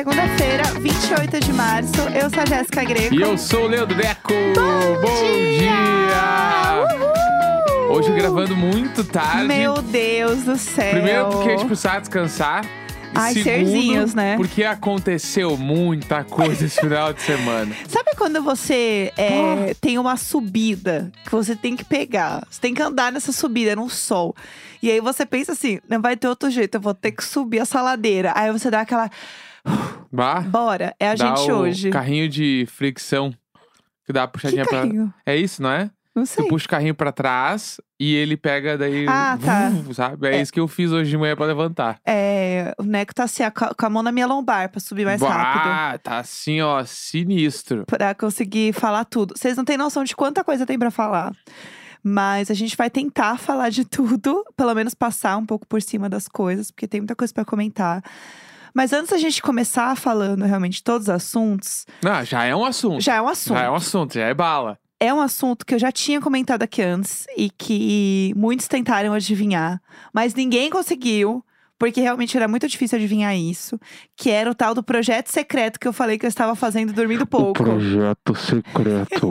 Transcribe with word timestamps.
segunda-feira, 0.00 0.62
28 0.80 1.40
de 1.40 1.52
março. 1.52 2.00
Eu 2.14 2.30
sou 2.30 2.42
a 2.42 2.46
Jéssica 2.46 2.84
Greco. 2.84 3.14
E 3.14 3.20
eu 3.20 3.36
sou 3.36 3.64
o 3.64 3.66
Leandro 3.66 3.94
Deco. 3.94 4.32
Bom, 4.54 5.58
dia! 5.58 5.76
Uhul! 7.88 7.96
Hoje 7.96 8.12
gravando 8.12 8.56
muito 8.56 9.04
tarde. 9.04 9.44
Meu 9.46 9.82
Deus 9.82 10.44
do 10.44 10.56
céu. 10.56 10.92
Primeiro 10.92 11.26
porque 11.26 11.50
gente 11.50 11.66
precisava 11.66 12.00
descansar. 12.00 12.64
Ai, 13.14 13.34
segundo, 13.34 13.44
serzinhos, 13.44 14.14
né? 14.14 14.36
porque 14.36 14.64
aconteceu 14.64 15.56
muita 15.56 16.24
coisa 16.24 16.64
esse 16.64 16.80
final 16.80 17.12
de 17.12 17.20
semana. 17.22 17.74
Sabe 17.88 18.10
quando 18.16 18.42
você 18.42 19.12
é, 19.16 19.74
tem 19.80 19.98
uma 19.98 20.16
subida 20.16 21.10
que 21.24 21.30
você 21.30 21.56
tem 21.56 21.76
que 21.76 21.84
pegar? 21.84 22.46
Você 22.50 22.60
tem 22.60 22.74
que 22.74 22.82
andar 22.82 23.12
nessa 23.12 23.32
subida, 23.32 23.74
num 23.76 23.88
sol. 23.88 24.34
E 24.82 24.90
aí 24.90 25.00
você 25.00 25.26
pensa 25.26 25.52
assim, 25.52 25.80
não 25.88 26.00
vai 26.00 26.16
ter 26.16 26.28
outro 26.28 26.50
jeito, 26.50 26.76
eu 26.76 26.80
vou 26.80 26.94
ter 26.94 27.12
que 27.12 27.24
subir 27.24 27.58
essa 27.58 27.82
ladeira. 27.82 28.32
Aí 28.34 28.50
você 28.50 28.70
dá 28.70 28.80
aquela. 28.80 29.10
Vá. 30.10 30.40
Bora, 30.40 30.94
é 30.98 31.08
a 31.08 31.16
gente 31.16 31.50
hoje. 31.50 31.90
carrinho 31.90 32.28
de 32.28 32.66
fricção. 32.70 33.34
Que 34.06 34.12
dá 34.12 34.24
a 34.24 34.26
Que 34.26 34.32
puxadinha 34.32 34.64
pra. 34.64 34.80
carrinho? 34.80 35.12
É 35.26 35.36
isso, 35.36 35.62
não 35.62 35.70
é? 35.70 35.90
Não 36.20 36.26
sei. 36.26 36.48
puxa 36.48 36.66
o 36.66 36.68
carrinho 36.68 36.94
pra 36.94 37.10
trás 37.12 37.80
e 37.98 38.14
ele 38.14 38.36
pega 38.36 38.76
daí. 38.78 39.06
Ah, 39.08 39.38
tá. 39.42 39.70
vum, 39.70 39.92
sabe? 39.94 40.28
É, 40.28 40.36
É. 40.36 40.40
isso 40.42 40.52
que 40.52 40.60
eu 40.60 40.68
fiz 40.68 40.90
hoje 40.92 41.10
de 41.10 41.16
manhã 41.16 41.34
pra 41.36 41.46
levantar. 41.46 41.98
É, 42.06 42.74
o 42.78 42.82
Neco 42.82 43.14
tá 43.14 43.24
assim, 43.24 43.42
ó, 43.42 43.50
com 43.50 43.86
a- 43.86 43.90
mão 43.90 44.02
na 44.02 44.12
minha 44.12 44.26
lombar 44.26 44.68
pra 44.70 44.80
subir 44.80 45.04
mais 45.04 45.20
rápido. 45.20 45.64
Bah, 45.70 45.98
tá 45.98 46.18
assim, 46.18 46.60
ó, 46.60 46.84
sinistro. 46.84 47.84
Pra 47.86 48.14
conseguir 48.14 48.72
falar 48.72 49.04
tudo. 49.04 49.34
Vocês 49.36 49.56
não 49.56 49.64
têm 49.64 49.76
noção 49.76 50.04
de 50.04 50.14
quanta 50.16 50.42
coisa 50.44 50.64
tem 50.66 50.78
pra 50.78 50.90
falar. 50.90 51.32
Mas 52.02 52.50
a 52.50 52.54
gente 52.54 52.76
vai 52.76 52.88
tentar 52.88 53.38
falar 53.38 53.68
de 53.68 53.84
tudo, 53.84 54.44
pelo 54.56 54.74
menos 54.74 54.94
passar 54.94 55.36
um 55.36 55.44
pouco 55.44 55.66
por 55.66 55.82
cima 55.82 56.08
das 56.08 56.26
coisas, 56.28 56.70
porque 56.70 56.88
tem 56.88 57.00
muita 57.00 57.14
coisa 57.14 57.32
pra 57.34 57.44
comentar. 57.44 58.02
Mas 58.72 58.92
antes 58.92 59.10
da 59.10 59.18
gente 59.18 59.42
começar 59.42 59.96
falando 59.96 60.44
realmente 60.44 60.82
todos 60.82 61.08
os 61.08 61.14
assuntos, 61.14 61.84
Não, 62.02 62.24
já 62.24 62.44
é 62.44 62.54
um 62.54 62.64
assunto. 62.64 63.00
já 63.02 63.16
é 63.16 63.20
um 63.20 63.28
assunto. 63.28 63.56
Já 63.58 63.64
é 63.64 63.70
um 63.70 63.74
assunto, 63.74 64.14
já 64.14 64.26
é 64.26 64.32
bala. 64.32 64.78
É 65.02 65.14
um 65.14 65.20
assunto 65.20 65.64
que 65.64 65.74
eu 65.74 65.78
já 65.78 65.90
tinha 65.90 66.20
comentado 66.20 66.62
aqui 66.62 66.82
antes 66.82 67.26
e 67.34 67.48
que 67.48 68.34
muitos 68.36 68.68
tentaram 68.68 69.14
adivinhar, 69.14 69.80
mas 70.12 70.34
ninguém 70.34 70.68
conseguiu, 70.68 71.42
porque 71.78 72.02
realmente 72.02 72.36
era 72.36 72.46
muito 72.46 72.68
difícil 72.68 72.98
adivinhar 72.98 73.34
isso, 73.34 73.80
que 74.14 74.28
era 74.28 74.50
o 74.50 74.54
tal 74.54 74.74
do 74.74 74.82
projeto 74.82 75.28
secreto 75.28 75.80
que 75.80 75.88
eu 75.88 75.92
falei 75.94 76.18
que 76.18 76.26
eu 76.26 76.28
estava 76.28 76.54
fazendo 76.54 76.92
dormindo 76.92 77.26
pouco. 77.26 77.54
projeto 77.54 78.34
secreto. 78.34 79.30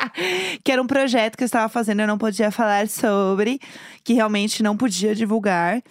que 0.64 0.72
era 0.72 0.80
um 0.80 0.86
projeto 0.86 1.36
que 1.36 1.42
eu 1.42 1.46
estava 1.46 1.68
fazendo, 1.68 2.00
eu 2.00 2.06
não 2.06 2.16
podia 2.16 2.50
falar 2.50 2.88
sobre, 2.88 3.60
que 4.02 4.14
realmente 4.14 4.62
não 4.62 4.78
podia 4.78 5.14
divulgar. 5.14 5.82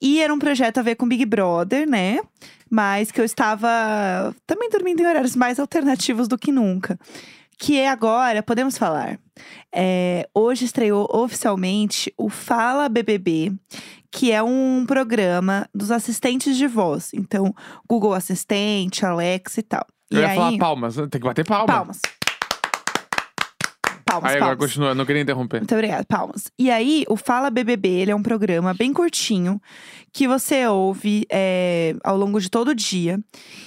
E 0.00 0.22
era 0.22 0.32
um 0.32 0.38
projeto 0.38 0.78
a 0.78 0.82
ver 0.82 0.94
com 0.94 1.06
Big 1.06 1.26
Brother, 1.26 1.86
né? 1.86 2.20
Mas 2.70 3.12
que 3.12 3.20
eu 3.20 3.24
estava 3.24 4.34
também 4.46 4.70
dormindo 4.70 5.00
em 5.00 5.06
horários 5.06 5.36
mais 5.36 5.58
alternativos 5.58 6.26
do 6.26 6.38
que 6.38 6.50
nunca. 6.50 6.98
Que 7.58 7.78
é 7.78 7.88
agora, 7.88 8.42
podemos 8.42 8.76
falar. 8.76 9.18
É, 9.74 10.28
hoje 10.34 10.64
estreou 10.64 11.08
oficialmente 11.12 12.12
o 12.16 12.28
Fala 12.28 12.88
BBB, 12.88 13.52
que 14.10 14.30
é 14.30 14.42
um 14.42 14.84
programa 14.86 15.68
dos 15.74 15.90
assistentes 15.90 16.56
de 16.56 16.66
voz. 16.66 17.12
Então, 17.14 17.54
Google 17.88 18.14
Assistente, 18.14 19.04
Alexa 19.04 19.60
e 19.60 19.62
tal. 19.62 19.86
Eu 20.10 20.20
e 20.20 20.22
ia 20.22 20.28
aí, 20.28 20.36
falar 20.36 20.58
palmas, 20.58 20.94
tem 20.94 21.08
que 21.08 21.18
bater 21.20 21.44
palma. 21.44 21.66
palmas. 21.66 22.00
Palmas, 24.04 24.30
Aí 24.30 24.36
agora 24.36 24.56
palmas. 24.56 24.70
continua, 24.72 24.94
não 24.94 25.04
queria 25.04 25.22
interromper. 25.22 25.58
Muito 25.58 25.74
obrigada, 25.74 26.04
palmas. 26.04 26.44
E 26.58 26.70
aí, 26.70 27.04
o 27.08 27.16
Fala 27.16 27.50
BBB, 27.50 27.88
ele 27.88 28.10
é 28.12 28.14
um 28.14 28.22
programa 28.22 28.72
bem 28.72 28.92
curtinho, 28.92 29.60
que 30.12 30.28
você 30.28 30.66
ouve 30.66 31.26
é, 31.30 31.96
ao 32.04 32.16
longo 32.16 32.40
de 32.40 32.48
todo 32.48 32.68
o 32.68 32.74
dia. 32.74 33.18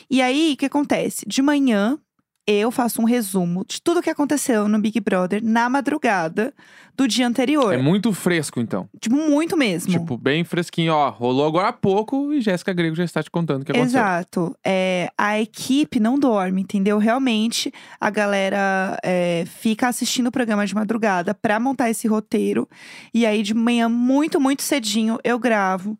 E 0.09 0.22
aí, 0.22 0.53
o 0.53 0.57
que 0.57 0.66
acontece? 0.66 1.25
De 1.28 1.41
manhã, 1.41 2.00
eu 2.47 2.72
faço 2.72 3.02
um 3.02 3.06
resumo 3.06 3.66
de 3.68 3.81
tudo 3.81 4.02
que 4.02 4.09
aconteceu 4.09 4.69
no 4.69 4.80
Big 4.80 5.02
Brother 5.02 5.44
na 5.44 5.69
madrugada 5.69 6.53
do 6.96 7.08
dia 7.08 7.28
anterior. 7.28 7.74
É 7.74 7.78
muito 7.78 8.12
fresco, 8.12 8.59
então. 8.59 8.90
Tipo, 9.00 9.16
muito 9.16 9.56
mesmo. 9.56 9.91
Tipo, 9.91 10.18
bem 10.18 10.44
fresquinho, 10.44 10.94
ó. 10.94 11.09
Rolou 11.09 11.46
agora 11.46 11.68
há 11.68 11.74
pouco 11.74 12.34
e 12.34 12.41
Jéssica 12.41 12.74
Grego 12.74 12.96
já 12.96 13.03
está 13.03 13.22
te 13.22 13.30
contando 13.30 13.62
o 13.62 13.66
que 13.66 13.72
aconteceu. 13.72 14.00
Exato. 14.00 14.56
É, 14.66 15.12
a 15.16 15.40
equipe 15.40 16.00
não 16.00 16.18
dorme, 16.18 16.62
entendeu? 16.62 16.97
Realmente, 16.97 17.72
a 18.02 18.09
galera 18.09 18.97
é, 19.03 19.44
fica 19.46 19.88
assistindo 19.88 20.28
o 20.28 20.31
programa 20.31 20.66
de 20.66 20.74
madrugada 20.74 21.35
pra 21.35 21.59
montar 21.59 21.90
esse 21.90 22.08
roteiro. 22.08 22.68
E 23.14 23.25
aí, 23.28 23.44
de 23.44 23.53
manhã, 23.53 23.88
muito, 23.88 24.40
muito 24.40 24.64
cedinho, 24.64 25.19
eu 25.24 25.38
gravo 25.38 26.00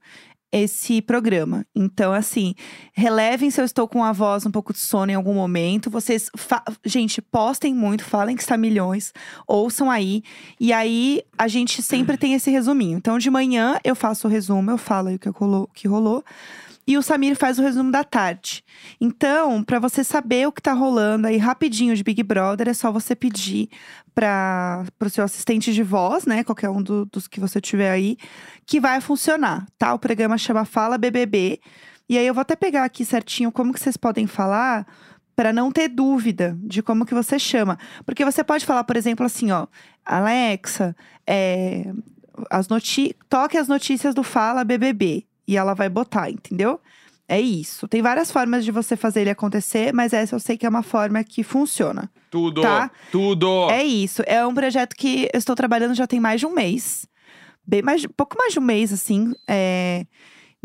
esse 0.52 1.02
programa. 1.02 1.66
Então, 1.76 2.14
assim, 2.14 2.56
relevem 2.94 3.50
se 3.50 3.60
eu 3.60 3.66
estou 3.66 3.88
com 3.88 4.04
a 4.04 4.12
voz 4.12 4.46
um 4.46 4.52
pouco 4.52 4.74
de 4.74 4.80
sono 4.80 5.12
em 5.12 5.16
algum 5.16 5.34
momento. 5.34 5.90
Vocês, 5.90 6.30
gente, 6.86 7.22
postem 7.22 7.74
muito, 7.74 8.04
falem 8.04 8.36
que 8.36 8.42
está 8.42 8.58
milhões, 8.58 9.14
ouçam 9.48 9.92
aí. 9.92 10.24
E 10.60 10.72
aí, 10.72 11.22
a 11.38 11.48
gente 11.48 11.82
sempre 11.82 12.18
tem 12.18 12.34
esse 12.34 12.50
resuminho. 12.50 12.98
Então, 12.98 13.18
de 13.18 13.30
manhã, 13.30 13.78
eu 13.84 13.96
faço 13.96 14.28
o 14.28 14.30
resumo, 14.30 14.72
eu 14.72 14.78
falo 14.78 15.10
aí 15.10 15.16
o 15.16 15.20
que 15.20 15.30
rolou. 15.30 15.64
O 15.64 15.70
que 15.74 15.88
rolou 15.88 16.24
e 16.88 16.98
o 16.98 17.02
Samir 17.02 17.36
faz 17.36 17.60
o 17.60 17.62
resumo 17.62 17.92
da 17.92 18.04
tarde. 18.04 18.64
Então, 19.02 19.62
pra 19.62 19.78
você 19.78 20.04
saber 20.04 20.48
o 20.48 20.52
que 20.52 20.62
tá 20.62 20.72
rolando 20.72 21.28
aí 21.28 21.38
rapidinho 21.38 21.96
de 21.96 22.04
Big 22.04 22.24
Brother, 22.24 22.70
é 22.70 22.74
só 22.74 22.92
você 22.92 23.14
pedir 23.14 23.70
para 24.16 24.86
o 25.02 25.10
seu 25.10 25.24
assistente 25.24 25.74
de 25.74 25.84
voz, 25.84 26.26
né, 26.26 26.44
qualquer 26.44 26.70
um 26.70 26.82
do- 26.82 27.06
dos 27.06 27.28
que 27.28 27.40
você 27.40 27.60
tiver 27.60 27.92
aí, 27.92 28.18
que 28.66 28.80
vai 28.80 29.02
funcionar, 29.02 29.68
tá? 29.78 29.94
O 29.94 30.00
programa 30.00 30.38
chama 30.38 30.66
Fala 30.66 30.98
BBB. 30.98 31.60
E 32.10 32.18
aí 32.18 32.26
eu 32.26 32.34
vou 32.34 32.42
até 32.42 32.56
pegar 32.56 32.86
aqui 32.86 33.04
certinho 33.04 33.52
como 33.52 33.74
que 33.74 33.80
vocês 33.80 33.98
podem 33.98 34.26
falar 34.26 34.88
para 35.36 35.54
não 35.54 35.72
ter 35.72 35.88
dúvida 35.90 36.58
de 36.64 36.82
como 36.82 37.06
que 37.06 37.14
você 37.14 37.38
chama. 37.38 37.78
Porque 38.06 38.26
você 38.26 38.44
pode 38.44 38.66
falar, 38.66 38.84
por 38.86 38.96
exemplo, 38.96 39.26
assim, 39.26 39.52
ó, 39.52 39.68
Alexa, 40.04 40.96
é, 41.28 41.92
as 42.50 42.68
toque 43.30 43.58
as 43.58 43.68
notícias 43.68 44.16
do 44.16 44.24
Fala 44.24 44.64
BBB. 44.64 45.26
E 45.48 45.56
ela 45.58 45.74
vai 45.74 45.88
botar, 45.90 46.30
entendeu? 46.30 46.80
É 47.30 47.40
isso. 47.40 47.88
Tem 47.88 48.02
várias 48.02 48.32
formas 48.32 48.64
de 48.64 48.72
você 48.72 48.96
fazer 48.96 49.22
ele 49.22 49.30
acontecer, 49.30 49.94
mas 49.94 50.14
essa 50.14 50.36
eu 50.36 50.40
sei 50.40 50.58
que 50.58 50.66
é 50.66 50.70
uma 50.70 50.84
forma 50.84 51.22
que 51.24 51.44
funciona. 51.44 52.10
Tudo, 52.32 52.62
Tá. 52.62 52.90
tudo. 53.12 53.70
É 53.70 53.84
isso. 53.84 54.24
É 54.26 54.46
um 54.46 54.54
projeto 54.54 54.96
que 54.96 55.30
eu 55.34 55.38
estou 55.38 55.56
trabalhando 55.56 55.94
já 55.94 56.08
tem 56.08 56.20
mais 56.20 56.40
de 56.40 56.46
um 56.46 56.54
mês. 56.54 57.06
Bem 57.66 57.82
mais, 57.82 58.06
pouco 58.16 58.38
mais 58.38 58.54
de 58.54 58.60
um 58.60 58.64
mês, 58.64 58.94
assim, 58.94 59.34
é, 59.46 60.06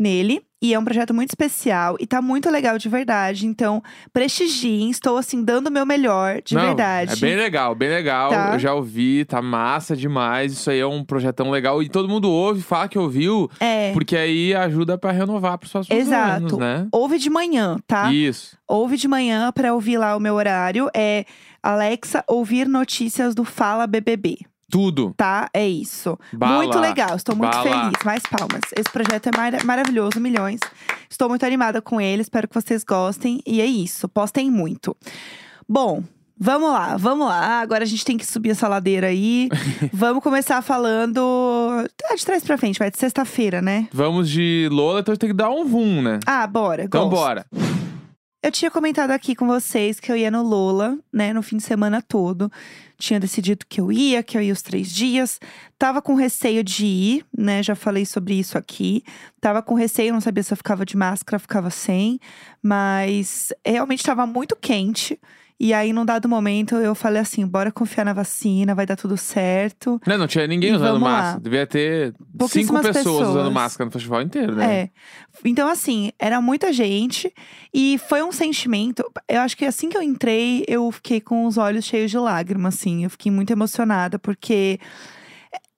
nele. 0.03 0.41
E 0.61 0.73
é 0.73 0.79
um 0.79 0.83
projeto 0.85 1.13
muito 1.13 1.31
especial 1.31 1.97
e 1.99 2.07
tá 2.07 2.21
muito 2.21 2.49
legal 2.49 2.77
de 2.77 2.87
verdade. 2.87 3.45
Então, 3.45 3.83
prestigiem, 4.13 4.89
estou 4.89 5.17
assim, 5.17 5.43
dando 5.43 5.67
o 5.67 5.71
meu 5.71 5.85
melhor, 5.85 6.41
de 6.41 6.55
Não, 6.55 6.61
verdade. 6.61 7.11
É 7.11 7.15
bem 7.17 7.35
legal, 7.35 7.75
bem 7.75 7.89
legal. 7.89 8.29
Tá. 8.29 8.53
Eu 8.53 8.59
já 8.59 8.73
ouvi, 8.73 9.25
tá 9.25 9.41
massa 9.41 9.93
demais. 9.93 10.53
Isso 10.53 10.69
aí 10.69 10.79
é 10.79 10.87
um 10.87 11.03
projetão 11.03 11.49
legal. 11.51 11.83
E 11.83 11.89
todo 11.89 12.07
mundo 12.07 12.31
ouve, 12.31 12.61
fala 12.61 12.87
que 12.87 12.97
ouviu, 12.97 13.49
É. 13.59 13.91
porque 13.91 14.15
aí 14.15 14.55
ajuda 14.55 14.97
pra 14.97 15.11
renovar 15.11 15.57
pros 15.57 15.71
próximos 15.71 15.99
Exato. 15.99 16.37
anos, 16.37 16.57
né? 16.57 16.87
Ouve 16.93 17.17
de 17.19 17.29
manhã, 17.29 17.77
tá? 17.85 18.13
Isso. 18.13 18.57
Ouve 18.65 18.95
de 18.95 19.07
manhã 19.09 19.51
pra 19.51 19.73
ouvir 19.73 19.97
lá 19.97 20.15
o 20.15 20.19
meu 20.19 20.35
horário. 20.35 20.89
É 20.95 21.25
Alexa, 21.61 22.23
ouvir 22.27 22.69
notícias 22.69 23.35
do 23.35 23.43
Fala 23.43 23.85
BBB. 23.85 24.37
Tudo. 24.73 25.13
Tá? 25.15 25.47
É 25.53 25.67
isso. 25.67 26.17
Bala. 26.33 26.57
Muito 26.57 26.79
legal, 26.79 27.15
estou 27.15 27.35
muito 27.35 27.51
Bala. 27.51 27.63
feliz. 27.63 28.03
Mais 28.03 28.23
palmas. 28.23 28.61
Esse 28.75 28.89
projeto 28.91 29.27
é 29.27 29.37
mara- 29.37 29.63
maravilhoso, 29.63 30.19
milhões. 30.19 30.59
Estou 31.09 31.29
muito 31.29 31.45
animada 31.45 31.79
com 31.81 32.01
ele, 32.01 32.23
espero 32.23 32.47
que 32.47 32.55
vocês 32.55 32.83
gostem. 32.83 33.39
E 33.45 33.61
é 33.61 33.65
isso, 33.65 34.09
postem 34.09 34.49
muito. 34.49 34.97
Bom, 35.69 36.03
vamos 36.37 36.71
lá, 36.71 36.97
vamos 36.97 37.27
lá. 37.27 37.61
Agora 37.61 37.83
a 37.83 37.87
gente 37.87 38.03
tem 38.03 38.17
que 38.17 38.25
subir 38.25 38.49
essa 38.49 38.67
ladeira 38.67 39.07
aí. 39.07 39.47
vamos 39.93 40.23
começar 40.23 40.61
falando. 40.63 41.19
Ah, 42.09 42.15
de 42.15 42.25
trás 42.25 42.43
pra 42.43 42.57
frente, 42.57 42.79
vai 42.79 42.89
de 42.89 42.97
sexta-feira, 42.97 43.61
né? 43.61 43.87
Vamos 43.93 44.29
de 44.29 44.67
Lola, 44.71 45.01
então 45.01 45.15
tem 45.15 45.29
que 45.29 45.35
dar 45.35 45.49
um 45.51 45.65
vum, 45.65 46.01
né? 46.01 46.19
Ah, 46.25 46.47
bora. 46.47 46.83
Então 46.85 47.07
gosto. 47.09 47.21
bora. 47.21 47.45
Eu 48.43 48.51
tinha 48.51 48.69
comentado 48.69 49.11
aqui 49.11 49.35
com 49.35 49.47
vocês 49.47 50.01
que 50.01 50.11
eu 50.11 50.17
ia 50.17 50.29
no 50.29 50.43
Lola, 50.43 50.99
né, 51.13 51.31
no 51.31 51.41
fim 51.41 51.55
de 51.55 51.63
semana 51.63 52.01
todo. 52.01 52.51
Tinha 52.97 53.17
decidido 53.17 53.65
que 53.65 53.79
eu 53.79 53.89
ia, 53.89 54.21
que 54.21 54.37
eu 54.37 54.41
ia 54.41 54.51
os 54.51 54.61
três 54.61 54.91
dias. 54.91 55.39
Tava 55.79 56.01
com 56.01 56.13
receio 56.13 56.61
de 56.61 56.85
ir, 56.85 57.25
né? 57.35 57.63
Já 57.63 57.73
falei 57.73 58.05
sobre 58.05 58.33
isso 58.33 58.57
aqui. 58.57 59.01
Tava 59.39 59.63
com 59.63 59.75
receio, 59.75 60.11
não 60.11 60.19
sabia 60.19 60.43
se 60.43 60.51
eu 60.51 60.57
ficava 60.57 60.85
de 60.85 60.97
máscara, 60.97 61.39
ficava 61.39 61.69
sem. 61.69 62.19
Mas 62.61 63.53
realmente 63.65 64.03
tava 64.03 64.25
muito 64.27 64.57
quente. 64.57 65.17
E 65.63 65.73
aí, 65.73 65.93
num 65.93 66.03
dado 66.03 66.27
momento, 66.27 66.75
eu 66.75 66.93
falei 66.93 67.21
assim: 67.21 67.47
bora 67.47 67.71
confiar 67.71 68.03
na 68.03 68.11
vacina, 68.11 68.75
vai 68.75 68.85
dar 68.85 68.97
tudo 68.97 69.15
certo. 69.15 69.97
Não, 70.05 70.17
não 70.17 70.27
tinha 70.27 70.45
ninguém 70.45 70.73
usando 70.75 70.99
vamos 70.99 71.03
lá. 71.03 71.21
máscara. 71.21 71.39
Devia 71.39 71.65
ter 71.65 72.07
cinco 72.07 72.37
Pouquíssimas 72.37 72.85
pessoas, 72.85 73.29
usando 73.29 73.35
pessoas. 73.35 73.53
máscara 73.53 73.85
no 73.85 73.91
festival 73.91 74.21
inteiro, 74.21 74.55
né? 74.57 74.75
É. 74.75 74.89
Então, 75.45 75.69
assim, 75.69 76.11
era 76.19 76.41
muita 76.41 76.73
gente 76.73 77.33
e 77.73 77.97
foi 78.09 78.21
um 78.21 78.33
sentimento. 78.33 79.09
Eu 79.25 79.39
acho 79.39 79.55
que 79.55 79.63
assim 79.63 79.87
que 79.87 79.95
eu 79.95 80.01
entrei, 80.01 80.65
eu 80.67 80.91
fiquei 80.91 81.21
com 81.21 81.45
os 81.45 81.57
olhos 81.57 81.85
cheios 81.85 82.11
de 82.11 82.17
lágrimas, 82.17 82.75
assim. 82.75 83.05
Eu 83.05 83.09
fiquei 83.09 83.31
muito 83.31 83.53
emocionada, 83.53 84.19
porque 84.19 84.81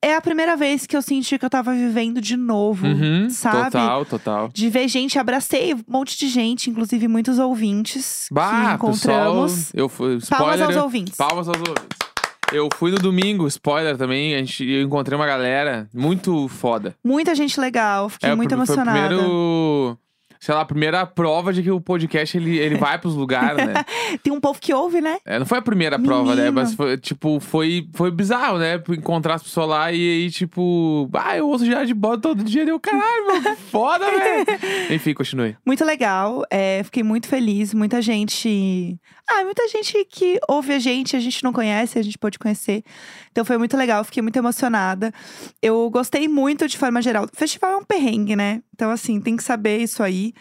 é 0.02 0.14
a 0.14 0.20
primeira 0.20 0.56
vez 0.56 0.86
que 0.86 0.96
eu 0.96 1.02
senti 1.02 1.38
que 1.38 1.44
eu 1.44 1.50
tava 1.50 1.72
vivendo 1.72 2.20
de 2.20 2.36
novo, 2.36 2.86
Uhum, 2.86 3.28
sabe? 3.30 3.72
Total, 3.72 4.04
total. 4.04 4.48
De 4.52 4.68
ver 4.70 4.88
gente, 4.88 5.18
abracei 5.18 5.74
um 5.74 5.80
monte 5.88 6.16
de 6.18 6.28
gente, 6.28 6.70
inclusive 6.70 7.08
muitos 7.08 7.38
ouvintes 7.38 8.26
que 8.28 8.34
Bah, 8.34 8.50
pessoal, 8.50 8.74
encontramos. 8.74 9.72
eu 9.74 9.88
fui, 9.88 10.18
Palmas 10.28 10.54
spoiler, 10.56 10.64
aos 10.66 10.76
ouvintes. 10.76 11.16
Palmas 11.16 11.48
aos 11.48 11.58
ouvintes. 11.58 11.98
Eu 12.52 12.68
fui 12.76 12.92
no 12.92 12.98
domingo, 12.98 13.44
spoiler 13.48 13.96
também, 13.98 14.34
a 14.36 14.38
gente, 14.38 14.64
eu 14.64 14.82
encontrei 14.82 15.18
uma 15.18 15.26
galera 15.26 15.88
muito 15.92 16.46
foda. 16.46 16.94
Muita 17.04 17.34
gente 17.34 17.58
legal, 17.58 18.08
fiquei 18.08 18.30
É, 18.30 18.34
muito 18.36 18.50
pr- 18.50 18.54
Foi 18.64 18.76
o 18.76 18.78
emocionada. 18.78 19.08
primeiro, 19.08 19.98
sei 20.46 20.54
lá, 20.54 20.60
a 20.60 20.64
primeira 20.64 21.04
prova 21.04 21.52
de 21.52 21.60
que 21.60 21.72
o 21.72 21.80
podcast 21.80 22.36
ele, 22.36 22.56
ele 22.56 22.76
vai 22.76 22.96
pros 23.00 23.16
lugares, 23.16 23.66
né? 23.66 23.84
Tem 24.22 24.32
um 24.32 24.38
povo 24.38 24.60
que 24.60 24.72
ouve, 24.72 25.00
né? 25.00 25.16
É, 25.24 25.40
não 25.40 25.44
foi 25.44 25.58
a 25.58 25.62
primeira 25.62 25.98
prova, 25.98 26.36
né? 26.36 26.42
Menino. 26.42 26.52
Mas 26.52 26.72
foi, 26.72 26.96
tipo, 26.98 27.40
foi, 27.40 27.88
foi 27.92 28.12
bizarro, 28.12 28.56
né? 28.56 28.80
Encontrar 28.90 29.34
as 29.34 29.42
pessoas 29.42 29.68
lá 29.68 29.90
e 29.90 29.96
aí, 29.96 30.30
tipo, 30.30 31.10
ah, 31.14 31.36
eu 31.36 31.48
ouço 31.48 31.66
já 31.66 31.82
de 31.82 31.92
bola 31.92 32.16
todo 32.16 32.44
dia. 32.44 32.64
Deu 32.64 32.78
caralho, 32.78 33.26
mano, 33.26 33.56
foda, 33.56 34.08
velho. 34.08 34.46
Enfim, 34.94 35.14
continue. 35.14 35.56
Muito 35.66 35.84
legal, 35.84 36.44
é, 36.48 36.80
fiquei 36.84 37.02
muito 37.02 37.26
feliz. 37.26 37.74
Muita 37.74 38.00
gente. 38.00 39.00
Ah, 39.28 39.42
muita 39.44 39.66
gente 39.68 40.04
que 40.04 40.38
ouve 40.48 40.72
a 40.72 40.78
gente, 40.78 41.16
a 41.16 41.20
gente 41.20 41.42
não 41.42 41.52
conhece, 41.52 41.98
a 41.98 42.02
gente 42.02 42.16
pode 42.16 42.38
conhecer. 42.38 42.84
Então 43.32 43.44
foi 43.44 43.58
muito 43.58 43.76
legal, 43.76 44.04
fiquei 44.04 44.22
muito 44.22 44.36
emocionada. 44.36 45.12
Eu 45.60 45.90
gostei 45.90 46.28
muito 46.28 46.68
de 46.68 46.78
forma 46.78 47.02
geral. 47.02 47.26
Festival 47.34 47.72
é 47.72 47.76
um 47.78 47.84
perrengue, 47.84 48.36
né? 48.36 48.62
Então, 48.74 48.90
assim, 48.90 49.20
tem 49.20 49.36
que 49.36 49.42
saber 49.42 49.78
isso 49.78 50.02
aí. 50.02 50.32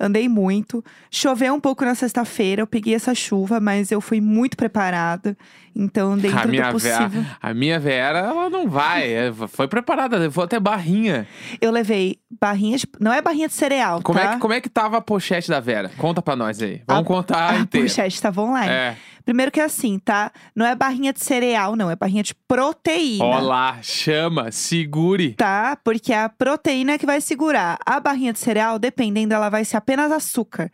Andei 0.00 0.28
muito. 0.28 0.84
Choveu 1.10 1.54
um 1.54 1.60
pouco 1.60 1.84
na 1.84 1.94
sexta-feira, 1.94 2.62
eu 2.62 2.66
peguei 2.66 2.94
essa 2.94 3.14
chuva, 3.14 3.60
mas 3.60 3.92
eu 3.92 4.00
fui 4.00 4.20
muito 4.20 4.56
preparada. 4.56 5.36
Então, 5.74 6.16
dentro 6.18 6.38
a 6.38 6.46
minha 6.46 6.66
do 6.66 6.72
possível. 6.72 7.08
Vera, 7.08 7.36
a 7.40 7.54
minha 7.54 7.78
Vera, 7.80 8.18
ela 8.18 8.50
não 8.50 8.68
vai. 8.68 9.12
é, 9.12 9.32
foi 9.48 9.66
preparada, 9.68 10.16
levou 10.18 10.44
até 10.44 10.60
barrinha. 10.60 11.26
Eu 11.60 11.70
levei 11.70 12.18
barrinha 12.40 12.76
de. 12.76 12.86
Não 13.00 13.12
é 13.12 13.20
barrinha 13.22 13.48
de 13.48 13.54
cereal, 13.54 14.00
Como, 14.02 14.18
tá? 14.18 14.24
é 14.24 14.34
que, 14.34 14.38
como 14.40 14.54
é 14.54 14.60
que 14.60 14.68
tava 14.68 14.98
a 14.98 15.00
pochete 15.00 15.48
da 15.48 15.60
Vera? 15.60 15.90
Conta 15.98 16.20
pra 16.22 16.36
nós 16.36 16.60
aí. 16.62 16.82
Vamos 16.86 17.06
contar 17.06 17.50
a 17.52 17.56
inteira. 17.58 17.86
pochete 17.86 18.20
tava 18.20 18.42
online. 18.42 18.70
É. 18.72 18.96
Primeiro 19.24 19.52
que 19.52 19.60
é 19.60 19.64
assim, 19.64 20.00
tá? 20.00 20.32
Não 20.54 20.66
é 20.66 20.74
barrinha 20.74 21.12
de 21.12 21.24
cereal, 21.24 21.76
não. 21.76 21.88
É 21.88 21.94
barrinha 21.94 22.24
de 22.24 22.34
proteína. 22.34 23.24
Ó 23.24 23.38
lá, 23.38 23.78
chama, 23.80 24.50
segure. 24.50 25.34
Tá? 25.34 25.78
Porque 25.84 26.12
é 26.12 26.24
a 26.24 26.28
proteína 26.28 26.98
que 26.98 27.06
vai 27.06 27.20
segurar. 27.20 27.78
A 27.86 28.00
barrinha 28.00 28.32
de 28.32 28.40
cereal, 28.40 28.80
dependendo, 28.80 29.32
ela 29.32 29.48
vai 29.48 29.64
ser 29.64 29.76
apenas 29.76 30.10
açúcar. 30.10 30.72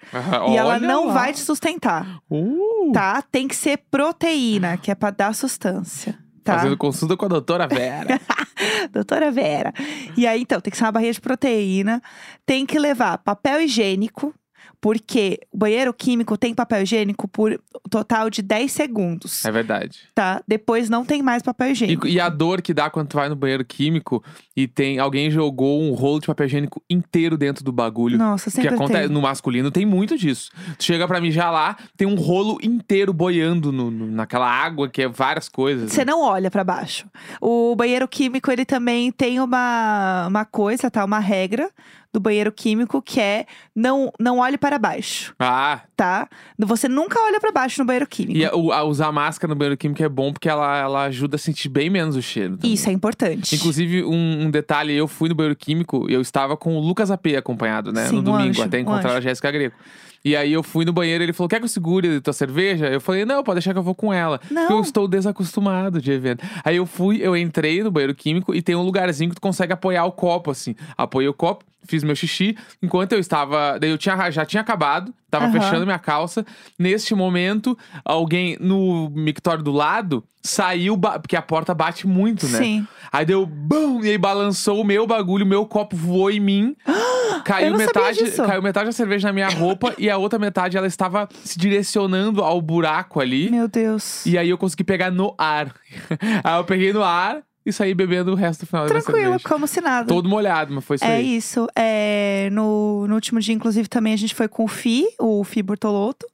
e 0.50 0.56
ela 0.56 0.78
não 0.78 1.08
lá. 1.08 1.12
vai 1.12 1.32
te 1.34 1.40
sustentar, 1.40 2.18
Uh, 2.30 2.90
tá? 2.92 3.20
Tem 3.30 3.46
que 3.46 3.54
ser 3.54 3.80
proteína, 3.90 4.78
que 4.78 4.87
é 4.90 4.94
pra 4.94 5.10
dar 5.10 5.34
sustância. 5.34 6.18
Tá? 6.42 6.56
Fazendo 6.58 6.76
consulta 6.76 7.16
com 7.16 7.26
a 7.26 7.28
doutora 7.28 7.66
Vera. 7.66 8.20
Doutora 8.90 9.30
Vera. 9.30 9.72
E 10.16 10.26
aí, 10.26 10.42
então, 10.42 10.60
tem 10.60 10.70
que 10.70 10.76
ser 10.76 10.84
uma 10.84 10.92
barrinha 10.92 11.12
de 11.12 11.20
proteína. 11.20 12.02
Tem 12.46 12.64
que 12.64 12.78
levar 12.78 13.18
papel 13.18 13.60
higiênico. 13.60 14.34
Porque 14.80 15.40
o 15.52 15.58
banheiro 15.58 15.92
químico 15.92 16.36
tem 16.38 16.54
papel 16.54 16.82
higiênico 16.82 17.26
por 17.26 17.60
total 17.90 18.30
de 18.30 18.42
10 18.42 18.70
segundos, 18.70 19.44
é 19.44 19.50
verdade. 19.50 20.00
tá? 20.14 20.40
Depois 20.46 20.88
não 20.88 21.04
tem 21.04 21.20
mais 21.22 21.42
papel 21.42 21.72
higiênico. 21.72 22.06
E, 22.06 22.12
e 22.14 22.20
a 22.20 22.28
dor 22.28 22.62
que 22.62 22.72
dá 22.72 22.88
quando 22.88 23.08
tu 23.08 23.16
vai 23.16 23.28
no 23.28 23.34
banheiro 23.34 23.64
químico 23.64 24.22
e 24.56 24.68
tem 24.68 24.98
alguém 24.98 25.30
jogou 25.30 25.82
um 25.82 25.94
rolo 25.94 26.20
de 26.20 26.26
papel 26.26 26.46
higiênico 26.46 26.82
inteiro 26.88 27.36
dentro 27.36 27.64
do 27.64 27.72
bagulho. 27.72 28.16
Nossa, 28.18 28.44
que 28.44 28.50
sempre 28.56 28.74
acontece 28.74 29.06
tem. 29.06 29.14
no 29.14 29.20
masculino 29.20 29.70
tem 29.70 29.84
muito 29.84 30.16
disso. 30.16 30.50
Tu 30.78 30.84
chega 30.84 31.08
pra 31.08 31.20
mijar 31.20 31.52
lá, 31.52 31.76
tem 31.96 32.06
um 32.06 32.14
rolo 32.14 32.58
inteiro 32.62 33.12
boiando 33.12 33.72
no, 33.72 33.90
no- 33.90 34.06
naquela 34.06 34.48
água 34.48 34.88
que 34.88 35.02
é 35.02 35.08
várias 35.08 35.48
coisas. 35.48 35.90
Você 35.90 36.04
né? 36.04 36.12
não 36.12 36.20
olha 36.22 36.50
pra 36.50 36.62
baixo. 36.62 37.06
O 37.40 37.74
banheiro 37.74 38.06
químico, 38.06 38.50
ele 38.50 38.64
também 38.64 39.10
tem 39.10 39.40
uma, 39.40 40.26
uma 40.28 40.44
coisa, 40.44 40.90
tá? 40.90 41.04
Uma 41.04 41.18
regra 41.18 41.68
do 42.12 42.18
banheiro 42.20 42.50
químico 42.50 43.02
que 43.02 43.20
é 43.20 43.44
não, 43.76 44.10
não 44.18 44.38
olhe 44.38 44.56
para 44.56 44.78
baixo, 44.78 45.34
Ah, 45.38 45.82
tá? 45.96 46.28
Você 46.58 46.88
nunca 46.88 47.20
olha 47.20 47.38
pra 47.38 47.52
baixo 47.52 47.80
no 47.80 47.86
banheiro 47.86 48.06
químico. 48.06 48.38
e 48.38 48.44
a- 48.46 48.54
o- 48.54 48.72
a- 48.72 48.82
usar 48.84 49.12
máscara 49.12 49.52
no 49.52 49.58
banheiro 49.58 49.76
químico 49.76 50.02
é 50.02 50.08
bom 50.08 50.32
porque 50.32 50.48
ela, 50.48 50.78
ela 50.78 51.02
ajuda 51.04 51.36
a 51.36 51.38
sentir 51.38 51.68
bem 51.68 51.90
menos 51.90 52.16
o 52.16 52.22
cheiro. 52.22 52.56
também. 52.56 52.72
Isso 52.72 52.88
é 52.88 52.92
importante. 52.92 53.54
Inclusive, 53.54 54.04
um, 54.04 54.46
um 54.46 54.50
detalhe, 54.50 54.94
eu 54.94 55.06
fui 55.06 55.28
no 55.28 55.34
banheiro 55.34 55.56
químico 55.56 56.06
e 56.08 56.14
eu 56.14 56.20
estava 56.20 56.56
com 56.56 56.76
o 56.76 56.80
Lucas 56.80 57.10
AP 57.10 57.36
acompanhado, 57.36 57.92
né? 57.92 58.06
Sim, 58.06 58.16
no 58.16 58.22
domingo, 58.22 58.48
anjo, 58.50 58.62
até 58.62 58.80
encontrar 58.80 59.14
a 59.16 59.20
Jéssica 59.20 59.50
Greco. 59.50 59.76
E 60.24 60.36
aí 60.36 60.52
eu 60.52 60.62
fui 60.62 60.84
no 60.84 60.92
banheiro 60.92 61.22
ele 61.22 61.32
falou: 61.32 61.48
quer 61.48 61.58
que 61.58 61.64
eu 61.64 61.68
segure 61.68 62.20
tua 62.20 62.32
cerveja? 62.32 62.86
Eu 62.86 63.00
falei, 63.00 63.24
não, 63.24 63.42
pode 63.42 63.56
deixar 63.56 63.72
que 63.72 63.78
eu 63.78 63.82
vou 63.82 63.94
com 63.94 64.12
ela. 64.12 64.40
Não. 64.50 64.62
Porque 64.62 64.72
eu 64.72 64.80
estou 64.80 65.08
desacostumado 65.08 66.00
de 66.00 66.10
evento. 66.12 66.44
Aí 66.64 66.76
eu 66.76 66.86
fui, 66.86 67.18
eu 67.20 67.36
entrei 67.36 67.82
no 67.82 67.90
banheiro 67.90 68.14
químico 68.14 68.54
e 68.54 68.62
tem 68.62 68.74
um 68.74 68.82
lugarzinho 68.82 69.30
que 69.30 69.36
tu 69.36 69.40
consegue 69.40 69.72
apoiar 69.72 70.04
o 70.04 70.12
copo, 70.12 70.50
assim. 70.50 70.74
Apoiei 70.96 71.28
o 71.28 71.34
copo, 71.34 71.64
fiz 71.84 72.02
meu 72.02 72.14
xixi. 72.16 72.56
Enquanto 72.82 73.12
eu 73.12 73.18
estava. 73.18 73.78
Daí 73.78 73.90
eu 73.90 73.98
tinha, 73.98 74.30
já 74.30 74.44
tinha 74.44 74.60
acabado, 74.60 75.12
tava 75.30 75.46
Aham. 75.46 75.52
fechando 75.60 75.86
minha 75.86 75.98
calça. 75.98 76.44
Neste 76.78 77.14
momento, 77.14 77.76
alguém 78.04 78.56
no 78.60 79.10
mictório 79.10 79.62
do 79.62 79.72
lado 79.72 80.24
saiu, 80.48 80.96
ba- 80.96 81.18
porque 81.18 81.36
a 81.36 81.42
porta 81.42 81.74
bate 81.74 82.06
muito, 82.06 82.46
né? 82.48 82.58
Sim. 82.58 82.86
Aí 83.12 83.24
deu 83.24 83.46
bum! 83.46 84.04
E 84.04 84.10
aí 84.10 84.18
balançou 84.18 84.80
o 84.80 84.84
meu 84.84 85.06
bagulho, 85.06 85.44
o 85.44 85.48
meu 85.48 85.64
copo 85.66 85.96
voou 85.96 86.30
em 86.30 86.40
mim. 86.40 86.76
Caiu 87.44 87.76
metade, 87.76 88.30
caiu 88.32 88.60
metade 88.60 88.86
da 88.86 88.92
cerveja 88.92 89.28
na 89.28 89.32
minha 89.32 89.48
roupa 89.48 89.94
e 89.96 90.10
a 90.10 90.16
outra 90.18 90.38
metade 90.38 90.76
ela 90.76 90.86
estava 90.86 91.28
se 91.44 91.58
direcionando 91.58 92.42
ao 92.42 92.60
buraco 92.60 93.20
ali. 93.20 93.50
Meu 93.50 93.68
Deus. 93.68 94.26
E 94.26 94.36
aí 94.36 94.50
eu 94.50 94.58
consegui 94.58 94.84
pegar 94.84 95.10
no 95.10 95.34
ar. 95.38 95.72
aí 96.44 96.56
eu 96.58 96.64
peguei 96.64 96.92
no 96.92 97.02
ar 97.02 97.38
e 97.68 97.72
saí 97.72 97.94
bebendo 97.94 98.32
o 98.32 98.34
resto 98.34 98.60
do 98.60 98.66
final 98.66 98.82
da 98.84 98.88
Tranquilo, 98.88 99.18
cerveja. 99.18 99.48
como 99.48 99.66
se 99.66 99.80
nada. 99.80 100.06
Todo 100.08 100.28
molhado, 100.28 100.72
mas 100.74 100.84
foi 100.84 100.96
isso 100.96 101.04
É 101.04 101.16
aí. 101.16 101.36
isso. 101.36 101.66
É, 101.76 102.48
no, 102.52 103.06
no 103.06 103.14
último 103.14 103.40
dia, 103.40 103.54
inclusive, 103.54 103.88
também 103.88 104.12
a 104.12 104.16
gente 104.16 104.34
foi 104.34 104.48
com 104.48 104.64
o 104.64 104.68
Fi, 104.68 105.06
o 105.18 105.44
Fi 105.44 105.62
Bortolotto, 105.62 106.26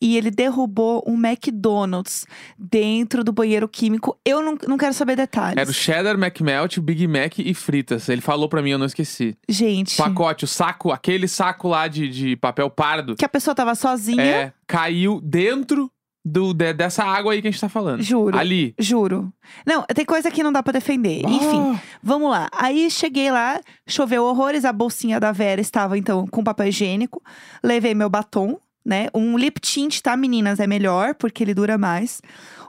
e 0.00 0.16
ele 0.16 0.30
derrubou 0.30 1.02
um 1.06 1.14
McDonald's 1.16 2.26
dentro 2.58 3.22
do 3.24 3.32
banheiro 3.32 3.68
químico. 3.68 4.18
Eu 4.24 4.42
não, 4.42 4.56
não 4.66 4.76
quero 4.78 4.94
saber 4.94 5.16
detalhes. 5.16 5.56
Era 5.56 5.70
o 5.70 5.72
cheddar, 5.74 6.14
McMelt, 6.14 6.78
Big 6.80 7.06
Mac 7.06 7.38
e 7.38 7.54
fritas. 7.54 8.08
Ele 8.08 8.20
falou 8.20 8.48
pra 8.48 8.62
mim, 8.62 8.70
eu 8.70 8.78
não 8.78 8.86
esqueci. 8.86 9.36
Gente, 9.48 9.96
Pacote, 9.96 10.44
o 10.44 10.48
saco, 10.48 10.92
aquele 10.92 11.28
saco 11.28 11.68
lá 11.68 11.88
de, 11.88 12.08
de 12.08 12.36
papel 12.36 12.68
pardo, 12.70 13.16
que 13.16 13.24
a 13.24 13.28
pessoa 13.28 13.54
tava 13.54 13.74
sozinha, 13.74 14.22
é, 14.22 14.52
caiu 14.66 15.20
dentro 15.22 15.90
do, 16.28 16.52
de- 16.52 16.72
dessa 16.72 17.04
água 17.04 17.32
aí 17.32 17.40
que 17.40 17.46
a 17.46 17.50
gente 17.52 17.60
tá 17.60 17.68
falando. 17.68 18.02
juro. 18.02 18.36
Ali. 18.36 18.74
Juro. 18.78 19.32
Não, 19.64 19.82
tem 19.84 20.04
coisa 20.04 20.28
que 20.30 20.42
não 20.42 20.52
dá 20.52 20.60
pra 20.62 20.72
defender. 20.72 21.22
Enfim, 21.24 21.74
Ah, 21.76 21.80
vamos 22.02 22.28
lá. 22.30 22.48
Aí 22.52 22.90
cheguei 22.90 23.30
lá, 23.30 23.60
choveu 23.86 24.24
horrores, 24.24 24.64
a 24.64 24.72
bolsinha 24.72 25.20
da 25.20 25.30
Vera 25.30 25.60
estava 25.60 25.96
então 25.96 26.26
com 26.26 26.42
papel 26.42 26.66
higiênico. 26.66 27.22
Levei 27.62 27.94
meu 27.94 28.10
batom, 28.10 28.58
né? 28.84 29.06
Um 29.14 29.38
lip 29.38 29.60
tint, 29.60 30.00
tá, 30.00 30.16
meninas? 30.16 30.58
É 30.58 30.66
melhor, 30.66 31.14
porque 31.14 31.44
ele 31.44 31.54
dura 31.54 31.78
mais. 31.78 32.20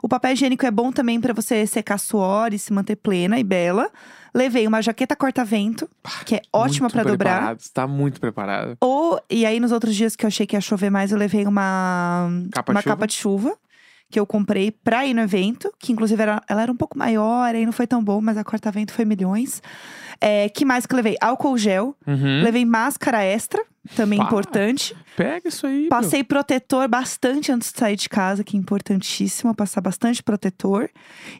O 0.02 0.08
papel 0.08 0.32
higiênico 0.34 0.64
é 0.64 0.70
bom 0.70 0.92
também 0.92 1.20
pra 1.20 1.32
você 1.32 1.66
secar 1.66 1.98
suor 1.98 2.54
e 2.54 2.58
se 2.58 2.72
manter 2.72 2.94
plena 2.94 3.38
e 3.40 3.44
bela. 3.44 3.90
Levei 4.38 4.66
uma 4.68 4.80
jaqueta 4.80 5.16
corta-vento, 5.16 5.88
que 6.24 6.36
é 6.36 6.42
ótima 6.52 6.88
pra 6.88 7.02
dobrar. 7.02 7.34
preparado, 7.38 7.60
Você 7.60 7.70
tá 7.72 7.86
muito 7.88 8.20
preparado. 8.20 8.76
Ou, 8.80 9.20
e 9.28 9.44
aí 9.44 9.58
nos 9.58 9.72
outros 9.72 9.96
dias 9.96 10.14
que 10.14 10.24
eu 10.24 10.28
achei 10.28 10.46
que 10.46 10.54
ia 10.54 10.60
chover 10.60 10.90
mais, 10.90 11.10
eu 11.10 11.18
levei 11.18 11.44
uma, 11.46 12.30
Capa 12.52 12.72
uma 12.72 12.78
de 12.80 12.84
chuva? 12.84 12.94
capa 12.96 13.06
de 13.06 13.14
chuva. 13.14 13.56
Que 14.10 14.18
eu 14.18 14.24
comprei 14.26 14.70
pra 14.70 15.04
ir 15.04 15.12
no 15.12 15.20
evento, 15.20 15.70
que 15.78 15.92
inclusive 15.92 16.22
era, 16.22 16.40
ela 16.48 16.62
era 16.62 16.72
um 16.72 16.76
pouco 16.76 16.96
maior, 16.96 17.54
aí 17.54 17.66
não 17.66 17.72
foi 17.74 17.86
tão 17.86 18.02
bom, 18.02 18.22
mas 18.22 18.38
a 18.38 18.44
corta-vento 18.44 18.90
foi 18.90 19.04
milhões. 19.04 19.60
É, 20.18 20.48
que 20.48 20.64
mais 20.64 20.86
que 20.86 20.94
eu 20.94 20.96
levei? 20.96 21.14
Álcool 21.20 21.58
gel, 21.58 21.94
Uhum. 22.06 22.42
levei 22.42 22.64
máscara 22.64 23.22
extra, 23.22 23.62
também 23.94 24.18
Pá. 24.18 24.24
importante. 24.26 24.94
Pega 25.16 25.48
isso 25.48 25.66
aí. 25.66 25.80
meu. 25.82 25.88
Passei 25.88 26.22
protetor 26.22 26.86
bastante 26.88 27.50
antes 27.50 27.72
de 27.72 27.78
sair 27.78 27.96
de 27.96 28.08
casa, 28.08 28.44
que 28.44 28.56
é 28.56 28.60
importantíssimo, 28.60 29.54
passar 29.54 29.80
bastante 29.80 30.22
protetor. 30.22 30.88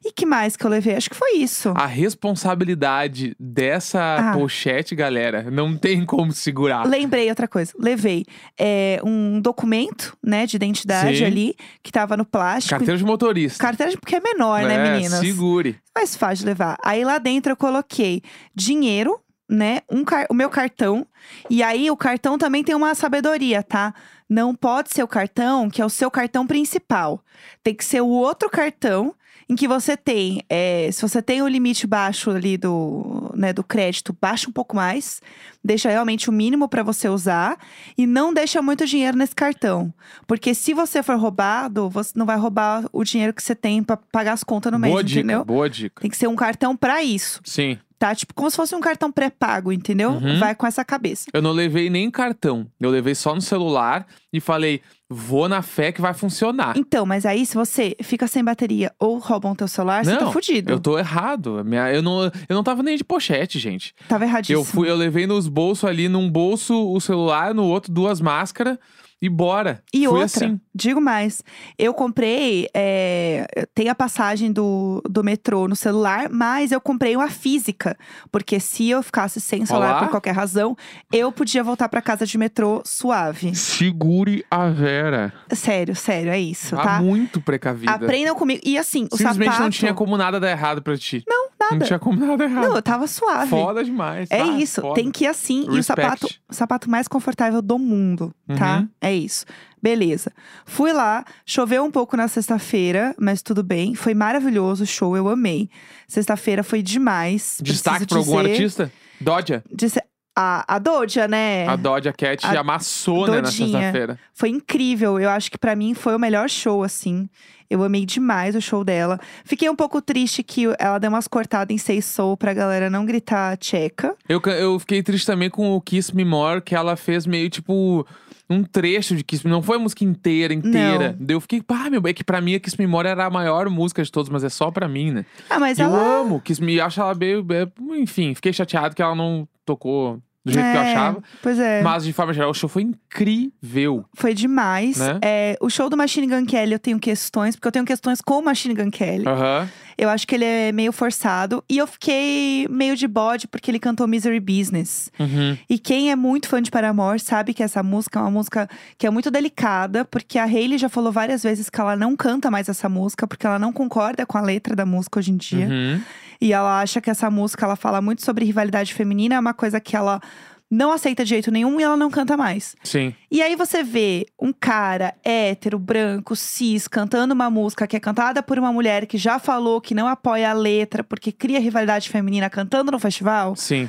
E 0.04 0.12
que 0.12 0.26
mais 0.26 0.56
que 0.56 0.64
eu 0.64 0.70
levei? 0.70 0.94
Acho 0.96 1.08
que 1.10 1.16
foi 1.16 1.36
isso. 1.36 1.72
A 1.76 1.86
responsabilidade 1.86 3.36
dessa 3.38 4.16
Ah. 4.30 4.32
pochete, 4.32 4.94
galera, 4.94 5.50
não 5.50 5.76
tem 5.76 6.04
como 6.04 6.32
segurar. 6.32 6.86
Lembrei 6.86 7.28
outra 7.28 7.46
coisa. 7.46 7.72
Levei 7.78 8.24
é, 8.58 9.00
um 9.04 9.40
documento, 9.40 10.16
né, 10.24 10.46
de 10.46 10.56
identidade 10.56 11.18
Sim. 11.18 11.24
ali, 11.24 11.54
que 11.82 11.92
tava 11.92 12.16
no 12.16 12.24
plástico. 12.24 12.70
Carteira 12.70 12.96
de 12.98 13.04
motorista. 13.04 13.58
Carteira 13.62 13.92
de- 13.92 13.98
porque 13.98 14.16
é 14.16 14.20
menor, 14.20 14.62
né, 14.62 14.74
É, 14.74 14.92
meninas? 14.92 15.20
Segure. 15.20 15.76
Mais 15.94 16.16
fácil 16.16 16.38
de 16.44 16.46
levar. 16.46 16.76
Aí 16.84 17.04
lá 17.04 17.18
dentro 17.18 17.52
eu 17.52 17.56
coloquei 17.56 18.22
dinheiro, 18.54 19.18
né? 19.48 19.80
Um 19.90 20.04
car- 20.04 20.26
o 20.28 20.34
meu 20.34 20.50
cartão. 20.50 21.06
E 21.48 21.62
aí 21.62 21.90
o 21.90 21.96
cartão 21.96 22.36
também 22.36 22.62
tem 22.62 22.74
uma 22.74 22.94
sabedoria, 22.94 23.62
tá? 23.62 23.94
não 24.28 24.54
pode 24.54 24.92
ser 24.92 25.02
o 25.02 25.08
cartão 25.08 25.70
que 25.70 25.80
é 25.80 25.86
o 25.86 25.88
seu 25.88 26.10
cartão 26.10 26.46
principal. 26.46 27.24
Tem 27.62 27.74
que 27.74 27.84
ser 27.84 28.02
o 28.02 28.08
outro 28.08 28.50
cartão 28.50 29.14
em 29.48 29.56
que 29.56 29.66
você 29.66 29.96
tem, 29.96 30.42
é, 30.50 30.90
se 30.92 31.00
você 31.00 31.22
tem 31.22 31.40
o 31.40 31.48
limite 31.48 31.86
baixo 31.86 32.30
ali 32.30 32.58
do, 32.58 33.32
né, 33.34 33.50
do 33.50 33.64
crédito, 33.64 34.14
baixa 34.20 34.46
um 34.46 34.52
pouco 34.52 34.76
mais, 34.76 35.22
deixa 35.64 35.88
realmente 35.88 36.28
o 36.28 36.32
mínimo 36.32 36.68
para 36.68 36.82
você 36.82 37.08
usar 37.08 37.56
e 37.96 38.06
não 38.06 38.34
deixa 38.34 38.60
muito 38.60 38.84
dinheiro 38.84 39.16
nesse 39.16 39.34
cartão, 39.34 39.90
porque 40.26 40.52
se 40.52 40.74
você 40.74 41.02
for 41.02 41.16
roubado, 41.16 41.88
você 41.88 42.12
não 42.14 42.26
vai 42.26 42.36
roubar 42.36 42.84
o 42.92 43.02
dinheiro 43.02 43.32
que 43.32 43.42
você 43.42 43.54
tem 43.54 43.82
para 43.82 43.96
pagar 43.96 44.34
as 44.34 44.44
contas 44.44 44.70
no 44.70 44.78
mês, 44.78 44.92
boa 44.92 45.02
dica, 45.02 45.20
entendeu? 45.20 45.44
boa 45.46 45.70
dica. 45.70 46.02
Tem 46.02 46.10
que 46.10 46.16
ser 46.18 46.26
um 46.26 46.36
cartão 46.36 46.76
para 46.76 47.02
isso, 47.02 47.40
Sim. 47.42 47.78
Tá? 47.98 48.14
Tipo 48.14 48.32
como 48.34 48.50
se 48.50 48.56
fosse 48.56 48.74
um 48.74 48.80
cartão 48.80 49.10
pré-pago, 49.10 49.72
entendeu? 49.72 50.10
Uhum. 50.12 50.38
Vai 50.38 50.54
com 50.54 50.66
essa 50.66 50.84
cabeça. 50.84 51.26
Eu 51.32 51.42
não 51.42 51.52
levei 51.52 51.90
nem 51.90 52.10
cartão. 52.10 52.66
Eu 52.80 52.90
levei 52.90 53.14
só 53.14 53.34
no 53.34 53.40
celular 53.40 54.06
e 54.32 54.40
falei, 54.40 54.80
vou 55.08 55.48
na 55.48 55.62
fé 55.62 55.90
que 55.90 56.00
vai 56.00 56.12
funcionar. 56.14 56.76
Então, 56.76 57.04
mas 57.06 57.24
aí 57.24 57.44
se 57.46 57.54
você 57.54 57.96
fica 58.02 58.26
sem 58.26 58.44
bateria 58.44 58.92
ou 58.98 59.18
roubam 59.18 59.54
teu 59.54 59.66
celular, 59.66 60.04
você 60.04 60.16
tá 60.16 60.24
Não, 60.26 60.32
fudido. 60.32 60.70
Eu 60.70 60.78
tô 60.78 60.98
errado. 60.98 61.64
Minha- 61.64 61.92
eu, 61.92 62.02
não, 62.02 62.24
eu 62.24 62.30
não 62.54 62.62
tava 62.62 62.82
nem 62.82 62.96
de 62.96 63.04
pochete, 63.04 63.58
gente. 63.58 63.94
Tava 64.08 64.24
erradíssimo. 64.24 64.58
Eu 64.60 64.64
fui, 64.64 64.90
eu 64.90 64.96
levei 64.96 65.26
nos 65.26 65.48
bolsos 65.48 65.88
ali, 65.88 66.08
num 66.08 66.30
bolso 66.30 66.74
o 66.92 67.00
celular, 67.00 67.54
no 67.54 67.64
outro 67.64 67.90
duas 67.92 68.20
máscaras 68.20 68.78
e 69.20 69.28
bora. 69.28 69.82
E 69.92 69.98
Fui 69.98 70.06
outra, 70.08 70.24
assim. 70.24 70.60
digo 70.74 71.00
mais, 71.00 71.42
eu 71.78 71.92
comprei, 71.94 72.68
é, 72.74 73.46
tem 73.74 73.88
a 73.88 73.94
passagem 73.94 74.52
do, 74.52 75.02
do 75.08 75.24
metrô 75.24 75.66
no 75.66 75.74
celular, 75.76 76.28
mas 76.30 76.70
eu 76.72 76.80
comprei 76.80 77.16
uma 77.16 77.28
física, 77.28 77.96
porque 78.30 78.60
se 78.60 78.88
eu 78.88 79.02
ficasse 79.02 79.40
sem 79.40 79.66
celular 79.66 79.90
Olá. 79.90 79.98
por 80.00 80.10
qualquer 80.10 80.32
razão, 80.34 80.76
eu 81.12 81.32
podia 81.32 81.62
voltar 81.64 81.88
pra 81.88 82.00
casa 82.00 82.24
de 82.24 82.38
metrô 82.38 82.82
suave. 82.84 83.54
Segure 83.54 84.44
a 84.50 84.68
Vera. 84.68 85.32
Sério, 85.52 85.96
sério, 85.96 86.30
é 86.30 86.38
isso, 86.40 86.76
Tá 86.76 86.82
tá? 86.82 87.02
muito 87.02 87.40
precavida. 87.40 87.92
Aprendam 87.92 88.34
comigo. 88.34 88.60
E 88.64 88.78
assim, 88.78 89.08
o 89.10 89.16
Simplesmente 89.16 89.46
sapato... 89.46 89.62
não 89.64 89.70
tinha 89.70 89.94
como 89.94 90.16
nada 90.16 90.38
dar 90.38 90.50
errado 90.50 90.80
pra 90.82 90.96
ti. 90.96 91.24
Não, 91.28 91.48
Não 91.60 91.70
nada. 91.72 91.84
tinha 91.84 91.98
como 91.98 92.24
nada 92.24 92.44
errado. 92.44 92.68
Não, 92.68 92.76
eu 92.76 92.82
tava 92.82 93.06
suave. 93.06 93.50
Foda 93.50 93.82
demais. 93.84 94.28
É 94.30 94.38
tá? 94.38 94.44
isso, 94.52 94.80
Foda. 94.80 94.94
tem 94.94 95.10
que 95.10 95.24
ir 95.24 95.28
assim. 95.28 95.64
E 95.64 95.68
o 95.70 95.72
Respect. 95.74 95.84
sapato, 96.02 96.26
o 96.48 96.54
sapato 96.54 96.90
mais 96.90 97.08
confortável 97.08 97.60
do 97.60 97.78
mundo, 97.78 98.32
tá? 98.56 98.78
Uhum. 98.78 98.88
É 99.00 99.07
isso. 99.12 99.44
Beleza. 99.80 100.32
Fui 100.66 100.92
lá, 100.92 101.24
choveu 101.46 101.84
um 101.84 101.90
pouco 101.90 102.16
na 102.16 102.26
sexta-feira, 102.26 103.14
mas 103.18 103.42
tudo 103.42 103.62
bem. 103.62 103.94
Foi 103.94 104.12
maravilhoso 104.14 104.82
o 104.82 104.86
show, 104.86 105.16
eu 105.16 105.28
amei. 105.28 105.70
Sexta-feira 106.08 106.62
foi 106.64 106.82
demais. 106.82 107.58
Destaque 107.62 108.06
pra 108.06 108.16
preciso 108.16 108.36
algum 108.36 108.38
artista? 108.48 108.92
Dodja. 109.20 109.62
Disse- 109.72 110.02
A, 110.40 110.76
a 110.76 110.78
Doja, 110.78 111.26
né? 111.26 111.66
A 111.66 111.74
Dodja 111.74 112.12
Cat 112.12 112.46
A 112.46 112.60
amassou, 112.60 113.26
né, 113.26 113.36
na 113.36 113.40
Dodinha. 113.42 113.68
sexta-feira. 113.72 114.18
Foi 114.32 114.48
incrível. 114.48 115.18
Eu 115.18 115.30
acho 115.30 115.50
que 115.50 115.58
pra 115.58 115.74
mim 115.74 115.94
foi 115.94 116.14
o 116.14 116.18
melhor 116.18 116.48
show, 116.48 116.82
assim. 116.84 117.28
Eu 117.68 117.82
amei 117.82 118.06
demais 118.06 118.54
o 118.56 118.60
show 118.60 118.82
dela. 118.84 119.18
Fiquei 119.44 119.68
um 119.68 119.74
pouco 119.76 120.00
triste 120.00 120.42
que 120.44 120.64
ela 120.78 120.98
deu 120.98 121.10
umas 121.10 121.26
cortadas 121.28 121.74
em 121.74 121.76
Say 121.78 122.00
Soul 122.00 122.36
pra 122.36 122.54
galera 122.54 122.88
não 122.88 123.04
gritar 123.04 123.56
tcheca. 123.58 124.14
Eu, 124.28 124.40
eu 124.52 124.78
fiquei 124.78 125.02
triste 125.02 125.26
também 125.26 125.50
com 125.50 125.74
o 125.74 125.80
Kiss 125.80 126.14
Me 126.14 126.24
More, 126.24 126.62
que 126.62 126.74
ela 126.74 126.94
fez 126.96 127.26
meio 127.26 127.50
tipo 127.50 128.06
um 128.50 128.62
trecho 128.64 129.14
de 129.14 129.22
Kiss 129.22 129.44
Me 129.44 129.50
Não 129.52 129.62
foi 129.62 129.76
a 129.76 129.78
música 129.78 130.04
inteira, 130.04 130.54
inteira. 130.54 131.16
Daí 131.20 131.34
eu 131.36 131.40
fiquei, 131.40 131.60
pá, 131.62 131.88
meu, 131.90 132.00
é 132.06 132.12
que 132.12 132.24
pra 132.24 132.40
mim 132.40 132.54
a 132.54 132.60
Kiss 132.60 132.76
Me 132.78 132.86
More 132.86 133.06
era 133.08 133.26
a 133.26 133.30
maior 133.30 133.68
música 133.68 134.02
de 134.02 134.10
todos, 134.10 134.30
mas 134.30 134.42
é 134.44 134.48
só 134.48 134.70
pra 134.70 134.88
mim, 134.88 135.10
né? 135.10 135.24
Ah, 135.50 135.58
mas 135.58 135.78
eu 135.78 135.86
ela. 135.86 136.20
amo 136.20 136.40
Kiss 136.40 136.62
Me, 136.62 136.80
acho 136.80 137.00
ela 137.00 137.14
meio. 137.14 137.46
é, 137.52 137.68
Enfim, 138.00 138.34
fiquei 138.34 138.52
chateado 138.52 138.94
que 138.94 139.02
ela 139.02 139.14
não 139.14 139.46
tocou 139.66 140.18
do 140.44 140.52
jeito 140.52 140.64
que 140.70 140.76
eu 140.76 140.80
É, 140.80 140.92
achava. 140.92 141.22
Pois 141.42 141.58
é. 141.58 141.82
Mas, 141.82 142.04
de 142.04 142.12
forma 142.14 142.32
geral, 142.32 142.50
o 142.50 142.54
show 142.54 142.68
foi 142.70 142.82
incrível. 142.82 144.04
Foi 144.14 144.32
demais. 144.32 144.98
Né? 144.98 145.18
É, 145.22 145.56
o 145.60 145.68
show 145.68 145.90
do 145.90 145.96
Machine 145.96 146.26
Gun 146.26 146.46
Kelly 146.46 146.72
eu 146.72 146.78
tenho 146.78 146.98
questões, 146.98 147.54
porque 147.54 147.68
eu 147.68 147.72
tenho 147.72 147.84
questões 147.84 148.20
com 148.22 148.38
o 148.38 148.42
Machine 148.44 148.74
Gun 148.74 148.90
Kelly. 148.90 149.26
Aham. 149.28 149.68
Eu 149.98 150.08
acho 150.08 150.26
que 150.26 150.36
ele 150.36 150.44
é 150.44 150.70
meio 150.70 150.92
forçado. 150.92 151.62
E 151.68 151.76
eu 151.76 151.86
fiquei 151.86 152.68
meio 152.70 152.96
de 152.96 153.08
bode 153.08 153.48
porque 153.48 153.68
ele 153.68 153.80
cantou 153.80 154.06
Misery 154.06 154.38
Business. 154.38 155.10
Uhum. 155.18 155.58
E 155.68 155.76
quem 155.76 156.12
é 156.12 156.16
muito 156.16 156.48
fã 156.48 156.62
de 156.62 156.70
Paramore 156.70 157.18
sabe 157.18 157.52
que 157.52 157.64
essa 157.64 157.82
música 157.82 158.20
é 158.20 158.22
uma 158.22 158.30
música 158.30 158.68
que 158.96 159.06
é 159.06 159.10
muito 159.10 159.28
delicada, 159.28 160.04
porque 160.04 160.38
a 160.38 160.44
Hailey 160.44 160.78
já 160.78 160.88
falou 160.88 161.10
várias 161.10 161.42
vezes 161.42 161.68
que 161.68 161.80
ela 161.80 161.96
não 161.96 162.14
canta 162.14 162.48
mais 162.48 162.68
essa 162.68 162.88
música, 162.88 163.26
porque 163.26 163.44
ela 163.44 163.58
não 163.58 163.72
concorda 163.72 164.24
com 164.24 164.38
a 164.38 164.40
letra 164.40 164.76
da 164.76 164.86
música 164.86 165.18
hoje 165.18 165.32
em 165.32 165.36
dia. 165.36 165.66
Uhum. 165.66 166.00
E 166.40 166.52
ela 166.52 166.80
acha 166.80 167.00
que 167.00 167.10
essa 167.10 167.28
música 167.28 167.66
ela 167.66 167.74
fala 167.74 168.00
muito 168.00 168.24
sobre 168.24 168.44
rivalidade 168.44 168.94
feminina, 168.94 169.34
é 169.34 169.40
uma 169.40 169.52
coisa 169.54 169.80
que 169.80 169.96
ela 169.96 170.20
não 170.70 170.92
aceita 170.92 171.24
de 171.24 171.30
jeito 171.30 171.50
nenhum 171.50 171.80
e 171.80 171.82
ela 171.82 171.96
não 171.96 172.10
canta 172.10 172.36
mais. 172.36 172.76
Sim. 172.84 173.14
E 173.30 173.40
aí 173.40 173.56
você 173.56 173.82
vê 173.82 174.26
um 174.40 174.52
cara 174.52 175.14
hétero, 175.24 175.78
branco, 175.78 176.36
cis, 176.36 176.86
cantando 176.86 177.32
uma 177.34 177.48
música 177.48 177.86
que 177.86 177.96
é 177.96 178.00
cantada 178.00 178.42
por 178.42 178.58
uma 178.58 178.72
mulher 178.72 179.06
que 179.06 179.16
já 179.16 179.38
falou 179.38 179.80
que 179.80 179.94
não 179.94 180.06
apoia 180.06 180.50
a 180.50 180.52
letra 180.52 181.02
porque 181.02 181.32
cria 181.32 181.60
rivalidade 181.60 182.10
feminina 182.10 182.50
cantando 182.50 182.92
no 182.92 182.98
festival. 182.98 183.56
Sim. 183.56 183.88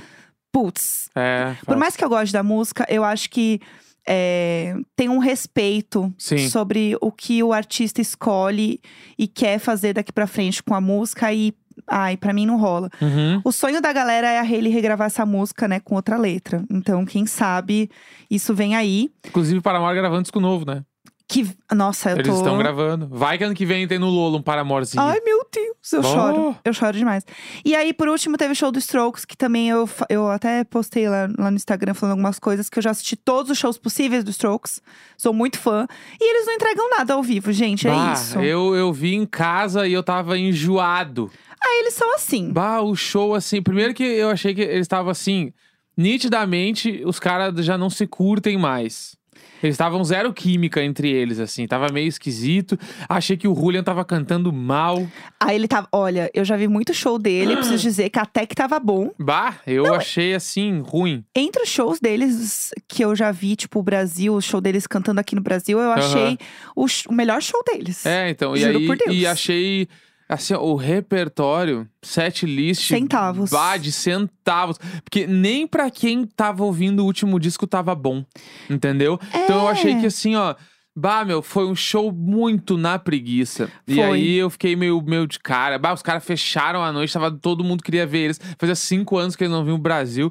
Putz. 0.51 1.09
É. 1.15 1.55
Por 1.65 1.77
mais 1.77 1.95
que 1.95 2.03
eu 2.03 2.09
goste 2.09 2.33
da 2.33 2.41
música, 2.41 2.85
eu 2.89 3.03
acho 3.03 3.29
que 3.29 3.59
é, 4.07 4.75
tem 4.95 5.07
um 5.07 5.19
respeito 5.19 6.11
Sim. 6.17 6.49
sobre 6.49 6.97
o 6.99 7.11
que 7.11 7.43
o 7.43 7.53
artista 7.53 8.01
escolhe 8.01 8.81
e 9.17 9.27
quer 9.27 9.59
fazer 9.59 9.93
daqui 9.93 10.11
pra 10.11 10.25
frente 10.25 10.63
com 10.63 10.73
a 10.73 10.81
música 10.81 11.31
e. 11.31 11.53
Ai, 11.89 12.15
pra 12.15 12.33
mim 12.33 12.45
não 12.45 12.57
rola. 12.57 12.89
Uhum. 13.01 13.41
O 13.43 13.51
sonho 13.51 13.81
da 13.81 13.91
galera 13.91 14.27
é 14.27 14.39
a 14.39 14.43
Hailey 14.43 14.71
regravar 14.71 15.07
essa 15.07 15.25
música, 15.25 15.67
né, 15.67 15.79
com 15.79 15.95
outra 15.95 16.17
letra. 16.17 16.63
Então, 16.69 17.05
quem 17.05 17.25
sabe, 17.25 17.89
isso 18.29 18.53
vem 18.53 18.75
aí. 18.75 19.09
Inclusive, 19.27 19.61
Paramore 19.61 19.95
gravando 19.95 20.21
disco 20.21 20.39
novo, 20.39 20.65
né? 20.65 20.83
Que. 21.31 21.47
Nossa, 21.75 22.09
eu 22.09 22.15
Eles 22.17 22.27
tô. 22.27 22.37
estão 22.37 22.57
gravando. 22.57 23.07
Vai 23.11 23.37
que 23.37 23.43
ano 23.43 23.53
que 23.53 23.63
vem 23.63 23.87
tem 23.87 23.99
no 23.99 24.09
Lolo 24.09 24.39
um 24.39 24.41
Paramorezinho. 24.41 25.03
Ai, 25.03 25.19
meu 25.23 25.45
Deus, 25.53 25.93
eu 25.93 25.99
Oh. 25.99 26.03
choro. 26.03 26.55
Eu 26.65 26.73
choro 26.73 26.97
demais. 26.97 27.23
E 27.63 27.75
aí, 27.75 27.93
por 27.93 28.07
último, 28.07 28.35
teve 28.35 28.53
o 28.53 28.55
show 28.55 28.71
do 28.71 28.79
Strokes, 28.79 29.25
que 29.25 29.37
também 29.37 29.69
eu, 29.69 29.87
eu 30.09 30.27
até 30.27 30.63
postei 30.63 31.07
lá, 31.07 31.29
lá 31.37 31.51
no 31.51 31.55
Instagram 31.57 31.93
falando 31.93 32.13
algumas 32.13 32.39
coisas, 32.39 32.67
que 32.67 32.79
eu 32.79 32.83
já 32.83 32.89
assisti 32.89 33.15
todos 33.15 33.51
os 33.51 33.59
shows 33.59 33.77
possíveis 33.77 34.23
do 34.23 34.31
Strokes. 34.31 34.81
Sou 35.15 35.31
muito 35.31 35.59
fã. 35.59 35.85
E 36.19 36.31
eles 36.35 36.47
não 36.47 36.53
entregam 36.53 36.89
nada 36.89 37.13
ao 37.13 37.21
vivo, 37.21 37.53
gente. 37.53 37.87
É 37.87 37.91
Bah, 37.91 38.13
isso. 38.13 38.39
Eu, 38.39 38.75
eu 38.75 38.91
vi 38.91 39.13
em 39.13 39.27
casa 39.27 39.87
e 39.87 39.93
eu 39.93 40.01
tava 40.01 40.35
enjoado. 40.35 41.29
Aí 41.63 41.81
eles 41.81 41.93
são 41.93 42.15
assim. 42.15 42.51
Bah, 42.51 42.81
o 42.81 42.95
show, 42.95 43.35
assim. 43.35 43.61
Primeiro 43.61 43.93
que 43.93 44.03
eu 44.03 44.29
achei 44.31 44.55
que 44.55 44.61
eles 44.61 44.81
estavam 44.81 45.11
assim. 45.11 45.53
Nitidamente, 45.95 47.03
os 47.05 47.19
caras 47.19 47.63
já 47.63 47.77
não 47.77 47.89
se 47.89 48.07
curtem 48.07 48.57
mais. 48.57 49.15
Eles 49.61 49.73
estavam 49.73 50.03
zero 50.03 50.33
química 50.33 50.81
entre 50.83 51.09
eles, 51.11 51.39
assim. 51.39 51.67
Tava 51.67 51.91
meio 51.91 52.07
esquisito. 52.07 52.77
Achei 53.07 53.35
que 53.35 53.47
o 53.47 53.55
Julian 53.55 53.83
tava 53.83 54.05
cantando 54.05 54.51
mal. 54.53 55.05
Aí 55.39 55.55
ele 55.55 55.67
tava. 55.67 55.87
Olha, 55.91 56.29
eu 56.33 56.45
já 56.45 56.55
vi 56.55 56.67
muito 56.67 56.93
show 56.93 57.19
dele, 57.19 57.55
preciso 57.57 57.81
dizer 57.81 58.09
que 58.09 58.19
até 58.19 58.45
que 58.45 58.55
tava 58.55 58.79
bom. 58.79 59.11
Bah, 59.19 59.55
eu 59.67 59.93
achei 59.93 60.33
assim, 60.33 60.79
ruim. 60.79 61.23
Entre 61.35 61.61
os 61.61 61.69
shows 61.69 61.99
deles 61.99 62.71
que 62.87 63.03
eu 63.03 63.15
já 63.15 63.31
vi, 63.31 63.55
tipo, 63.55 63.79
o 63.79 63.83
Brasil, 63.83 64.33
o 64.33 64.41
show 64.41 64.61
deles 64.61 64.87
cantando 64.87 65.19
aqui 65.19 65.35
no 65.35 65.41
Brasil, 65.41 65.79
eu 65.79 65.91
achei 65.91 66.37
o, 66.75 66.87
sh- 66.87 67.05
o 67.07 67.13
melhor 67.13 67.41
show 67.41 67.61
deles. 67.65 68.05
É, 68.05 68.29
então. 68.29 68.55
E 68.55 68.59
Juro 68.61 68.77
aí, 68.77 68.87
por 68.87 68.97
Deus. 68.97 69.11
e 69.15 69.25
achei. 69.27 69.87
Assim, 70.29 70.53
o 70.53 70.75
repertório, 70.75 71.87
set 72.03 72.45
list. 72.45 72.87
Centavos. 72.87 73.49
Bah, 73.49 73.77
de 73.77 73.91
centavos. 73.91 74.77
Porque 75.03 75.25
nem 75.25 75.65
pra 75.65 75.89
quem 75.89 76.23
tava 76.23 76.63
ouvindo 76.63 77.01
o 77.01 77.05
último 77.05 77.39
disco 77.39 77.65
tava 77.65 77.95
bom. 77.95 78.23
Entendeu? 78.69 79.19
Então 79.33 79.61
eu 79.63 79.69
É. 79.69 79.71
achei 79.71 79.95
que 79.99 80.05
assim, 80.05 80.35
ó. 80.35 80.53
Bah, 80.95 81.23
meu, 81.25 81.41
foi 81.41 81.65
um 81.65 81.75
show 81.75 82.11
muito 82.11 82.77
na 82.77 82.99
preguiça. 82.99 83.71
E 83.87 83.95
Foi. 83.95 84.03
aí 84.03 84.35
eu 84.35 84.49
fiquei 84.49 84.75
meio, 84.75 85.01
meio 85.01 85.25
de 85.25 85.39
cara. 85.39 85.79
Bah, 85.79 85.93
os 85.93 86.01
caras 86.01 86.23
fecharam 86.25 86.83
a 86.83 86.91
noite, 86.91 87.13
tava, 87.13 87.31
todo 87.31 87.63
mundo 87.63 87.81
queria 87.83 88.05
ver 88.05 88.19
eles. 88.25 88.39
Fazia 88.57 88.75
cinco 88.75 89.17
anos 89.17 89.35
que 89.35 89.43
eles 89.43 89.51
não 89.53 89.63
vinham 89.63 89.77
o 89.77 89.81
Brasil. 89.81 90.29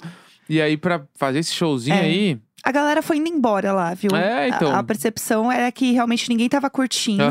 E 0.48 0.60
aí, 0.60 0.76
pra 0.76 1.04
fazer 1.16 1.38
esse 1.40 1.52
showzinho 1.54 1.96
É. 1.96 2.00
aí. 2.00 2.38
A 2.68 2.72
galera 2.72 3.00
foi 3.00 3.16
indo 3.16 3.28
embora 3.28 3.72
lá, 3.72 3.94
viu? 3.94 4.10
É, 4.14 4.48
então. 4.48 4.74
A, 4.74 4.80
a 4.80 4.82
percepção 4.82 5.50
era 5.50 5.72
que 5.72 5.92
realmente 5.92 6.28
ninguém 6.28 6.50
tava 6.50 6.68
curtindo. 6.68 7.22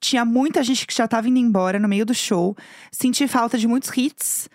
Tinha 0.00 0.24
muita 0.24 0.62
gente 0.62 0.86
que 0.86 0.94
já 0.96 1.06
tava 1.06 1.28
indo 1.28 1.38
embora 1.38 1.78
no 1.78 1.86
meio 1.86 2.06
do 2.06 2.14
show. 2.14 2.56
Senti 2.90 3.28
falta 3.28 3.58
de 3.58 3.68
muitos 3.68 3.90
hits. 3.94 4.48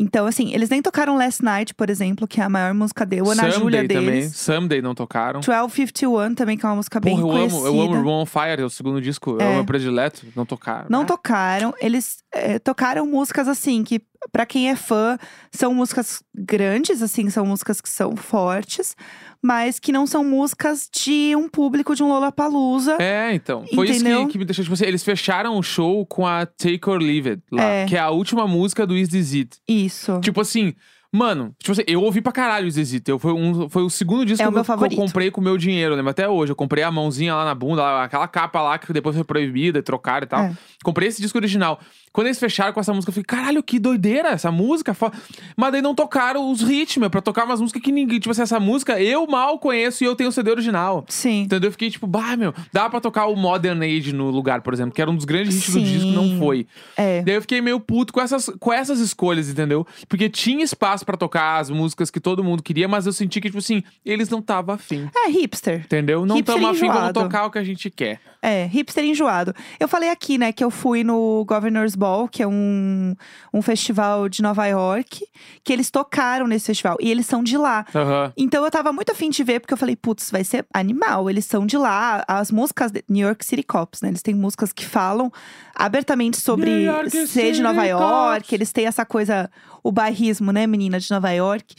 Então, 0.00 0.26
assim, 0.26 0.52
eles 0.54 0.68
nem 0.68 0.80
tocaram 0.80 1.16
Last 1.16 1.44
Night, 1.44 1.74
por 1.74 1.90
exemplo, 1.90 2.26
que 2.28 2.40
é 2.40 2.44
a 2.44 2.48
maior 2.48 2.72
música 2.72 3.04
dele, 3.04 3.22
Ana 3.30 3.50
Júlia 3.50 3.80
Someday 3.80 3.88
também. 3.88 4.04
deles. 4.20 4.36
Someday 4.36 4.80
não 4.80 4.94
tocaram. 4.94 5.40
1251 5.40 6.34
também, 6.36 6.56
que 6.56 6.64
é 6.64 6.68
uma 6.68 6.76
música 6.76 7.00
bem 7.00 7.16
Porra, 7.16 7.22
eu 7.26 7.30
amo, 7.36 7.48
conhecida. 7.50 7.66
eu 7.68 7.82
amo 7.82 8.02
Room 8.02 8.22
on 8.22 8.26
Fire, 8.26 8.62
é 8.62 8.64
o 8.64 8.70
segundo 8.70 9.00
disco, 9.00 9.36
é, 9.40 9.44
É. 9.44 9.48
o 9.50 9.54
meu 9.54 9.64
predileto. 9.64 10.24
Não 10.36 10.46
tocaram. 10.46 10.86
Não 10.88 11.00
Ah, 11.02 11.04
tocaram. 11.04 11.74
Eles 11.80 12.18
eh, 12.32 12.60
tocaram 12.60 13.06
músicas 13.06 13.48
assim, 13.48 13.82
que 13.82 14.00
pra 14.30 14.46
quem 14.46 14.70
é 14.70 14.76
fã, 14.76 15.18
são 15.50 15.74
músicas 15.74 16.22
grandes, 16.32 17.02
assim, 17.02 17.28
são 17.28 17.44
músicas 17.44 17.80
que 17.80 17.88
são 17.88 18.14
fortes, 18.14 18.94
mas 19.42 19.78
que 19.78 19.92
não 19.92 20.06
são 20.06 20.24
músicas 20.24 20.88
de 20.92 21.34
um 21.36 21.48
público 21.48 21.94
de 21.94 22.02
um 22.02 22.08
Lollapalooza. 22.08 22.96
É, 23.00 23.32
então. 23.34 23.64
Foi 23.74 23.88
isso 23.88 24.00
Entendeu? 24.00 24.26
que, 24.26 24.32
que 24.32 24.38
me 24.38 24.44
deixou, 24.44 24.64
tipo 24.64 24.74
assim, 24.74 24.84
eles 24.84 25.04
fecharam 25.04 25.56
o 25.56 25.62
show 25.62 26.04
com 26.06 26.26
a 26.26 26.44
Take 26.46 26.88
or 26.88 26.98
Leave 26.98 27.30
It 27.30 27.42
lá, 27.52 27.62
É. 27.62 27.86
que 27.86 27.96
é 27.96 28.00
a 28.00 28.10
última 28.10 28.46
música 28.46 28.86
do 28.86 28.96
Is 28.96 29.08
This 29.08 29.32
It. 29.34 29.56
Isso. 29.68 30.20
Tipo 30.20 30.40
assim, 30.40 30.74
Mano, 31.10 31.54
tipo 31.58 31.72
assim, 31.72 31.82
eu 31.86 32.02
ouvi 32.02 32.20
pra 32.20 32.30
caralho 32.32 32.66
o 32.66 32.70
Zezito. 32.70 33.10
Eu, 33.10 33.18
foi, 33.18 33.32
um, 33.32 33.66
foi 33.68 33.82
o 33.82 33.88
segundo 33.88 34.26
disco 34.26 34.42
É 34.42 34.46
o 34.46 34.50
que, 34.50 34.54
meu 34.54 34.60
eu, 34.62 34.88
que 34.88 34.94
eu 34.94 34.98
comprei 34.98 35.30
com 35.30 35.40
o 35.40 35.44
meu 35.44 35.56
dinheiro, 35.56 35.94
lembra? 35.94 36.10
Até 36.10 36.28
hoje. 36.28 36.52
Eu 36.52 36.56
comprei 36.56 36.84
a 36.84 36.90
mãozinha 36.90 37.34
lá 37.34 37.46
na 37.46 37.54
bunda, 37.54 38.02
aquela 38.02 38.28
capa 38.28 38.60
lá 38.60 38.78
que 38.78 38.92
depois 38.92 39.16
foi 39.16 39.24
proibida, 39.24 39.82
trocaram 39.82 40.24
e 40.24 40.28
tal. 40.28 40.40
É. 40.40 40.52
Comprei 40.84 41.08
esse 41.08 41.22
disco 41.22 41.38
original. 41.38 41.80
Quando 42.12 42.26
eles 42.26 42.38
fecharam 42.38 42.72
com 42.72 42.80
essa 42.80 42.92
música, 42.92 43.10
eu 43.10 43.14
falei, 43.14 43.24
caralho, 43.24 43.62
que 43.62 43.78
doideira 43.78 44.30
essa 44.30 44.50
música. 44.52 44.92
fo-". 44.92 45.10
Mas 45.56 45.72
daí 45.72 45.80
não 45.80 45.94
tocaram 45.94 46.50
os 46.50 46.60
ritmos, 46.60 47.08
pra 47.08 47.22
tocar 47.22 47.44
umas 47.46 47.60
músicas 47.60 47.82
que 47.82 47.90
ninguém. 47.92 48.18
Tipo 48.18 48.32
assim, 48.32 48.42
essa 48.42 48.60
música 48.60 49.00
eu 49.00 49.26
mal 49.26 49.58
conheço 49.58 50.04
e 50.04 50.06
eu 50.06 50.14
tenho 50.14 50.28
o 50.28 50.32
CD 50.32 50.50
original. 50.50 51.06
Sim. 51.08 51.42
Entendeu? 51.42 51.68
Eu 51.68 51.72
fiquei 51.72 51.90
tipo, 51.90 52.06
bah, 52.06 52.36
meu, 52.36 52.52
dá 52.70 52.88
pra 52.90 53.00
tocar 53.00 53.26
o 53.26 53.36
Modern 53.36 53.82
Age 53.82 54.12
no 54.12 54.30
lugar, 54.30 54.60
por 54.60 54.74
exemplo, 54.74 54.92
que 54.92 55.00
era 55.00 55.10
um 55.10 55.16
dos 55.16 55.24
grandes 55.24 55.56
hits 55.56 55.72
do 55.74 55.80
Sim. 55.80 55.84
disco, 55.84 56.08
não 56.10 56.38
foi. 56.38 56.66
É. 56.96 57.22
Daí 57.22 57.34
eu 57.34 57.40
fiquei 57.40 57.62
meio 57.62 57.80
puto 57.80 58.12
com 58.12 58.20
essas, 58.20 58.50
com 58.60 58.72
essas 58.72 59.00
escolhas, 59.00 59.48
entendeu? 59.48 59.86
Porque 60.08 60.28
tinha 60.28 60.62
espaço 60.62 60.97
pra 61.04 61.16
tocar 61.16 61.58
as 61.58 61.70
músicas 61.70 62.10
que 62.10 62.20
todo 62.20 62.42
mundo 62.44 62.62
queria, 62.62 62.88
mas 62.88 63.06
eu 63.06 63.12
senti 63.12 63.40
que, 63.40 63.48
tipo 63.48 63.58
assim, 63.58 63.82
eles 64.04 64.28
não 64.28 64.38
estavam 64.38 64.74
afim. 64.74 65.08
É 65.16 65.28
hipster. 65.30 65.80
Entendeu? 65.84 66.24
Não 66.26 66.36
Hipster 66.36 66.56
afim, 66.56 66.62
vamos 66.64 66.82
enjoado. 66.82 67.20
tocar 67.20 67.46
o 67.46 67.50
que 67.50 67.58
a 67.58 67.64
gente 67.64 67.90
quer. 67.90 68.20
É, 68.40 68.66
hipster 68.66 69.04
enjoado. 69.04 69.52
Eu 69.80 69.88
falei 69.88 70.10
aqui, 70.10 70.38
né, 70.38 70.52
que 70.52 70.62
eu 70.62 70.70
fui 70.70 71.02
no 71.02 71.44
Governor's 71.44 71.96
Ball, 71.96 72.28
que 72.28 72.42
é 72.42 72.46
um, 72.46 73.14
um 73.52 73.60
festival 73.60 74.28
de 74.28 74.42
Nova 74.42 74.64
York, 74.66 75.26
que 75.64 75.72
eles 75.72 75.90
tocaram 75.90 76.46
nesse 76.46 76.66
festival. 76.66 76.96
E 77.00 77.10
eles 77.10 77.26
são 77.26 77.42
de 77.42 77.56
lá. 77.56 77.84
Aham. 77.94 78.32
Então 78.36 78.64
eu 78.64 78.70
tava 78.70 78.92
muito 78.92 79.10
afim 79.10 79.28
de 79.30 79.42
ver, 79.42 79.60
porque 79.60 79.74
eu 79.74 79.78
falei, 79.78 79.96
putz, 79.96 80.30
vai 80.30 80.44
ser 80.44 80.64
animal. 80.72 81.28
Eles 81.28 81.46
são 81.46 81.66
de 81.66 81.76
lá. 81.76 82.24
As 82.28 82.52
músicas 82.52 82.92
de 82.92 83.02
New 83.08 83.26
York 83.26 83.44
City 83.44 83.62
Cops, 83.62 84.02
né? 84.02 84.08
Eles 84.08 84.22
têm 84.22 84.34
músicas 84.34 84.72
que 84.72 84.86
falam 84.86 85.32
abertamente 85.74 86.40
sobre 86.40 86.84
York 86.84 87.10
ser 87.26 87.52
de 87.52 87.62
Nova 87.62 87.84
York. 87.84 88.40
Cops. 88.42 88.52
Eles 88.52 88.72
têm 88.72 88.86
essa 88.86 89.04
coisa, 89.04 89.50
o 89.88 89.92
bairrismo, 89.92 90.52
né, 90.52 90.66
menina 90.66 91.00
de 91.00 91.10
Nova 91.10 91.30
York. 91.30 91.74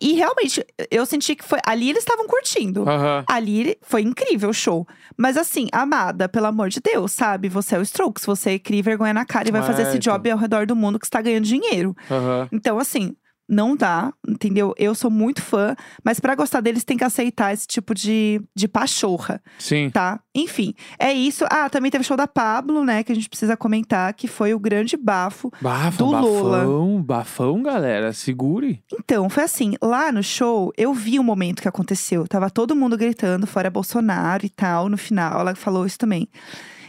E 0.00 0.14
realmente, 0.14 0.64
eu 0.90 1.04
senti 1.04 1.36
que 1.36 1.44
foi. 1.44 1.58
Ali 1.66 1.90
eles 1.90 2.02
estavam 2.02 2.26
curtindo. 2.26 2.88
Aham. 2.88 3.22
Ali 3.28 3.76
foi 3.82 4.00
incrível 4.00 4.48
o 4.48 4.54
show. 4.54 4.86
Mas 5.14 5.36
assim, 5.36 5.68
amada, 5.70 6.26
pelo 6.26 6.46
amor 6.46 6.70
de 6.70 6.80
Deus, 6.80 7.12
sabe? 7.12 7.50
Você 7.50 7.76
é 7.76 7.78
o 7.78 7.82
Strokes, 7.82 8.24
você 8.24 8.58
cria 8.58 8.82
vergonha 8.82 9.12
na 9.12 9.26
cara 9.26 9.48
e 9.48 9.52
vai 9.52 9.62
fazer 9.62 9.82
esse 9.82 9.98
então. 9.98 10.14
job 10.14 10.30
ao 10.30 10.38
redor 10.38 10.66
do 10.66 10.74
mundo 10.74 10.98
que 10.98 11.04
está 11.04 11.20
ganhando 11.20 11.44
dinheiro. 11.44 11.94
Aham. 12.10 12.48
Então, 12.50 12.78
assim, 12.78 13.14
não 13.50 13.76
dá, 13.76 14.12
entendeu? 14.26 14.72
Eu 14.78 14.94
sou 14.94 15.10
muito 15.10 15.42
fã, 15.42 15.74
mas 16.04 16.20
pra 16.20 16.36
gostar 16.36 16.60
deles 16.60 16.84
tem 16.84 16.96
que 16.96 17.02
aceitar 17.04 17.52
esse 17.52 17.66
tipo 17.66 17.92
de, 17.94 18.40
de 18.54 18.68
pachorra, 18.68 19.42
Sim. 19.58 19.90
tá? 19.90 20.20
Enfim, 20.34 20.72
é 20.98 21.12
isso. 21.12 21.44
Ah, 21.50 21.68
também 21.68 21.90
teve 21.90 22.02
o 22.02 22.06
show 22.06 22.16
da 22.16 22.28
Pablo, 22.28 22.84
né? 22.84 23.02
Que 23.02 23.10
a 23.10 23.14
gente 23.14 23.28
precisa 23.28 23.56
comentar, 23.56 24.14
que 24.14 24.28
foi 24.28 24.54
o 24.54 24.58
grande 24.60 24.96
bafo. 24.96 25.50
Bafo, 25.60 25.98
Do 25.98 26.06
Lula. 26.06 26.58
bafão, 26.58 27.02
bafão, 27.02 27.62
galera. 27.62 28.12
Segure. 28.12 28.80
Então, 28.92 29.28
foi 29.28 29.42
assim, 29.42 29.74
lá 29.82 30.12
no 30.12 30.22
show, 30.22 30.72
eu 30.76 30.94
vi 30.94 31.18
o 31.18 31.24
momento 31.24 31.60
que 31.60 31.68
aconteceu. 31.68 32.28
Tava 32.28 32.48
todo 32.48 32.76
mundo 32.76 32.96
gritando, 32.96 33.46
fora 33.46 33.68
Bolsonaro 33.68 34.46
e 34.46 34.50
tal, 34.50 34.88
no 34.88 34.96
final, 34.96 35.40
ela 35.40 35.54
falou 35.56 35.84
isso 35.84 35.98
também. 35.98 36.28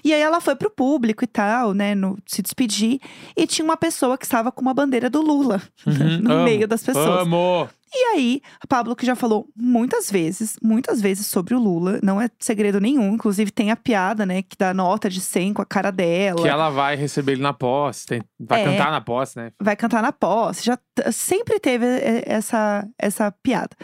E 0.03 0.13
aí 0.13 0.22
ela 0.22 0.41
foi 0.41 0.55
pro 0.55 0.70
público 0.70 1.24
e 1.24 1.27
tal, 1.27 1.74
né, 1.74 1.93
no, 1.96 2.17
se 2.25 2.41
despedir. 2.41 3.00
E 3.36 3.46
tinha 3.48 3.63
uma 3.65 3.77
pessoa 3.77 4.17
que 4.17 4.25
estava 4.25 4.51
com 4.51 4.62
uma 4.62 4.74
bandeira 4.74 5.10
do 5.10 5.22
Lula 5.22 5.62
Uhum, 5.86 6.20
no 6.22 6.34
amo, 6.34 6.43
meio 6.43 6.67
das 6.67 6.84
pessoas. 6.84 7.22
Amo. 7.22 7.70
E 7.93 8.03
aí, 8.15 8.41
a 8.62 8.65
Pablo 8.65 8.96
que 8.96 9.05
já 9.05 9.15
falou 9.17 9.50
muitas 9.53 10.10
vezes, 10.10 10.55
muitas 10.63 11.01
vezes 11.01 11.27
sobre 11.27 11.53
o 11.53 11.60
Lula, 11.60 12.00
não 12.01 12.22
é 12.22 12.29
segredo 12.39 12.79
nenhum. 12.79 13.15
Inclusive 13.15 13.51
tem 13.51 13.70
a 13.70 13.75
piada, 13.75 14.25
né, 14.25 14.41
que 14.43 14.55
dá 14.58 14.74
nota 14.74 15.10
de 15.10 15.20
100 15.20 15.53
com 15.53 15.62
a 15.62 15.65
cara 15.65 15.91
dela. 15.91 16.41
Que 16.41 16.48
ela 16.48 16.70
vai 16.70 16.96
receber 16.96 17.34
ele 17.34 17.41
na 17.41 17.51
posse. 17.51 18.05
tem- 18.05 18.24
vai 18.39 18.62
É. 18.62 18.63
cantar 18.63 18.91
na 18.91 19.01
posse, 19.01 19.38
né? 19.38 19.51
vai 19.62 19.75
cantar 19.75 20.01
na 20.01 20.13
posse. 20.13 20.63
Já 20.65 20.77
sempre 21.12 21.60
teve 21.60 21.86
eh, 21.86 22.24
essa, 22.25 22.88
essa 22.98 23.29
piada. 23.43 23.75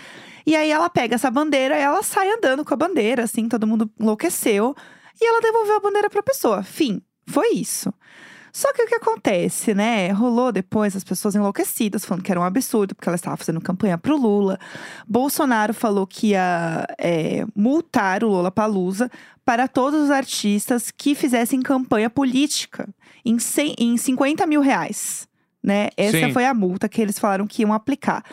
E 0.46 0.56
aí 0.56 0.72
ela 0.72 0.90
pega 0.90 1.16
essa 1.16 1.30
bandeira 1.30 1.78
e 1.78 1.82
ela 1.82 2.02
sai 2.02 2.30
andando 2.32 2.64
com 2.64 2.74
a 2.74 2.78
bandeira, 2.78 3.24
assim, 3.26 3.50
todo 3.50 3.68
mundo 3.68 3.92
enlouqueceu. 4.00 4.74
E 5.20 5.28
ela 5.28 5.42
devolveu 5.42 5.78
a 5.78 5.80
bandeira 5.80 6.10
pra 6.10 6.24
pessoa. 6.24 6.64
Fim. 6.64 7.02
Foi 7.26 7.50
isso. 7.54 7.94
Só 8.58 8.74
que 8.74 8.82
o 8.82 8.88
que 8.88 8.96
acontece, 8.96 9.76
né? 9.76 10.10
Rolou 10.12 10.52
depois 10.52 10.96
as 10.96 11.04
pessoas 11.04 11.36
enlouquecidas, 11.36 12.04
falando 12.04 12.24
que 12.24 12.32
era 12.32 12.40
um 12.40 12.44
absurdo, 12.44 12.96
porque 12.96 13.08
ela 13.08 13.16
estava 13.16 13.38
fazendo 13.38 13.62
campanha 13.62 14.00
pro 14.00 14.18
Lula. 14.18 14.58
Bolsonaro 15.08 15.76
falou 15.76 16.08
que 16.08 16.30
ia 16.30 16.88
é, 16.98 17.46
multar 17.56 18.24
o 18.24 18.30
Lula 18.30 18.50
Palusa 18.50 19.12
para 19.46 19.68
todos 19.68 20.02
os 20.02 20.10
artistas 20.10 20.90
que 20.90 21.14
fizessem 21.14 21.62
campanha 21.62 22.10
política 22.10 22.90
em, 23.24 23.38
100, 23.38 23.76
em 23.78 23.96
50 23.96 24.48
mil 24.48 24.62
reais. 24.62 25.28
Né? 25.62 25.90
Essa 25.96 26.18
Sim. 26.18 26.34
foi 26.34 26.46
a 26.46 26.54
multa 26.54 26.90
que 26.90 27.00
eles 27.00 27.20
falaram 27.20 27.46
que 27.46 27.62
iam 27.62 27.72
aplicar. 27.72 28.24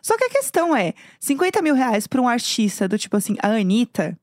Só 0.00 0.16
que 0.16 0.24
a 0.24 0.30
questão 0.30 0.74
é: 0.74 0.94
50 1.20 1.60
mil 1.60 1.74
reais 1.74 2.06
para 2.06 2.22
um 2.22 2.28
artista 2.28 2.88
do 2.88 2.96
tipo 2.96 3.16
assim, 3.16 3.36
a 3.42 3.48
Anitta. 3.48 4.16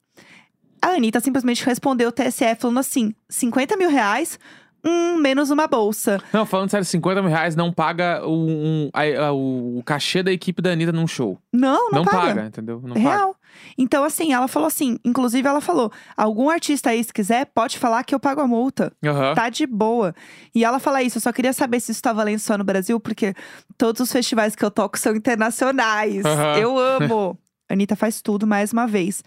A 0.84 0.96
Anitta 0.96 1.19
simplesmente 1.19 1.65
respondeu 1.65 2.10
o 2.10 2.12
TSE 2.12 2.56
falando 2.60 2.80
assim: 2.80 3.13
50 3.30 3.78
mil 3.78 3.89
reais, 3.89 4.38
hum, 4.84 5.17
menos 5.17 5.50
uma 5.50 5.65
bolsa. 5.67 6.19
Não, 6.34 6.46
falando 6.46 6.69
sério, 6.69 6.86
50 6.86 7.22
mil 7.22 7.32
reais 7.32 7.56
não 7.56 7.72
paga 7.72 8.22
o, 8.26 8.32
um, 8.50 8.89
a- 8.93 9.28
a- 9.28 9.32
o, 9.34 9.82
cachê 9.86 10.22
da 10.22 10.32
equipe 10.32 10.62
da 10.62 10.72
Anitta 10.72 10.91
num 10.91 11.08
show. 11.08 11.39
Não, 11.54 11.89
não, 11.89 12.00
Não, 12.00 12.06
paga. 12.06 12.17
paga. 12.36 12.46
entendeu? 12.48 12.82
Não 12.84 12.96
paga. 12.96 13.00
Real. 13.10 13.36
Então, 13.78 14.04
assim, 14.04 14.34
ela 14.34 14.48
falou 14.48 14.67
assim: 14.67 14.98
inclusive, 15.06 15.48
ela 15.48 15.62
falou: 15.62 15.91
algum 16.17 16.50
artista 16.50 16.89
aí, 16.89 17.02
se 17.04 17.13
quiser, 17.13 17.46
pode 17.46 17.78
falar 17.80 18.04
que 18.04 18.13
eu 18.13 18.19
pago 18.19 18.41
a 18.41 18.48
multa. 18.48 18.91
Aham. 19.06 19.36
Tá 19.36 19.48
de 19.48 19.65
boa. 19.67 20.13
E 20.54 20.65
ela 20.65 20.80
fala 20.80 21.02
isso, 21.04 21.17
eu 21.17 21.22
só 21.22 21.32
queria 21.32 21.54
saber 21.54 21.80
se 21.80 21.91
isso 21.91 22.02
tá 22.02 22.12
valendo 22.12 22.39
só 22.39 22.58
no 22.58 22.63
Brasil, 22.63 23.00
porque 23.00 23.34
todos 23.78 24.02
os 24.02 24.12
festivais 24.12 24.56
que 24.56 24.65
eu 24.65 24.72
toco 24.72 24.98
são 25.00 25.15
internacionais. 25.15 26.26
Aham. 26.26 26.58
Eu 26.58 26.78
amo. 26.78 27.38
Anitta 27.73 27.95
faz 27.95 28.21
tudo 28.21 28.47
mais 28.47 28.71
uma 28.71 28.88
vez. 28.88 29.23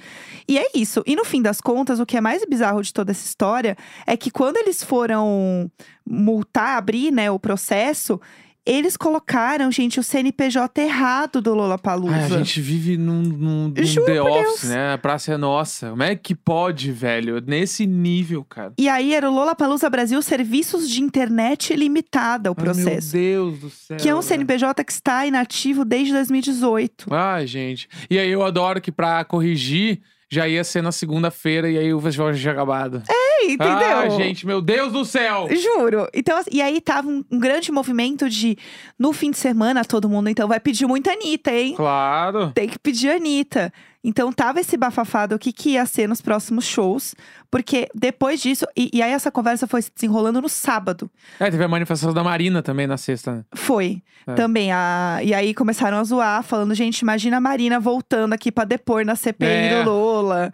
E 0.48 0.58
é 0.58 0.66
isso. 0.74 1.02
E 1.06 1.14
no 1.14 1.24
fim 1.24 1.42
das 1.42 1.60
contas, 1.60 2.00
o 2.00 2.06
que 2.06 2.16
é 2.16 2.20
mais 2.20 2.44
bizarro 2.44 2.82
de 2.82 2.92
toda 2.92 3.10
essa 3.10 3.26
história 3.26 3.76
é 4.06 4.16
que 4.16 4.30
quando 4.30 4.56
eles 4.56 4.82
foram 4.82 5.70
multar, 6.08 6.78
abrir 6.78 7.10
né, 7.10 7.30
o 7.30 7.38
processo, 7.38 8.20
eles 8.66 8.96
colocaram, 8.96 9.70
gente, 9.70 10.00
o 10.00 10.02
CNPJ 10.02 10.82
errado 10.82 11.40
do 11.40 11.54
Lollapalooza. 11.54 12.14
Ai, 12.16 12.24
a 12.24 12.28
gente 12.38 12.60
vive 12.60 12.96
num, 12.96 13.22
num, 13.22 13.68
num 13.68 13.84
Juro 13.84 14.06
The 14.06 14.20
Office, 14.20 14.60
Deus. 14.62 14.64
né? 14.64 14.92
A 14.94 14.98
praça 14.98 15.32
é 15.32 15.36
nossa. 15.36 15.90
Como 15.90 16.02
é 16.02 16.16
que 16.16 16.34
pode, 16.34 16.90
velho? 16.92 17.40
Nesse 17.46 17.86
nível, 17.86 18.44
cara. 18.44 18.72
E 18.78 18.88
aí 18.88 19.14
era 19.14 19.30
o 19.30 19.34
Lollapalooza 19.34 19.88
Brasil 19.88 20.20
Serviços 20.20 20.90
de 20.90 21.00
Internet 21.00 21.74
Limitada, 21.76 22.50
o 22.50 22.54
Ai, 22.58 22.64
processo. 22.64 23.16
meu 23.16 23.22
Deus 23.22 23.58
do 23.60 23.70
céu. 23.70 23.96
que 23.98 24.08
é 24.08 24.12
um 24.14 24.20
velho. 24.20 24.28
CNPJ 24.28 24.84
que 24.84 24.92
está 24.92 25.24
inativo 25.26 25.84
desde 25.84 26.12
2018. 26.12 27.06
Ai, 27.14 27.46
gente. 27.46 27.88
E 28.10 28.18
aí 28.18 28.30
eu 28.30 28.42
adoro 28.42 28.80
que 28.80 28.90
pra 28.90 29.24
corrigir 29.24 30.00
já 30.28 30.48
ia 30.48 30.64
ser 30.64 30.82
na 30.82 30.90
segunda-feira 30.90 31.70
e 31.70 31.78
aí 31.78 31.94
o 31.94 32.00
festival 32.00 32.32
já 32.34 32.40
tinha 32.40 32.52
acabado. 32.52 33.00
Entendeu? 33.44 33.98
Ah, 33.98 34.08
gente, 34.08 34.46
meu 34.46 34.60
Deus 34.60 34.92
do 34.92 35.04
céu! 35.04 35.48
Juro. 35.50 36.08
Então, 36.14 36.38
assim, 36.38 36.50
e 36.52 36.62
aí 36.62 36.80
tava 36.80 37.08
um, 37.08 37.24
um 37.30 37.38
grande 37.38 37.70
movimento 37.70 38.28
de 38.28 38.56
no 38.98 39.12
fim 39.12 39.30
de 39.30 39.38
semana 39.38 39.84
todo 39.84 40.08
mundo 40.08 40.28
então 40.28 40.48
vai 40.48 40.60
pedir 40.60 40.86
muita 40.86 41.12
Anitta, 41.12 41.52
hein? 41.52 41.74
Claro. 41.76 42.50
Tem 42.52 42.68
que 42.68 42.78
pedir 42.78 43.10
Anitta. 43.10 43.72
Então 44.08 44.32
tava 44.32 44.60
esse 44.60 44.76
bafafado, 44.76 45.34
o 45.34 45.38
que, 45.38 45.52
que 45.52 45.70
ia 45.70 45.84
ser 45.84 46.08
nos 46.08 46.20
próximos 46.20 46.64
shows. 46.64 47.12
Porque 47.50 47.88
depois 47.94 48.40
disso, 48.40 48.64
e, 48.76 48.88
e 48.94 49.02
aí 49.02 49.10
essa 49.10 49.30
conversa 49.32 49.66
foi 49.66 49.82
se 49.82 49.90
desenrolando 49.92 50.40
no 50.40 50.48
sábado. 50.48 51.10
É, 51.40 51.50
teve 51.50 51.64
a 51.64 51.68
manifestação 51.68 52.14
da 52.14 52.22
Marina 52.22 52.62
também 52.62 52.86
na 52.86 52.96
sexta. 52.96 53.34
né? 53.36 53.44
Foi. 53.54 54.00
É. 54.26 54.34
Também. 54.34 54.70
A, 54.72 55.18
e 55.22 55.34
aí 55.34 55.52
começaram 55.54 55.96
a 55.98 56.04
zoar, 56.04 56.42
falando, 56.44 56.72
gente, 56.74 57.00
imagina 57.00 57.38
a 57.38 57.40
Marina 57.40 57.80
voltando 57.80 58.32
aqui 58.32 58.52
pra 58.52 58.64
depor 58.64 59.04
na 59.04 59.16
CPI 59.16 59.46
É. 59.46 59.82
do 59.84 59.90
Lola. 59.90 60.52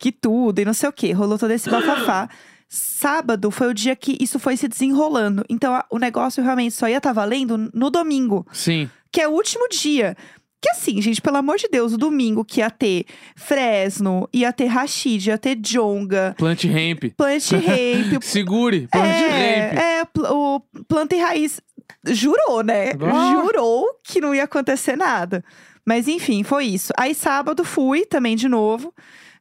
Que 0.00 0.10
tudo, 0.10 0.60
e 0.60 0.64
não 0.64 0.72
sei 0.74 0.88
o 0.88 0.92
quê. 0.92 1.12
Rolou 1.12 1.38
todo 1.38 1.50
esse 1.50 1.68
bafafá. 1.68 2.28
Sábado 2.68 3.50
foi 3.50 3.68
o 3.68 3.74
dia 3.74 3.94
que 3.94 4.16
isso 4.20 4.38
foi 4.38 4.56
se 4.56 4.66
desenrolando. 4.66 5.44
Então 5.48 5.74
a- 5.74 5.84
o 5.90 5.98
negócio 5.98 6.42
realmente 6.42 6.74
só 6.74 6.88
ia 6.88 6.96
estar 6.98 7.12
valendo 7.12 7.70
no 7.72 7.90
domingo, 7.90 8.46
Sim. 8.52 8.88
que 9.12 9.20
é 9.20 9.28
o 9.28 9.32
último 9.32 9.68
dia. 9.68 10.16
Que 10.64 10.70
assim, 10.70 11.02
gente, 11.02 11.20
pelo 11.20 11.36
amor 11.36 11.58
de 11.58 11.68
Deus, 11.70 11.92
o 11.92 11.98
domingo 11.98 12.42
que 12.42 12.60
ia 12.60 12.70
ter 12.70 13.04
Fresno, 13.36 14.26
ia 14.32 14.50
ter 14.50 14.64
Rashid, 14.64 15.26
ia 15.28 15.36
ter 15.36 15.56
Jonga, 15.56 16.34
Plant 16.38 16.64
Ramp. 16.64 17.12
Plant 17.14 17.50
Ramp, 17.52 18.22
Segure. 18.22 18.88
Plant 18.90 19.04
Ramp. 19.04 19.30
é, 19.30 19.98
é, 20.00 20.04
pl- 20.06 20.26
o 20.28 20.60
Planta 20.88 21.14
e 21.14 21.20
Raiz 21.20 21.60
jurou, 22.06 22.62
né? 22.62 22.92
Ah. 22.98 23.42
Jurou 23.42 23.84
que 24.02 24.22
não 24.22 24.34
ia 24.34 24.44
acontecer 24.44 24.96
nada. 24.96 25.44
Mas 25.84 26.08
enfim, 26.08 26.42
foi 26.42 26.64
isso. 26.64 26.94
Aí 26.96 27.14
sábado 27.14 27.62
fui 27.62 28.06
também 28.06 28.34
de 28.34 28.48
novo. 28.48 28.90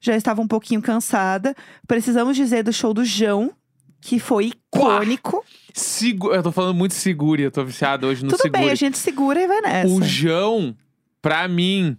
Já 0.01 0.17
estava 0.17 0.41
um 0.41 0.47
pouquinho 0.47 0.81
cansada. 0.81 1.55
Precisamos 1.87 2.35
dizer 2.35 2.63
do 2.63 2.73
show 2.73 2.93
do 2.93 3.05
João, 3.05 3.53
que 4.01 4.19
foi 4.19 4.47
icônico. 4.47 5.41
Segu... 5.73 6.33
Eu 6.33 6.43
tô 6.43 6.51
falando 6.51 6.75
muito 6.75 6.93
segure, 6.93 7.43
eu 7.43 7.51
tô 7.51 7.63
viciado 7.63 8.07
hoje 8.07 8.23
no 8.25 8.29
Tudo 8.31 8.41
segure. 8.41 8.61
bem, 8.63 8.69
a 8.71 8.75
gente 8.75 8.97
segura 8.97 9.41
e 9.41 9.47
vai 9.47 9.61
nessa. 9.61 9.87
O 9.87 10.03
João, 10.03 10.75
pra 11.23 11.47
mim, 11.47 11.97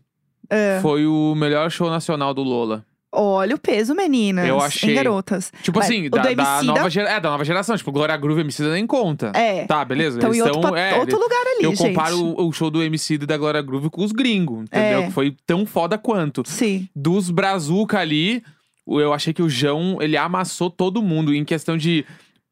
É. 0.48 0.78
foi 0.82 1.04
o 1.06 1.34
melhor 1.34 1.68
show 1.70 1.90
nacional 1.90 2.32
do 2.32 2.42
Lola. 2.44 2.84
Olha 3.16 3.54
o 3.54 3.58
peso, 3.58 3.94
meninas. 3.94 4.44
Eu 4.46 4.58
Em 4.58 4.60
achei. 4.60 4.92
garotas. 4.94 5.52
Tipo 5.62 5.78
Mas 5.78 5.86
assim, 5.88 6.08
o 6.08 6.10
da, 6.10 6.18
do 6.18 6.22
da 6.24 6.32
Emicida- 6.32 6.62
nova 6.64 6.90
gera... 6.90 7.10
é, 7.10 7.20
da 7.20 7.30
nova 7.30 7.44
geração. 7.44 7.76
Tipo, 7.76 7.92
Glória 7.92 8.16
Groove 8.16 8.40
e 8.40 8.42
Emicida 8.42 8.72
nem 8.72 8.84
conta. 8.88 9.30
É. 9.36 9.64
Tá, 9.66 9.84
beleza. 9.84 10.18
Então, 10.18 10.30
Eles 10.30 10.40
em 10.44 10.48
outro, 10.50 10.72
pa- 10.72 10.78
é, 10.80 10.98
outro 10.98 11.16
lugar 11.18 11.40
ali, 11.46 11.64
Eu 11.64 11.70
gente. 11.76 11.88
comparo 11.94 12.18
o, 12.18 12.48
o 12.48 12.52
show 12.52 12.70
do 12.70 12.82
Emicida 12.82 13.22
e 13.22 13.26
da 13.26 13.36
Glória 13.38 13.62
Groove 13.62 13.88
com 13.88 14.02
os 14.02 14.10
gringos, 14.10 14.64
entendeu? 14.64 14.98
É. 14.98 15.06
Que 15.06 15.12
foi 15.12 15.34
tão 15.46 15.64
foda 15.64 15.96
quanto. 15.96 16.42
Sim. 16.44 16.88
Dos 16.94 17.30
Brazuca 17.30 18.00
ali, 18.00 18.42
o- 18.84 19.00
eu 19.00 19.12
achei 19.12 19.32
que 19.32 19.42
o 19.42 19.48
João, 19.48 19.98
ele 20.00 20.16
amassou 20.16 20.68
todo 20.68 21.00
mundo 21.00 21.32
em 21.32 21.44
questão 21.44 21.76
de 21.76 22.04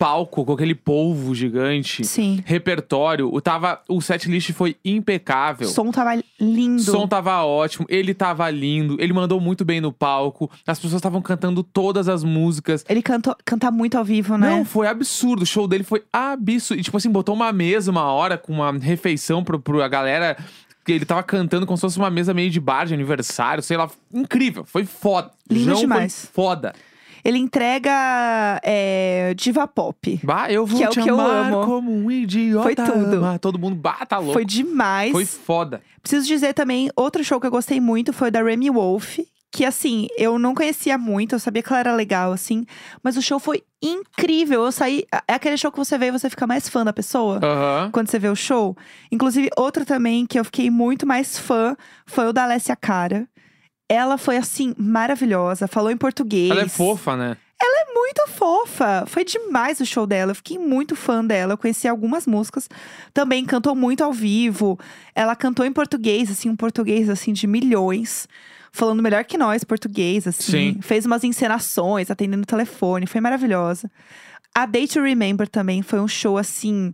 palco, 0.02 0.44
com 0.44 0.52
aquele 0.52 0.74
polvo 0.74 1.32
gigante. 1.32 2.04
Sim. 2.04 2.42
Repertório, 2.44 3.32
o, 3.32 3.40
tava, 3.40 3.80
o 3.88 4.00
setlist 4.00 4.52
foi 4.52 4.76
impecável. 4.84 5.68
O 5.68 5.70
som 5.70 5.92
tava 5.92 6.20
lindo. 6.40 6.82
O 6.82 6.84
som 6.84 7.06
tava 7.06 7.44
ótimo, 7.44 7.86
ele 7.88 8.12
tava 8.12 8.50
lindo, 8.50 8.96
ele 8.98 9.12
mandou 9.12 9.40
muito 9.40 9.64
bem 9.64 9.80
no 9.80 9.92
palco, 9.92 10.50
as 10.66 10.80
pessoas 10.80 10.98
estavam 10.98 11.22
cantando 11.22 11.62
todas 11.62 12.08
as 12.08 12.24
músicas. 12.24 12.84
Ele 12.88 13.00
cantou, 13.00 13.36
canta 13.44 13.70
muito 13.70 13.96
ao 13.96 14.04
vivo, 14.04 14.36
né? 14.36 14.50
Não, 14.50 14.64
foi 14.64 14.88
absurdo. 14.88 15.44
O 15.44 15.46
show 15.46 15.68
dele 15.68 15.84
foi 15.84 16.02
absurdo. 16.12 16.80
E, 16.80 16.82
tipo 16.82 16.96
assim, 16.96 17.08
botou 17.08 17.32
uma 17.32 17.52
mesa 17.52 17.88
uma 17.88 18.10
hora 18.10 18.36
com 18.36 18.54
uma 18.54 18.72
refeição 18.72 19.44
pro, 19.44 19.60
pro 19.60 19.80
a 19.82 19.86
galera. 19.86 20.36
Que 20.84 20.90
ele 20.90 21.04
tava 21.04 21.22
cantando 21.22 21.64
como 21.64 21.76
se 21.76 21.82
fosse 21.82 21.96
uma 21.96 22.10
mesa 22.10 22.34
meio 22.34 22.50
de 22.50 22.58
bar 22.58 22.86
de 22.86 22.92
aniversário, 22.92 23.62
sei 23.62 23.76
lá. 23.76 23.88
Incrível, 24.12 24.64
foi 24.64 24.84
foda. 24.84 25.30
Lindo 25.48 25.66
João 25.66 25.78
demais. 25.78 26.28
Foi 26.32 26.44
foda. 26.44 26.74
Ele 27.24 27.38
entrega 27.38 28.61
é, 28.64 29.32
diva 29.37 29.66
pop. 29.68 30.20
Bah, 30.24 30.50
eu 30.50 30.66
vou 30.66 30.78
Que 30.78 30.85
é 30.85 30.88
o 30.88 30.92
te 30.92 31.00
que 31.02 31.08
eu 31.11 31.20
amar 31.20 31.52
amo. 31.52 31.64
como 31.66 31.92
um 31.92 32.11
idiota. 32.11 32.62
Foi 32.62 32.74
tudo. 32.74 33.16
ama. 33.16 33.38
Todo 33.38 33.58
mundo 33.58 33.76
bata 33.76 34.18
louco. 34.18 34.32
Foi 34.35 34.44
demais. 34.44 35.12
Foi 35.12 35.24
foda. 35.24 35.80
Preciso 36.02 36.26
dizer 36.26 36.52
também, 36.52 36.90
outro 36.96 37.22
show 37.22 37.40
que 37.40 37.46
eu 37.46 37.50
gostei 37.50 37.80
muito 37.80 38.12
foi 38.12 38.28
o 38.28 38.32
da 38.32 38.42
Remy 38.42 38.70
Wolf. 38.70 39.18
Que 39.54 39.66
assim, 39.66 40.06
eu 40.16 40.38
não 40.38 40.54
conhecia 40.54 40.96
muito, 40.96 41.35
eu 41.35 41.38
sabia 41.38 41.62
que 41.62 41.68
ela 41.70 41.80
era 41.80 41.92
legal, 41.94 42.32
assim. 42.32 42.64
Mas 43.02 43.18
o 43.18 43.22
show 43.22 43.38
foi 43.38 43.62
incrível. 43.82 44.64
Eu 44.64 44.72
saí. 44.72 45.04
É 45.28 45.35
aquele 45.35 45.58
show 45.58 45.70
que 45.70 45.76
você 45.76 45.98
vê 45.98 46.06
e 46.06 46.11
você 46.11 46.30
fica 46.30 46.46
mais 46.46 46.68
fã 46.70 46.82
da 46.82 46.92
pessoa. 46.92 47.38
Aham. 47.42 47.90
Quando 47.92 48.08
você 48.11 48.18
vê 48.18 48.28
o 48.28 48.35
show. 48.35 48.74
Inclusive, 49.12 49.50
outro 49.56 49.85
também 49.85 50.24
que 50.26 50.40
eu 50.40 50.44
fiquei 50.44 50.70
muito 50.70 51.06
mais 51.06 51.38
fã 51.38 51.76
foi 52.06 52.28
o 52.28 52.32
da 52.32 52.44
Alessia 52.44 52.74
Cara. 52.74 53.28
Ela 53.92 54.16
foi, 54.16 54.37
assim, 54.37 54.74
maravilhosa. 54.78 55.68
Falou 55.68 55.90
em 55.90 55.96
português. 55.96 56.50
Ela 56.50 56.62
é 56.62 56.68
fofa, 56.68 57.16
né? 57.16 57.37
muito 58.12 58.26
fofa. 58.28 59.05
Foi 59.07 59.24
demais 59.24 59.81
o 59.81 59.87
show 59.87 60.07
dela. 60.07 60.33
Eu 60.33 60.35
fiquei 60.35 60.59
muito 60.59 60.94
fã 60.94 61.24
dela. 61.24 61.55
Eu 61.55 61.59
conheci 61.59 61.88
algumas 61.88 62.26
músicas. 62.26 62.68
Também 63.14 63.44
cantou 63.44 63.74
muito 63.74 64.05
ao 64.05 64.12
vivo. 64.12 64.78
Ela 65.14 65.35
cantou 65.35 65.64
em 65.64 65.72
português, 65.72 66.31
assim, 66.31 66.50
um 66.50 66.57
português 66.57 67.09
assim 67.09 67.33
de 67.33 67.46
milhões. 67.46 68.28
Falando 68.70 69.02
melhor 69.02 69.24
que 69.24 69.38
nós, 69.38 69.64
português, 69.64 70.26
assim. 70.26 70.74
Sim. 70.74 70.78
Fez 70.83 71.07
umas 71.07 71.24
encenações, 71.24 72.11
atendendo 72.11 72.42
o 72.42 72.46
telefone. 72.46 73.07
Foi 73.07 73.20
maravilhosa. 73.20 73.90
A 74.55 74.66
Day 74.66 74.87
to 74.87 75.00
Remember 75.00 75.48
também 75.48 75.83
foi 75.83 76.00
um 76.00 76.09
show, 76.09 76.37
assim, 76.37 76.92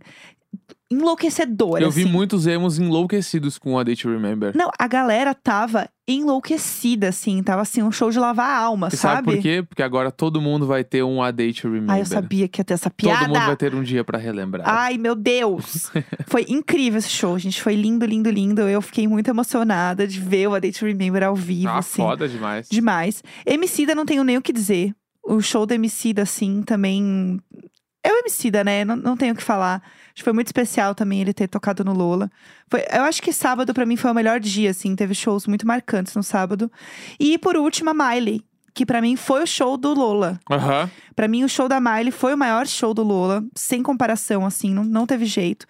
enlouquecedor. 0.91 1.79
Eu 1.81 1.91
vi 1.91 2.03
assim. 2.03 2.11
muitos 2.11 2.47
emos 2.47 2.79
enlouquecidos 2.79 3.57
com 3.57 3.77
a 3.77 3.83
Day 3.83 3.95
to 3.95 4.09
Remember. 4.09 4.55
Não, 4.55 4.69
a 4.77 4.87
galera 4.87 5.35
tava 5.35 5.87
enlouquecida, 6.07 7.09
assim. 7.09 7.43
Tava 7.43 7.61
assim, 7.61 7.83
um 7.83 7.91
show 7.91 8.09
de 8.09 8.17
lavar 8.17 8.49
a 8.49 8.57
alma, 8.57 8.89
E 8.91 8.97
sabe 8.97 9.15
sabe? 9.15 9.35
por 9.35 9.41
quê? 9.41 9.63
Porque 9.67 9.83
agora 9.83 10.11
todo 10.11 10.41
mundo 10.41 10.65
vai 10.65 10.83
ter 10.83 11.03
um 11.03 11.21
A 11.21 11.29
Day 11.29 11.53
to 11.53 11.67
Remember. 11.67 11.93
Ai, 11.93 12.01
eu 12.01 12.05
sabia 12.05 12.47
que 12.47 12.59
ia 12.59 12.65
ter 12.65 12.73
essa 12.73 12.89
piada. 12.89 13.19
Todo 13.19 13.27
mundo 13.29 13.45
vai 13.45 13.55
ter 13.55 13.75
um 13.75 13.83
dia 13.83 14.03
pra 14.03 14.17
relembrar. 14.17 14.67
Ai, 14.67 14.97
meu 14.97 15.13
Deus! 15.13 15.91
Foi 16.25 16.45
incrível 16.49 16.97
esse 16.97 17.09
show, 17.09 17.37
gente. 17.37 17.61
Foi 17.61 17.75
lindo, 17.75 18.05
lindo, 18.05 18.29
lindo. 18.31 18.61
Eu 18.61 18.81
fiquei 18.81 19.07
muito 19.07 19.29
emocionada 19.29 20.07
de 20.07 20.19
ver 20.19 20.47
o 20.47 20.55
A 20.55 20.59
Day 20.59 20.71
to 20.71 20.85
Remember 20.85 21.23
ao 21.23 21.35
vivo, 21.35 21.69
ah, 21.69 21.77
assim. 21.77 22.01
foda 22.01 22.27
demais. 22.27 22.67
Demais. 22.69 23.23
Emicida 23.45 23.93
não 23.93 24.05
tenho 24.05 24.23
nem 24.23 24.37
o 24.37 24.41
que 24.41 24.51
dizer. 24.51 24.93
O 25.23 25.41
show 25.41 25.65
do 25.67 25.73
Emicida, 25.73 26.23
assim, 26.23 26.63
também... 26.63 27.39
É 28.03 28.11
o 28.13 28.17
Emicida, 28.19 28.63
né? 28.63 28.85
Não, 28.85 28.95
não 28.95 29.17
tenho 29.17 29.33
o 29.33 29.37
que 29.37 29.43
falar. 29.43 29.81
Acho 30.07 30.15
que 30.15 30.23
foi 30.23 30.33
muito 30.33 30.47
especial 30.47 30.95
também 30.95 31.21
ele 31.21 31.33
ter 31.33 31.47
tocado 31.47 31.83
no 31.83 31.93
Lola. 31.93 32.31
Foi, 32.69 32.85
eu 32.91 33.03
acho 33.03 33.21
que 33.21 33.33
sábado, 33.33 33.73
pra 33.73 33.85
mim, 33.85 33.97
foi 33.97 34.11
o 34.11 34.13
melhor 34.13 34.39
dia, 34.39 34.71
assim. 34.71 34.95
Teve 34.95 35.13
shows 35.13 35.45
muito 35.47 35.67
marcantes 35.67 36.15
no 36.15 36.23
sábado. 36.23 36.71
E, 37.19 37.37
por 37.37 37.57
último, 37.57 37.89
a 37.89 37.93
Miley. 37.93 38.43
Que 38.73 38.85
pra 38.85 39.01
mim 39.01 39.15
foi 39.15 39.43
o 39.43 39.47
show 39.47 39.77
do 39.77 39.93
Lola. 39.93 40.39
Aham. 40.49 40.89
Pra 41.19 41.27
mim, 41.27 41.43
o 41.43 41.49
show 41.49 41.67
da 41.67 41.81
Miley 41.81 42.11
foi 42.11 42.33
o 42.33 42.37
maior 42.37 42.65
show 42.65 42.93
do 42.93 43.03
Lola, 43.03 43.43
sem 43.53 43.83
comparação, 43.83 44.45
assim, 44.45 44.73
não, 44.73 44.85
não 44.85 45.05
teve 45.05 45.25
jeito. 45.25 45.65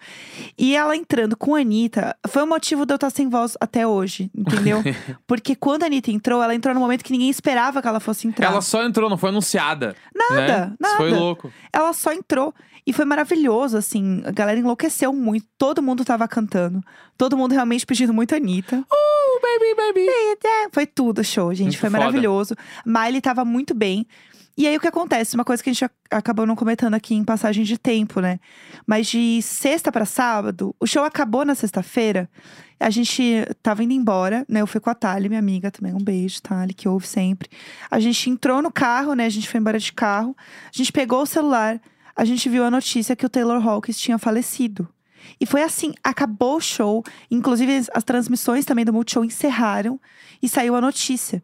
E 0.56 0.76
ela 0.76 0.94
entrando 0.94 1.36
com 1.36 1.56
a 1.56 1.58
Anitta, 1.58 2.16
foi 2.28 2.44
o 2.44 2.46
motivo 2.46 2.86
de 2.86 2.92
eu 2.92 2.94
estar 2.94 3.10
sem 3.10 3.28
voz 3.28 3.56
até 3.60 3.84
hoje, 3.84 4.30
entendeu? 4.32 4.80
Porque 5.26 5.56
quando 5.56 5.82
a 5.82 5.86
Anitta 5.86 6.12
entrou, 6.12 6.40
ela 6.40 6.54
entrou 6.54 6.72
no 6.72 6.80
momento 6.80 7.02
que 7.02 7.10
ninguém 7.10 7.28
esperava 7.28 7.82
que 7.82 7.88
ela 7.88 7.98
fosse 7.98 8.28
entrar. 8.28 8.46
Ela 8.46 8.62
só 8.62 8.84
entrou, 8.84 9.10
não 9.10 9.16
foi 9.16 9.30
anunciada. 9.30 9.96
Nada, 10.14 10.66
né? 10.68 10.76
nada. 10.78 10.96
Foi 10.96 11.10
louco. 11.10 11.52
Ela 11.72 11.92
só 11.92 12.12
entrou. 12.12 12.54
E 12.86 12.92
foi 12.92 13.04
maravilhoso, 13.04 13.76
assim. 13.76 14.22
A 14.24 14.30
galera 14.30 14.58
enlouqueceu 14.58 15.12
muito. 15.12 15.46
Todo 15.58 15.82
mundo 15.82 16.04
tava 16.04 16.26
cantando. 16.26 16.82
Todo 17.16 17.36
mundo 17.36 17.52
realmente 17.52 17.84
pedindo 17.84 18.14
muito 18.14 18.34
a 18.34 18.38
Anitta. 18.38 18.84
Oh, 18.90 19.40
baby, 19.40 19.74
baby. 19.76 20.06
Foi 20.72 20.86
tudo 20.86 21.22
show, 21.22 21.52
gente. 21.52 21.66
Muito 21.66 21.78
foi 21.78 21.90
foda. 21.90 22.00
maravilhoso. 22.00 22.56
Miley 22.90 23.20
tava 23.20 23.44
muito 23.44 23.74
bem. 23.74 24.06
E 24.58 24.66
aí 24.66 24.76
o 24.76 24.80
que 24.80 24.88
acontece? 24.88 25.36
Uma 25.36 25.44
coisa 25.44 25.62
que 25.62 25.70
a 25.70 25.72
gente 25.72 25.84
ac- 25.84 25.94
acabou 26.10 26.44
não 26.44 26.54
comentando 26.56 26.92
aqui 26.94 27.14
em 27.14 27.24
passagem 27.24 27.64
de 27.64 27.78
tempo, 27.78 28.20
né? 28.20 28.38
Mas 28.86 29.06
de 29.06 29.40
sexta 29.40 29.90
pra 29.90 30.04
sábado, 30.04 30.74
o 30.78 30.86
show 30.86 31.04
acabou 31.04 31.44
na 31.46 31.54
sexta-feira. 31.54 32.28
A 32.78 32.90
gente 32.90 33.22
tava 33.62 33.82
indo 33.84 33.92
embora, 33.94 34.44
né? 34.48 34.60
Eu 34.60 34.66
fui 34.66 34.80
com 34.80 34.90
a 34.90 34.94
Thali, 34.94 35.28
minha 35.28 35.38
amiga 35.38 35.70
também. 35.70 35.94
Um 35.94 36.02
beijo, 36.02 36.42
Thali, 36.42 36.74
que 36.74 36.88
ouve 36.88 37.06
sempre. 37.06 37.48
A 37.90 37.98
gente 38.00 38.28
entrou 38.28 38.60
no 38.60 38.70
carro, 38.70 39.14
né? 39.14 39.24
A 39.24 39.30
gente 39.30 39.48
foi 39.48 39.60
embora 39.60 39.78
de 39.78 39.92
carro. 39.92 40.36
A 40.66 40.76
gente 40.76 40.92
pegou 40.92 41.22
o 41.22 41.26
celular. 41.26 41.80
A 42.14 42.24
gente 42.24 42.46
viu 42.48 42.64
a 42.64 42.70
notícia 42.70 43.16
que 43.16 43.24
o 43.24 43.30
Taylor 43.30 43.66
Hawkins 43.66 43.98
tinha 43.98 44.18
falecido. 44.18 44.86
E 45.40 45.46
foi 45.46 45.62
assim, 45.62 45.94
acabou 46.02 46.56
o 46.56 46.60
show. 46.60 47.02
Inclusive, 47.30 47.86
as 47.94 48.04
transmissões 48.04 48.66
também 48.66 48.84
do 48.84 48.92
Multishow 48.92 49.24
encerraram 49.24 49.98
e 50.42 50.48
saiu 50.48 50.74
a 50.74 50.80
notícia. 50.80 51.42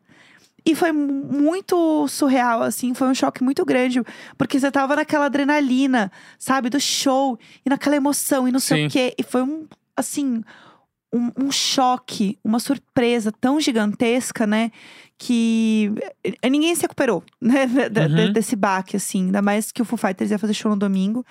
E 0.68 0.74
foi 0.74 0.90
mu- 0.90 1.24
muito 1.30 2.08
surreal, 2.08 2.60
assim, 2.62 2.92
foi 2.92 3.06
um 3.08 3.14
choque 3.14 3.42
muito 3.44 3.64
grande. 3.64 4.02
Porque 4.36 4.58
você 4.58 4.70
tava 4.70 4.96
naquela 4.96 5.26
adrenalina, 5.26 6.10
sabe, 6.38 6.68
do 6.68 6.80
show, 6.80 7.38
e 7.64 7.70
naquela 7.70 7.94
emoção, 7.94 8.48
e 8.48 8.52
não 8.52 8.58
sei 8.58 8.78
Sim. 8.82 8.86
o 8.86 8.90
quê. 8.90 9.14
E 9.16 9.22
foi 9.22 9.42
um, 9.44 9.66
assim, 9.96 10.42
um, 11.14 11.30
um 11.44 11.52
choque, 11.52 12.36
uma 12.42 12.58
surpresa 12.58 13.30
tão 13.30 13.60
gigantesca, 13.60 14.44
né? 14.46 14.72
Que 15.16 15.92
eh, 16.42 16.50
ninguém 16.50 16.74
se 16.74 16.82
recuperou, 16.82 17.22
né? 17.40 17.66
de- 17.88 18.00
Uhum. 18.00 18.32
desse 18.32 18.56
baque, 18.56 18.96
assim. 18.96 19.26
Ainda 19.26 19.40
mais 19.40 19.70
que 19.70 19.80
o 19.80 19.84
Foo 19.84 19.96
Fighters 19.96 20.32
ia 20.32 20.38
fazer 20.38 20.52
show 20.54 20.70
no 20.70 20.76
domingo. 20.76 21.24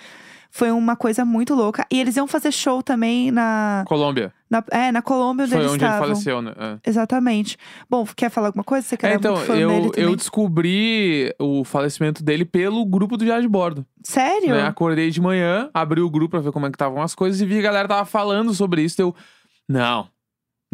Foi 0.56 0.72
uma 0.72 0.96
coisa 0.96 1.26
muito 1.26 1.54
louca. 1.54 1.86
E 1.92 2.00
eles 2.00 2.16
iam 2.16 2.26
fazer 2.28 2.50
show 2.50 2.82
também 2.82 3.30
na, 3.30 3.84
Colômbia. 3.86 4.32
na, 4.50 4.64
é, 4.72 4.90
na 4.90 5.02
Colômbia, 5.02 5.44
onde 5.44 5.52
Foi 5.52 5.60
eles 5.62 5.74
onde 5.74 5.84
ele 5.84 5.92
estavam. 5.92 6.08
faleceu, 6.08 6.42
né? 6.42 6.54
É. 6.58 6.90
Exatamente. 6.90 7.58
Bom, 7.90 8.08
quer 8.16 8.30
falar 8.30 8.48
alguma 8.48 8.64
coisa? 8.64 8.88
Você 8.88 8.96
quer 8.96 9.12
É, 9.12 9.16
então, 9.16 9.34
muito 9.36 9.48
fã 9.48 9.54
eu, 9.58 9.92
eu 9.98 10.16
descobri 10.16 11.36
o 11.38 11.66
falecimento 11.66 12.24
dele 12.24 12.46
pelo 12.46 12.86
grupo 12.86 13.18
do 13.18 13.26
Diário 13.26 13.42
de 13.42 13.50
Bordo. 13.50 13.86
Sério? 14.02 14.56
Né? 14.56 14.62
Acordei 14.66 15.12
de 15.12 15.20
manhã, 15.20 15.70
abri 15.74 16.00
o 16.00 16.10
grupo 16.10 16.32
pra 16.32 16.40
ver 16.40 16.54
como 16.54 16.68
é 16.68 16.70
que 16.70 16.76
estavam 16.76 17.02
as 17.02 17.14
coisas 17.14 17.42
e 17.42 17.46
vi 17.46 17.56
que 17.56 17.60
a 17.60 17.64
galera 17.64 17.90
tava 17.90 18.06
falando 18.06 18.54
sobre 18.54 18.82
isso. 18.82 19.02
Eu, 19.02 19.14
não, 19.68 20.08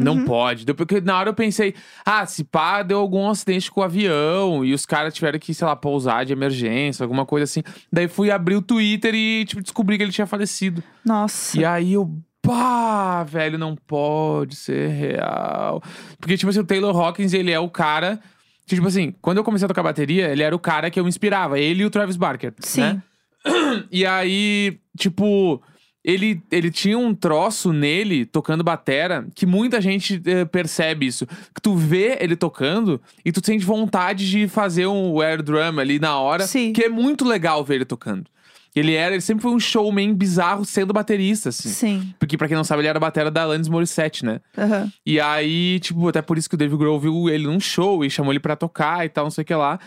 não 0.03 0.15
Uhum. 0.17 0.25
pode. 0.25 0.65
Depois 0.65 0.87
que 0.87 0.99
na 1.01 1.17
hora 1.17 1.29
eu 1.29 1.33
pensei, 1.33 1.73
ah, 2.05 2.25
se 2.25 2.43
pá, 2.43 2.83
deu 2.83 2.99
algum 2.99 3.29
acidente 3.29 3.69
com 3.71 3.81
o 3.81 3.83
avião 3.83 4.63
e 4.65 4.73
os 4.73 4.85
caras 4.85 5.13
tiveram 5.13 5.39
que, 5.39 5.53
sei 5.53 5.65
lá, 5.67 5.75
pousar 5.75 6.25
de 6.25 6.33
emergência, 6.33 7.03
alguma 7.03 7.25
coisa 7.25 7.43
assim. 7.45 7.61
Daí 7.91 8.07
fui 8.07 8.29
abrir 8.31 8.55
o 8.55 8.61
Twitter 8.61 9.13
e, 9.15 9.45
tipo, 9.45 9.61
descobri 9.61 9.97
que 9.97 10.03
ele 10.03 10.11
tinha 10.11 10.27
falecido. 10.27 10.83
Nossa. 11.05 11.59
E 11.59 11.63
aí 11.65 11.93
eu, 11.93 12.09
pá, 12.41 13.23
velho, 13.23 13.57
não 13.57 13.75
pode 13.75 14.55
ser 14.55 14.89
real. 14.89 15.81
Porque, 16.19 16.37
tipo 16.37 16.49
assim, 16.49 16.59
o 16.59 16.65
Taylor 16.65 16.95
Hawkins, 16.95 17.33
ele 17.33 17.51
é 17.51 17.59
o 17.59 17.69
cara. 17.69 18.19
que, 18.67 18.75
Tipo 18.75 18.87
assim, 18.87 19.13
quando 19.21 19.37
eu 19.37 19.43
comecei 19.43 19.65
a 19.65 19.67
tocar 19.67 19.83
bateria, 19.83 20.29
ele 20.29 20.43
era 20.43 20.55
o 20.55 20.59
cara 20.59 20.89
que 20.89 20.99
eu 20.99 21.03
me 21.03 21.09
inspirava. 21.09 21.59
Ele 21.59 21.83
e 21.83 21.85
o 21.85 21.89
Travis 21.89 22.15
Barker. 22.17 22.53
Sim. 22.59 22.81
Né? 22.81 23.03
E 23.91 24.05
aí, 24.05 24.79
tipo, 24.97 25.61
ele, 26.03 26.41
ele 26.51 26.71
tinha 26.71 26.97
um 26.97 27.13
troço 27.13 27.71
nele, 27.71 28.25
tocando 28.25 28.63
batera, 28.63 29.27
que 29.35 29.45
muita 29.45 29.79
gente 29.79 30.21
eh, 30.25 30.45
percebe 30.45 31.05
isso. 31.05 31.27
Que 31.53 31.61
tu 31.61 31.75
vê 31.75 32.17
ele 32.19 32.35
tocando 32.35 32.99
e 33.23 33.31
tu 33.31 33.41
sente 33.45 33.63
vontade 33.63 34.29
de 34.29 34.47
fazer 34.47 34.87
um 34.87 35.21
air 35.21 35.43
drum 35.43 35.79
ali 35.79 35.99
na 35.99 36.17
hora. 36.17 36.47
Sim. 36.47 36.73
Que 36.73 36.85
é 36.85 36.89
muito 36.89 37.23
legal 37.23 37.63
ver 37.63 37.75
ele 37.75 37.85
tocando. 37.85 38.25
Ele 38.73 38.93
era, 38.93 39.13
ele 39.13 39.21
sempre 39.21 39.43
foi 39.43 39.51
um 39.51 39.59
showman 39.59 40.13
bizarro 40.13 40.63
sendo 40.63 40.93
baterista, 40.93 41.49
assim. 41.49 41.69
Sim. 41.69 42.13
Porque, 42.17 42.37
pra 42.37 42.47
quem 42.47 42.55
não 42.55 42.63
sabe, 42.63 42.81
ele 42.81 42.87
era 42.87 42.97
a 42.97 43.01
batera 43.01 43.29
da 43.29 43.43
Alanis 43.43 43.67
Morissette, 43.67 44.23
né? 44.23 44.39
Aham. 44.57 44.91
E 45.05 45.19
aí, 45.19 45.79
tipo, 45.81 46.07
até 46.07 46.21
por 46.21 46.37
isso 46.37 46.47
que 46.47 46.55
o 46.55 46.57
Dave 46.57 46.77
Grohl 46.77 46.99
viu 46.99 47.29
ele 47.29 47.47
num 47.47 47.59
show 47.59 48.03
e 48.05 48.09
chamou 48.09 48.31
ele 48.31 48.39
pra 48.39 48.55
tocar 48.55 49.05
e 49.05 49.09
tal, 49.09 49.25
não 49.25 49.31
sei 49.31 49.41
o 49.41 49.45
que 49.45 49.53
lá. 49.53 49.77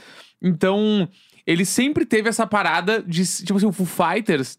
Então, 0.40 1.08
ele 1.46 1.64
sempre 1.64 2.04
teve 2.04 2.28
essa 2.28 2.46
parada 2.46 3.02
de, 3.02 3.24
tipo 3.24 3.56
assim, 3.56 3.66
o 3.66 3.72
Foo 3.72 3.86
Fighters 3.86 4.58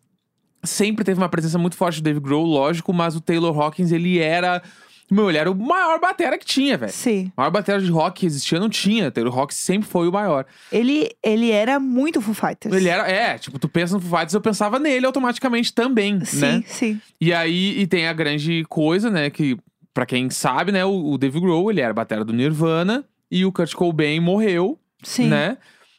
sempre 0.66 1.04
teve 1.06 1.20
uma 1.20 1.30
presença 1.30 1.58
muito 1.58 1.76
forte 1.76 2.02
do 2.02 2.04
Dave 2.04 2.20
Grohl, 2.20 2.46
lógico, 2.46 2.94
mas 2.94 3.16
o 3.16 3.22
Taylor 3.22 3.58
Hawkins, 3.60 3.92
ele 3.92 4.20
era 4.20 4.62
Meu, 5.10 5.30
ele 5.30 5.38
era 5.38 5.52
o 5.52 5.56
maior 5.56 6.00
batera 6.00 6.36
que 6.38 6.46
tinha, 6.46 6.78
velho. 6.78 6.92
Sim. 6.92 7.32
O 7.38 7.42
maior 7.42 7.52
batera 7.52 7.80
de 7.80 7.92
rock 7.92 8.22
que 8.22 8.26
existia 8.26 8.60
não 8.60 8.70
tinha. 8.70 9.12
Taylor 9.12 9.32
Rock 9.32 9.54
sempre 9.54 9.88
foi 9.88 10.08
o 10.08 10.12
maior. 10.12 10.46
Ele, 10.72 11.12
ele 11.24 11.52
era 11.52 11.80
muito 11.80 12.20
Foo 12.22 12.34
Fighters. 12.34 12.74
Ele 12.76 12.90
era, 12.90 13.08
é, 13.08 13.38
tipo, 13.38 13.60
tu 13.60 13.70
pensa 13.70 13.94
no 13.94 14.02
Foo 14.02 14.10
Fighters, 14.10 14.34
eu 14.34 14.42
pensava 14.42 14.80
nele 14.80 15.06
automaticamente 15.06 15.72
também, 15.74 16.26
Sim, 16.26 16.40
né? 16.40 16.64
sim. 16.66 17.00
E 17.22 17.32
aí, 17.32 17.80
e 17.80 17.86
tem 17.86 18.08
a 18.08 18.14
grande 18.14 18.66
coisa, 18.68 19.12
né, 19.12 19.30
que 19.30 19.56
pra 19.94 20.06
quem 20.08 20.30
sabe, 20.32 20.72
né, 20.72 20.84
o, 20.84 21.12
o 21.12 21.18
Dave 21.20 21.40
Grohl, 21.40 21.70
ele 21.70 21.82
era 21.82 21.94
batera 21.94 22.26
do 22.26 22.34
Nirvana 22.34 23.06
e 23.30 23.46
o 23.46 23.52
Kurt 23.52 23.74
Cobain 23.76 24.20
morreu, 24.20 24.78
Sim. 25.04 25.28
né? 25.28 25.58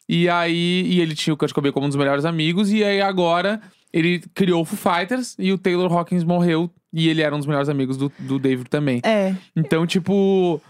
E 0.09 0.29
aí, 0.29 0.83
e 0.87 1.01
ele 1.01 1.15
tinha 1.15 1.33
o 1.33 1.37
Kurt 1.37 1.53
Cobain 1.53 1.73
como 1.73 1.87
um 1.87 1.89
dos 1.89 1.97
melhores 1.97 2.25
amigos 2.25 2.73
e 2.73 2.83
aí 2.85 3.01
agora 3.01 3.61
ele 3.97 4.23
criou 4.35 4.63
o 4.63 4.65
Foo 4.65 4.77
Fighters 4.95 5.35
e 5.39 5.53
o 5.53 5.59
Taylor 5.59 5.91
Hawkins 5.93 6.23
morreu 6.23 6.71
e 6.93 7.09
ele 7.09 7.23
era 7.23 7.35
um 7.35 7.39
dos 7.39 7.47
melhores 7.47 7.69
amigos 7.69 7.97
do, 7.97 8.13
do 8.19 8.39
David 8.39 8.69
também. 8.69 9.01
É. 9.05 9.35
Então, 9.55 9.87
tipo, 9.87 10.61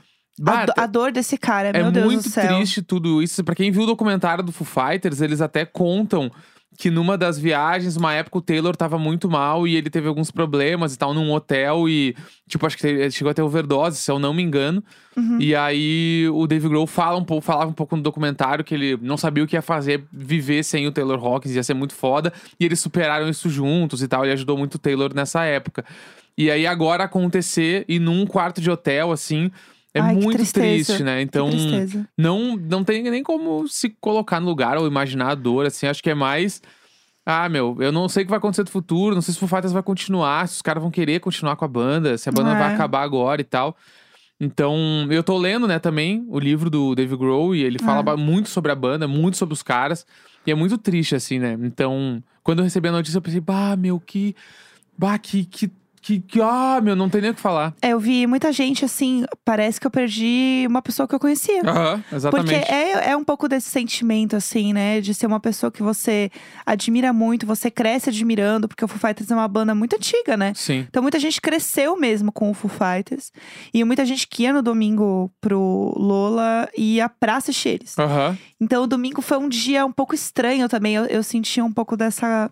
A, 0.41 0.43
bah, 0.43 0.67
a 0.77 0.87
dor 0.87 1.13
desse 1.13 1.37
cara, 1.37 1.69
é 1.69 1.73
meu 1.83 1.91
Deus 1.91 2.07
muito 2.07 2.23
do 2.25 2.31
céu. 2.31 2.57
triste 2.57 2.83
tudo 2.83 3.23
isso. 3.23 3.43
Pra 3.43 3.55
quem 3.55 3.71
viu 3.71 3.83
o 3.83 3.87
documentário 3.87 4.45
do 4.45 4.53
Foo 4.53 4.67
Fighters, 4.67 5.21
eles 5.21 5.41
até 5.41 5.65
contam 5.65 6.31
que 6.77 6.91
numa 6.91 7.17
das 7.17 7.39
viagens, 7.39 7.97
uma 7.97 8.13
época 8.13 8.39
o 8.39 8.43
Taylor 8.43 8.77
tava 8.77 8.99
muito 8.99 9.29
mal 9.29 9.67
e 9.67 9.77
ele 9.77 9.89
teve 9.89 10.07
alguns 10.07 10.31
problemas 10.31 10.95
e 10.95 10.99
tal 10.99 11.15
num 11.15 11.33
hotel 11.33 11.89
e, 11.89 12.15
tipo, 12.49 12.67
acho 12.67 12.77
que 12.77 12.87
ele 12.87 13.11
chegou 13.11 13.31
a 13.31 13.35
ter 13.35 13.43
overdose, 13.43 13.99
se 13.99 14.11
eu 14.11 14.19
não 14.19 14.35
me 14.35 14.43
engano. 14.43 14.83
Uhum. 15.17 15.39
E 15.41 15.55
aí 15.55 16.29
o 16.33 16.47
Dave 16.47 16.69
Grohl 16.69 16.87
fala 16.87 17.17
um 17.17 17.25
pouco, 17.25 17.43
falava 17.43 17.71
um 17.71 17.75
pouco 17.75 17.97
no 17.97 18.03
documentário 18.03 18.65
que 18.65 18.75
ele 18.75 18.99
não 19.01 19.17
sabia 19.17 19.43
o 19.43 19.47
que 19.47 19.57
ia 19.57 19.63
fazer 19.63 20.05
viver 20.13 20.63
sem 20.63 20.87
o 20.87 20.93
Taylor 20.93 21.19
Hawkins, 21.19 21.55
ia 21.55 21.63
ser 21.63 21.75
muito 21.75 21.95
foda. 21.95 22.33
E 22.61 22.65
eles 22.65 22.79
superaram 22.79 23.29
isso 23.29 23.49
juntos 23.49 24.03
e 24.03 24.09
tal, 24.09 24.27
e 24.27 24.31
ajudou 24.33 24.59
muito 24.59 24.75
o 24.75 24.79
Taylor 24.79 25.15
nessa 25.15 25.45
época. 25.45 25.85
E 26.37 26.51
aí 26.51 26.67
agora 26.67 27.05
acontecer 27.05 27.85
e 27.89 27.99
num 27.99 28.27
quarto 28.27 28.61
de 28.61 28.71
hotel, 28.71 29.11
assim, 29.11 29.51
é 29.97 30.01
Ai, 30.01 30.15
muito 30.15 30.53
triste, 30.53 31.03
né? 31.03 31.21
Então 31.23 31.49
não, 32.17 32.57
não 32.57 32.85
tem 32.85 33.03
nem 33.03 33.23
como 33.23 33.67
se 33.69 33.91
colocar 34.01 34.41
no 34.41 34.47
lugar 34.47 34.77
ou 34.77 34.87
imaginar 34.87 35.31
a 35.31 35.35
dor, 35.35 35.67
assim. 35.67 35.87
Acho 35.87 36.03
que 36.03 36.11
é 36.11 36.15
mais. 36.15 36.63
Ah, 37.25 37.49
meu, 37.49 37.77
eu 37.81 37.91
não 37.91 38.09
sei 38.09 38.23
o 38.23 38.27
que 38.27 38.31
vai 38.31 38.39
acontecer 38.39 38.63
no 38.63 38.71
futuro, 38.71 39.15
não 39.15 39.23
sei 39.23 39.35
se 39.35 39.43
o 39.45 39.49
Fighters 39.49 39.73
vai 39.73 39.83
continuar, 39.83 40.47
se 40.47 40.57
os 40.57 40.63
caras 40.63 40.81
vão 40.81 40.93
querer 40.93 41.19
continuar 41.21 41.57
com 41.57 41.65
a 41.65 41.69
banda, 41.69 42.17
se 42.17 42.29
a 42.29 42.33
banda 42.33 42.53
É. 42.53 42.55
vai 42.59 42.73
acabar 42.75 43.03
agora 43.03 43.41
e 43.41 43.45
tal. 43.45 43.77
Então, 44.39 45.07
eu 45.11 45.23
tô 45.25 45.37
lendo, 45.39 45.67
né, 45.67 45.79
também 45.79 46.25
o 46.29 46.39
livro 46.39 46.69
do 46.71 46.95
Dave 46.95 47.17
Grohl 47.17 47.55
e 47.55 47.63
ele 47.65 47.79
fala 47.79 48.03
ba- 48.03 48.17
muito 48.17 48.49
sobre 48.51 48.71
a 48.71 48.75
banda, 48.75 49.09
muito 49.09 49.37
sobre 49.37 49.55
os 49.55 49.63
caras. 49.63 50.07
E 50.47 50.51
é 50.51 50.55
muito 50.55 50.77
triste, 50.79 51.15
assim, 51.17 51.39
né? 51.39 51.57
Então, 51.63 52.23
quando 52.45 52.59
eu 52.61 52.65
recebi 52.65 52.89
a 52.89 52.93
notícia, 52.93 53.17
eu 53.19 53.23
pensei, 53.23 53.41
bah, 53.41 53.75
meu, 53.77 53.99
que. 53.99 54.37
Bah, 54.97 55.19
que. 55.19 55.45
que, 55.45 55.71
que, 56.07 56.21
que 56.21 56.41
ah, 56.41 56.81
meu, 56.81 56.95
não 56.95 57.11
tem 57.11 57.21
nem 57.21 57.33
o 57.33 57.35
que 57.35 57.41
falar. 57.41 57.75
É, 57.83 57.89
eu 57.89 57.99
vi 57.99 58.29
muita 58.29 58.53
gente 58.53 58.85
assim, 58.85 59.25
parece 59.45 59.81
que 59.81 59.87
eu 59.89 59.91
perdi 59.91 60.65
uma 60.69 60.81
pessoa 60.81 61.09
que 61.09 61.13
eu 61.13 61.19
conhecia. 61.19 61.63
Aham, 61.63 62.05
exatamente. 62.13 62.55
Porque 62.55 62.73
é, 62.73 63.11
é 63.11 63.17
um 63.17 63.25
pouco 63.25 63.49
desse 63.49 63.69
sentimento, 63.69 64.37
assim, 64.37 64.73
né? 64.73 65.01
De 65.01 65.13
ser 65.13 65.27
uma 65.27 65.41
pessoa 65.41 65.73
que 65.73 65.83
você 65.83 66.31
admira 66.65 67.13
muito, 67.13 67.45
você 67.45 67.73
cresce 67.73 68.09
admirando, 68.09 68.69
porque 68.69 68.85
o 68.85 68.89
Foo 68.89 69.01
Fighters 69.01 69.33
é 69.33 69.35
uma 69.35 69.49
banda 69.49 69.75
muito 69.75 69.97
antiga, 69.97 70.37
né? 70.37 70.53
Sim. 70.55 70.87
Então 70.89 71.03
muita 71.03 71.19
gente 71.19 71.41
cresceu 71.41 71.99
mesmo 71.99 72.31
com 72.31 72.51
o 72.51 72.55
Foo 72.55 72.71
Fighters. 72.71 73.33
E 73.75 73.83
muita 73.83 74.05
gente 74.05 74.29
que 74.29 74.45
ia 74.45 74.53
no 74.53 74.63
domingo 74.63 75.29
pro 75.41 75.93
Lola 75.97 76.69
ia 76.79 77.09
pra 77.09 77.37
assistir 77.37 77.71
eles. 77.71 77.99
Aham. 77.99 78.39
Então 78.61 78.85
o 78.85 78.87
domingo 78.87 79.21
foi 79.21 79.39
um 79.39 79.49
dia 79.49 79.85
um 79.85 79.93
pouco 79.93 80.15
estranho 80.15 80.69
também. 80.69 80.95
Eu, 80.95 81.05
eu 81.07 81.23
senti 81.25 81.61
um 81.61 81.73
pouco 81.73 81.97
dessa. 81.97 82.49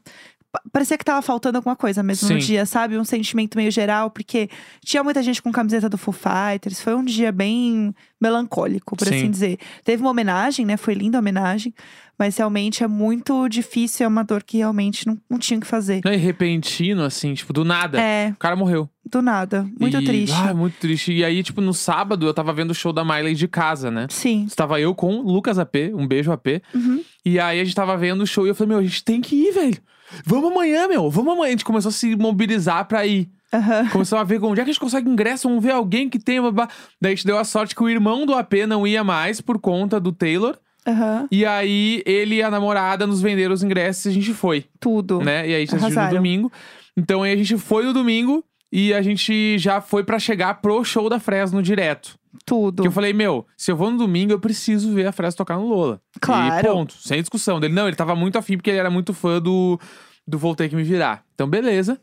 Pa- 0.55 0.63
Parecia 0.73 0.97
que 0.97 1.05
tava 1.05 1.21
faltando 1.23 1.59
alguma 1.59 1.75
coisa 1.77 2.03
mesmo 2.03 2.29
no 2.29 2.41
Sim. 2.41 2.47
dia, 2.47 2.65
sabe? 2.67 2.97
Um 2.97 3.05
sentimento 3.05 3.57
meio 3.57 3.71
geral, 3.71 4.11
porque 4.11 4.49
tinha 4.85 5.03
muita 5.05 5.23
gente 5.23 5.43
com 5.43 5.51
camiseta 5.53 5.89
do 5.89 5.99
Foo 5.99 6.13
Fighters. 6.15 6.81
Foi 6.81 6.95
um 6.95 7.05
dia 7.05 7.31
bem 7.33 7.95
melancólico, 8.21 8.97
por 8.97 9.07
Sim. 9.07 9.17
assim 9.17 9.31
dizer. 9.31 9.59
Teve 9.85 10.03
uma 10.03 10.11
homenagem, 10.11 10.65
né? 10.65 10.77
Foi 10.77 10.95
linda 10.95 11.19
a 11.19 11.21
homenagem. 11.21 11.75
Mas 12.17 12.37
realmente 12.37 12.85
é 12.85 12.87
muito 12.87 13.49
difícil, 13.49 14.05
é 14.05 14.09
uma 14.09 14.23
dor 14.23 14.45
que 14.45 14.59
realmente 14.59 15.05
não, 15.05 15.19
não 15.29 15.37
tinha 15.37 15.59
o 15.59 15.61
que 15.61 15.67
fazer. 15.67 16.01
Não, 16.05 16.13
e 16.13 16.17
repentino, 16.17 17.03
assim, 17.03 17.35
tipo, 17.35 17.53
do 17.53 17.65
nada. 17.65 18.01
É, 18.01 18.31
O 18.31 18.37
cara 18.37 18.55
morreu. 18.55 18.89
do 19.05 19.21
nada. 19.21 19.69
Muito 19.81 20.01
E- 20.01 20.05
triste. 20.05 20.37
Ah, 20.37 20.55
muito 20.55 20.75
triste. 20.79 21.13
E 21.13 21.25
aí, 21.25 21.43
tipo, 21.43 21.61
no 21.61 21.75
sábado 21.75 22.25
eu 22.25 22.33
tava 22.33 22.53
vendo 22.53 22.71
o 22.71 22.75
show 22.75 22.93
da 22.93 23.05
Miley 23.05 23.35
de 23.35 23.49
casa, 23.49 23.91
né? 23.91 24.07
Sim. 24.11 24.45
Estava 24.45 24.81
eu 24.81 24.95
com 24.95 25.17
o 25.19 25.23
Lucas 25.33 25.59
AP, 25.59 25.91
um 25.93 26.07
beijo 26.07 26.31
AP. 26.31 26.63
Uhum. 26.73 27.03
E 27.25 27.41
aí 27.41 27.61
a 27.61 27.65
gente 27.65 27.75
tava 27.75 27.97
vendo 27.97 28.23
o 28.23 28.27
show 28.27 28.47
e 28.47 28.51
eu 28.51 28.55
falei, 28.55 28.69
meu, 28.69 28.79
a 28.79 28.83
gente 28.83 29.03
tem 29.03 29.21
que 29.21 29.35
ir, 29.35 29.53
velho. 29.53 29.79
Vamos 30.25 30.51
amanhã, 30.51 30.89
meu. 30.89 31.11
Vamos 31.11 31.33
amanhã. 31.33 31.49
A 31.49 31.51
gente 31.53 31.65
começou 31.65 31.89
a 31.89 31.93
se 31.93 32.15
mobilizar 32.17 32.87
pra 32.87 33.07
ir. 33.07 33.29
Aham. 33.53 33.89
Começou 33.91 34.19
a 34.19 34.25
ver 34.25 34.43
onde 34.43 34.61
é 34.61 34.65
que 34.65 34.71
a 34.71 34.73
gente 34.73 34.81
consegue 34.81 35.09
ingresso, 35.09 35.49
vamos 35.49 35.63
ver 35.63 35.71
alguém 35.71 36.09
que 36.11 36.19
tem. 36.19 36.41
babá. 36.43 36.69
Daí 37.01 37.13
a 37.13 37.15
gente 37.15 37.27
deu 37.27 37.39
a 37.39 37.45
sorte 37.45 37.75
que 37.75 37.83
o 37.83 37.89
irmão 37.89 38.27
do 38.27 38.35
AP 38.35 38.53
não 38.67 38.87
ia 38.87 39.05
mais 39.05 39.41
por 39.41 39.61
conta 39.61 40.01
do 40.01 40.11
Taylor. 40.13 40.57
Aham. 40.87 41.27
E 41.31 41.47
aí 41.47 42.03
ele 42.05 42.37
e 42.37 42.43
a 42.43 42.51
namorada 42.51 43.07
nos 43.07 43.23
venderam 43.23 43.55
os 43.55 43.63
ingressos 43.63 44.07
e 44.07 44.09
a 44.09 44.13
gente 44.13 44.35
foi, 44.35 44.65
Tudo. 44.81 45.21
né? 45.21 45.49
E 45.49 45.55
aí 45.55 45.57
a 45.57 45.61
gente 45.61 45.77
assistiu 45.77 46.03
no 46.03 46.11
domingo. 46.11 46.53
Então 46.97 47.23
aí 47.23 47.33
a 47.33 47.37
gente 47.37 47.57
foi 47.57 47.85
no 47.85 47.93
domingo 47.93 48.45
e 48.73 48.93
a 48.93 49.01
gente 49.01 49.57
já 49.59 49.81
foi 49.81 50.03
pra 50.05 50.19
chegar 50.19 50.61
pro 50.61 50.85
show 50.85 51.09
da 51.09 51.19
Fresno 51.21 51.63
direto. 51.63 52.19
Tudo. 52.45 52.83
Que 52.83 52.89
eu 52.89 52.93
falei, 52.93 53.13
meu, 53.13 53.47
se 53.57 53.71
eu 53.71 53.77
vou 53.77 53.91
no 53.91 53.99
domingo, 53.99 54.33
eu 54.33 54.41
preciso 54.41 54.93
ver 54.95 55.07
a 55.07 55.13
Fresno 55.13 55.39
tocar 55.39 55.57
no 55.57 55.67
Lola. 55.69 56.01
Claro. 56.21 56.67
E 56.69 56.71
ponto, 56.73 56.95
sem 56.95 57.21
discussão. 57.21 57.59
Dele, 57.61 57.75
não, 57.75 57.87
ele 57.87 57.97
tava 57.97 58.15
muito 58.15 58.37
afim 58.39 58.57
porque 58.57 58.71
ele 58.71 58.79
era 58.79 58.91
muito 58.91 59.13
fã 59.15 59.41
do, 59.41 59.79
do 60.27 60.39
Vou 60.39 60.55
Ter 60.55 60.69
Que 60.69 60.77
Me 60.77 60.83
Virar. 60.83 61.23
Então, 61.35 61.49
beleza. 61.49 62.01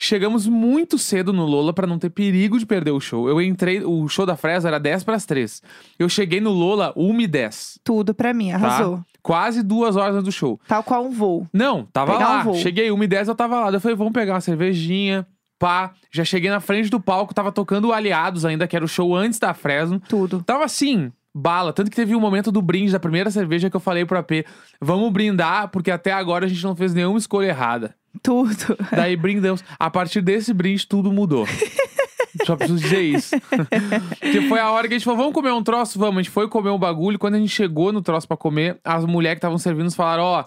Chegamos 0.00 0.46
muito 0.46 0.96
cedo 0.96 1.32
no 1.32 1.44
Lola 1.44 1.72
pra 1.72 1.84
não 1.84 1.98
ter 1.98 2.08
perigo 2.10 2.56
de 2.56 2.64
perder 2.64 2.92
o 2.92 3.00
show. 3.00 3.28
Eu 3.28 3.42
entrei, 3.42 3.82
o 3.84 4.06
show 4.06 4.24
da 4.24 4.36
Fresno 4.36 4.68
era 4.68 4.78
10 4.78 5.02
pras 5.02 5.26
3. 5.26 5.60
Eu 5.98 6.08
cheguei 6.08 6.40
no 6.40 6.50
Lola 6.52 6.92
1 6.96 7.20
e 7.20 7.26
10. 7.26 7.80
Tudo 7.82 8.14
pra 8.14 8.32
mim, 8.32 8.50
Tá? 8.50 8.54
arrasou. 8.56 9.00
Quase 9.20 9.60
duas 9.60 9.96
horas 9.96 10.14
antes 10.14 10.24
do 10.26 10.30
show. 10.32 10.60
Tal 10.68 10.84
qual 10.84 11.04
um 11.04 11.10
voo. 11.10 11.48
Não, 11.52 11.84
tava 11.92 12.12
Pegar 12.12 12.30
um 12.30 12.32
lá. 12.36 12.42
voo. 12.44 12.54
Cheguei 12.54 12.92
1 12.92 13.02
e 13.02 13.06
10 13.08 13.26
eu 13.28 13.34
tava 13.34 13.58
lá. 13.58 13.72
Eu 13.72 13.80
falei, 13.80 13.96
vamos 13.96 14.12
pegar 14.12 14.34
uma 14.34 14.40
cervejinha. 14.40 15.26
Pá, 15.58 15.92
já 16.10 16.24
cheguei 16.24 16.50
na 16.50 16.60
frente 16.60 16.88
do 16.88 17.00
palco, 17.00 17.34
tava 17.34 17.50
tocando 17.50 17.92
Aliados 17.92 18.44
ainda, 18.44 18.66
que 18.68 18.76
era 18.76 18.84
o 18.84 18.88
show 18.88 19.14
antes 19.14 19.38
da 19.38 19.52
Fresno. 19.52 20.00
Tudo. 20.08 20.42
Tava 20.42 20.64
assim, 20.64 21.10
bala. 21.34 21.72
Tanto 21.72 21.90
que 21.90 21.96
teve 21.96 22.14
um 22.14 22.20
momento 22.20 22.52
do 22.52 22.62
brinde 22.62 22.92
da 22.92 23.00
primeira 23.00 23.30
cerveja 23.30 23.68
que 23.68 23.76
eu 23.76 23.80
falei 23.80 24.04
pro 24.04 24.18
AP: 24.18 24.44
vamos 24.80 25.12
brindar, 25.12 25.68
porque 25.68 25.90
até 25.90 26.12
agora 26.12 26.46
a 26.46 26.48
gente 26.48 26.62
não 26.62 26.76
fez 26.76 26.94
nenhuma 26.94 27.18
escolha 27.18 27.46
errada. 27.46 27.94
Tudo. 28.22 28.76
Daí 28.94 29.16
brindamos. 29.16 29.62
A 29.78 29.90
partir 29.90 30.20
desse 30.20 30.52
brinde, 30.52 30.86
tudo 30.86 31.12
mudou. 31.12 31.46
Só 32.44 32.56
preciso 32.56 32.78
dizer 32.78 33.02
isso. 33.02 33.36
Porque 34.20 34.42
foi 34.42 34.60
a 34.60 34.70
hora 34.70 34.86
que 34.86 34.94
a 34.94 34.98
gente 34.98 35.04
falou: 35.04 35.18
vamos 35.18 35.34
comer 35.34 35.52
um 35.52 35.62
troço? 35.62 35.98
Vamos. 35.98 36.18
A 36.18 36.22
gente 36.22 36.30
foi 36.30 36.48
comer 36.48 36.70
um 36.70 36.78
bagulho. 36.78 37.18
Quando 37.18 37.34
a 37.34 37.38
gente 37.38 37.50
chegou 37.50 37.92
no 37.92 38.00
troço 38.00 38.28
pra 38.28 38.36
comer, 38.36 38.78
as 38.84 39.04
mulheres 39.04 39.36
que 39.36 39.38
estavam 39.38 39.58
servindo 39.58 39.90
falaram: 39.92 40.22
ó, 40.22 40.44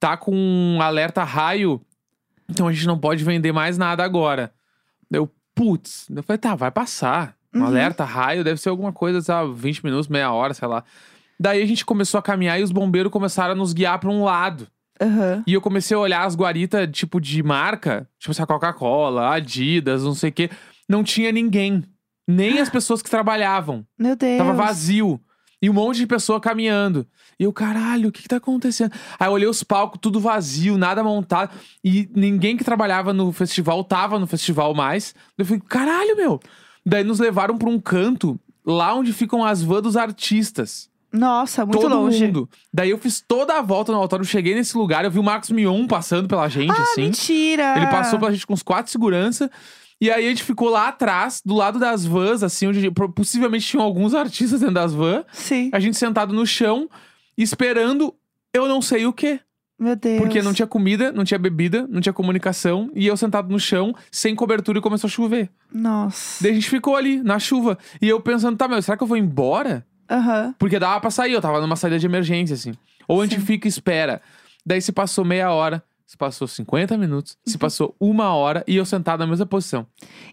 tá 0.00 0.16
com 0.16 0.34
um 0.34 0.82
alerta 0.82 1.22
raio, 1.24 1.80
então 2.48 2.66
a 2.68 2.72
gente 2.72 2.86
não 2.86 2.98
pode 2.98 3.22
vender 3.24 3.52
mais 3.52 3.76
nada 3.78 4.02
agora. 4.04 4.52
Eu, 5.10 5.30
putz. 5.54 6.06
Eu 6.14 6.22
falei: 6.22 6.38
tá, 6.38 6.54
vai 6.54 6.70
passar. 6.70 7.34
Um 7.54 7.60
Uhum. 7.60 7.66
alerta 7.66 8.04
raio 8.04 8.44
deve 8.44 8.60
ser 8.60 8.68
alguma 8.68 8.92
coisa, 8.92 9.20
sabe? 9.22 9.52
20 9.54 9.82
minutos, 9.84 10.06
meia 10.08 10.30
hora, 10.32 10.52
sei 10.52 10.68
lá. 10.68 10.84
Daí 11.40 11.62
a 11.62 11.66
gente 11.66 11.84
começou 11.84 12.18
a 12.18 12.22
caminhar 12.22 12.60
e 12.60 12.62
os 12.62 12.70
bombeiros 12.70 13.10
começaram 13.12 13.52
a 13.52 13.56
nos 13.56 13.72
guiar 13.72 13.98
pra 13.98 14.10
um 14.10 14.22
lado. 14.24 14.68
Aham. 15.00 15.44
E 15.46 15.54
eu 15.54 15.60
comecei 15.60 15.96
a 15.96 16.00
olhar 16.00 16.24
as 16.26 16.34
guaritas, 16.36 16.88
tipo, 16.92 17.20
de 17.20 17.42
marca, 17.42 18.08
tipo 18.18 18.32
essa 18.32 18.46
Coca-Cola, 18.46 19.32
Adidas, 19.34 20.02
não 20.04 20.14
sei 20.14 20.30
o 20.30 20.32
quê. 20.32 20.50
Não 20.88 21.02
tinha 21.04 21.30
ninguém. 21.32 21.84
Nem 22.26 22.60
as 22.60 22.68
pessoas 22.68 23.00
que 23.00 23.08
trabalhavam. 23.08 23.86
Meu 23.98 24.14
Deus. 24.16 24.36
Tava 24.38 24.52
vazio. 24.52 25.18
E 25.60 25.68
um 25.68 25.72
monte 25.72 25.96
de 25.98 26.06
pessoa 26.06 26.40
caminhando. 26.40 27.06
E 27.38 27.44
eu, 27.44 27.52
caralho, 27.52 28.08
o 28.08 28.12
que 28.12 28.22
que 28.22 28.28
tá 28.28 28.36
acontecendo? 28.36 28.92
Aí 29.18 29.26
eu 29.28 29.32
olhei 29.32 29.48
os 29.48 29.62
palcos, 29.62 29.98
tudo 30.00 30.20
vazio, 30.20 30.78
nada 30.78 31.02
montado. 31.02 31.50
E 31.84 32.08
ninguém 32.14 32.56
que 32.56 32.64
trabalhava 32.64 33.12
no 33.12 33.32
festival 33.32 33.82
tava 33.84 34.18
no 34.18 34.26
festival 34.26 34.72
mais. 34.74 35.14
Eu 35.36 35.44
falei, 35.44 35.62
caralho, 35.68 36.16
meu. 36.16 36.40
Daí 36.86 37.02
nos 37.04 37.18
levaram 37.18 37.58
pra 37.58 37.68
um 37.68 37.78
canto, 37.80 38.38
lá 38.64 38.94
onde 38.94 39.12
ficam 39.12 39.44
as 39.44 39.62
vans 39.62 39.82
dos 39.82 39.96
artistas 39.96 40.88
Nossa, 41.12 41.64
muito 41.66 41.80
todo 41.80 41.94
longe. 41.94 42.24
mundo. 42.26 42.48
Daí 42.72 42.90
eu 42.90 42.98
fiz 42.98 43.20
toda 43.20 43.58
a 43.58 43.62
volta 43.62 43.92
no 43.92 43.98
autódromo, 43.98 44.24
cheguei 44.30 44.54
nesse 44.54 44.76
lugar, 44.76 45.04
eu 45.04 45.10
vi 45.10 45.18
o 45.18 45.22
Marcos 45.22 45.50
Mion 45.50 45.86
passando 45.86 46.28
pela 46.28 46.48
gente, 46.48 46.70
Ah, 46.70 46.82
assim. 46.82 47.02
mentira! 47.02 47.74
Ele 47.76 47.86
passou 47.88 48.18
pela 48.18 48.30
gente 48.32 48.46
com 48.46 48.52
uns 48.54 48.62
quatro 48.62 48.90
segurança. 48.92 49.50
E 50.00 50.10
aí 50.10 50.26
a 50.26 50.28
gente 50.28 50.44
ficou 50.44 50.68
lá 50.68 50.88
atrás, 50.88 51.42
do 51.44 51.54
lado 51.54 51.78
das 51.78 52.04
vans, 52.04 52.42
assim, 52.42 52.68
onde 52.68 52.90
possivelmente 53.14 53.66
tinham 53.66 53.84
alguns 53.84 54.14
artistas 54.16 54.60
dentro 54.60 54.74
das 54.74 54.94
vans. 54.94 55.24
Sim. 55.32 55.70
A 55.72 55.80
gente 55.80 55.96
sentado 55.96 56.32
no 56.32 56.46
chão, 56.46 56.88
esperando 57.36 58.14
eu 58.54 58.68
não 58.68 58.80
sei 58.80 59.06
o 59.06 59.12
quê. 59.12 59.40
Meu 59.78 59.94
Deus. 59.94 60.18
Porque 60.20 60.42
não 60.42 60.52
tinha 60.52 60.66
comida, 60.66 61.12
não 61.12 61.22
tinha 61.24 61.38
bebida, 61.38 61.86
não 61.88 62.00
tinha 62.00 62.12
comunicação. 62.12 62.90
E 62.94 63.06
eu 63.06 63.16
sentado 63.16 63.48
no 63.48 63.60
chão, 63.60 63.94
sem 64.10 64.34
cobertura, 64.34 64.78
e 64.78 64.82
começou 64.82 65.06
a 65.06 65.10
chover. 65.10 65.50
Nossa. 65.72 66.42
Daí 66.42 66.50
a 66.50 66.54
gente 66.54 66.68
ficou 66.68 66.96
ali, 66.96 67.22
na 67.22 67.38
chuva. 67.38 67.78
E 68.02 68.08
eu 68.08 68.20
pensando, 68.20 68.56
tá, 68.56 68.66
meu, 68.66 68.82
será 68.82 68.96
que 68.96 69.02
eu 69.02 69.06
vou 69.06 69.16
embora? 69.16 69.86
Aham. 70.10 70.54
Porque 70.58 70.78
dava 70.80 71.00
pra 71.00 71.10
sair, 71.10 71.32
eu 71.32 71.40
tava 71.40 71.60
numa 71.60 71.76
saída 71.76 71.98
de 71.98 72.06
emergência, 72.06 72.54
assim. 72.54 72.72
Ou 73.06 73.20
a 73.20 73.26
gente 73.26 73.38
Sim. 73.38 73.46
fica 73.46 73.68
e 73.68 73.70
espera. 73.70 74.20
Daí 74.66 74.82
se 74.82 74.90
passou 74.90 75.24
meia 75.24 75.52
hora, 75.52 75.82
se 76.08 76.16
passou 76.16 76.48
50 76.48 76.96
minutos, 76.96 77.36
se 77.44 77.58
passou 77.58 77.94
uma 78.00 78.32
hora 78.32 78.64
e 78.66 78.74
eu 78.76 78.86
sentado 78.86 79.20
na 79.20 79.26
mesma 79.26 79.44
posição. 79.44 79.86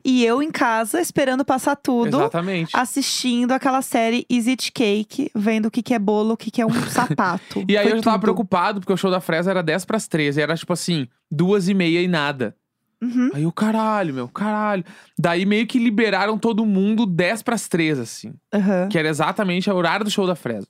E 0.06 0.24
eu 0.24 0.42
em 0.42 0.50
casa, 0.50 1.02
esperando 1.02 1.44
passar 1.44 1.76
tudo. 1.76 2.16
Exatamente. 2.16 2.72
Assistindo 2.74 3.52
aquela 3.52 3.82
série 3.82 4.26
Is 4.30 4.48
It 4.48 4.72
Cake, 4.72 5.30
vendo 5.36 5.66
o 5.66 5.72
que, 5.72 5.84
que 5.84 5.94
é 5.94 6.00
bolo, 6.00 6.36
o 6.36 6.38
que, 6.38 6.50
que 6.50 6.62
é 6.62 6.66
um 6.66 6.72
sapato. 6.90 7.66
E 7.68 7.76
aí 7.76 7.84
Foi 7.84 7.92
eu 7.92 7.98
já 7.98 8.04
tava 8.04 8.16
tudo. 8.16 8.22
preocupado, 8.22 8.80
porque 8.80 8.94
o 8.94 8.96
show 8.96 9.12
da 9.12 9.20
Fresa 9.20 9.52
era 9.52 9.62
10 9.62 9.84
pras 9.84 10.08
13. 10.08 10.40
E 10.40 10.44
era 10.44 10.56
tipo 10.56 10.72
assim, 10.72 11.10
duas 11.30 11.68
e 11.68 11.74
meia 11.74 12.02
e 12.02 12.08
nada. 12.08 12.56
Uhum. 13.04 13.32
Aí 13.34 13.46
o 13.46 13.52
caralho, 13.52 14.14
meu, 14.14 14.30
caralho. 14.30 14.86
Daí 15.20 15.46
meio 15.46 15.68
que 15.68 15.78
liberaram 15.78 16.38
todo 16.38 16.66
mundo 16.66 17.06
10 17.06 17.44
pras 17.44 17.68
3, 17.68 18.00
assim. 18.00 18.34
Aham. 18.54 18.88
Que 18.88 18.98
era 18.98 19.10
exatamente 19.10 19.70
o 19.70 19.76
horário 19.76 20.06
do 20.06 20.10
show 20.10 20.26
da 20.26 20.36
Fresno. 20.36 20.70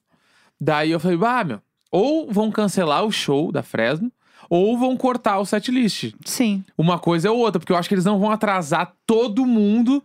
Daí 0.60 0.89
eu 0.89 1.00
falei, 1.00 1.20
ah, 1.22 1.44
meu, 1.44 1.62
ou 1.91 2.28
vão 2.32 2.50
cancelar 2.50 3.06
o 3.06 3.12
show 3.12 3.52
da 3.52 3.62
Fresno, 3.62 4.12
ou 4.50 4.78
vão 4.78 4.96
cortar 4.96 5.40
o 5.40 5.46
setlist. 5.46 6.14
Sim. 6.26 6.64
Uma 6.78 7.00
coisa 7.00 7.32
ou 7.32 7.40
outra, 7.40 7.60
porque 7.60 7.72
eu 7.72 7.78
acho 7.78 7.90
que 7.90 7.96
eles 7.96 8.06
não 8.06 8.20
vão 8.20 8.32
atrasar 8.32 8.94
todo 9.06 9.46
mundo 9.46 10.04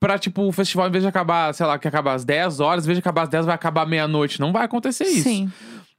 pra, 0.00 0.18
tipo, 0.18 0.42
o 0.42 0.52
festival, 0.52 0.88
em 0.88 0.92
vez 0.92 1.02
de 1.02 1.08
acabar, 1.08 1.52
sei 1.52 1.66
lá, 1.66 1.78
que 1.78 1.88
acabar 1.88 2.14
às 2.14 2.24
10 2.24 2.60
horas, 2.60 2.84
em 2.84 2.86
vez 2.86 2.96
de 2.96 3.00
acabar 3.00 3.22
às 3.22 3.28
10, 3.28 3.46
vai 3.46 3.54
acabar 3.54 3.86
meia-noite. 3.86 4.40
Não 4.40 4.52
vai 4.52 4.64
acontecer 4.64 5.04
isso. 5.04 5.24
Sim. 5.24 5.50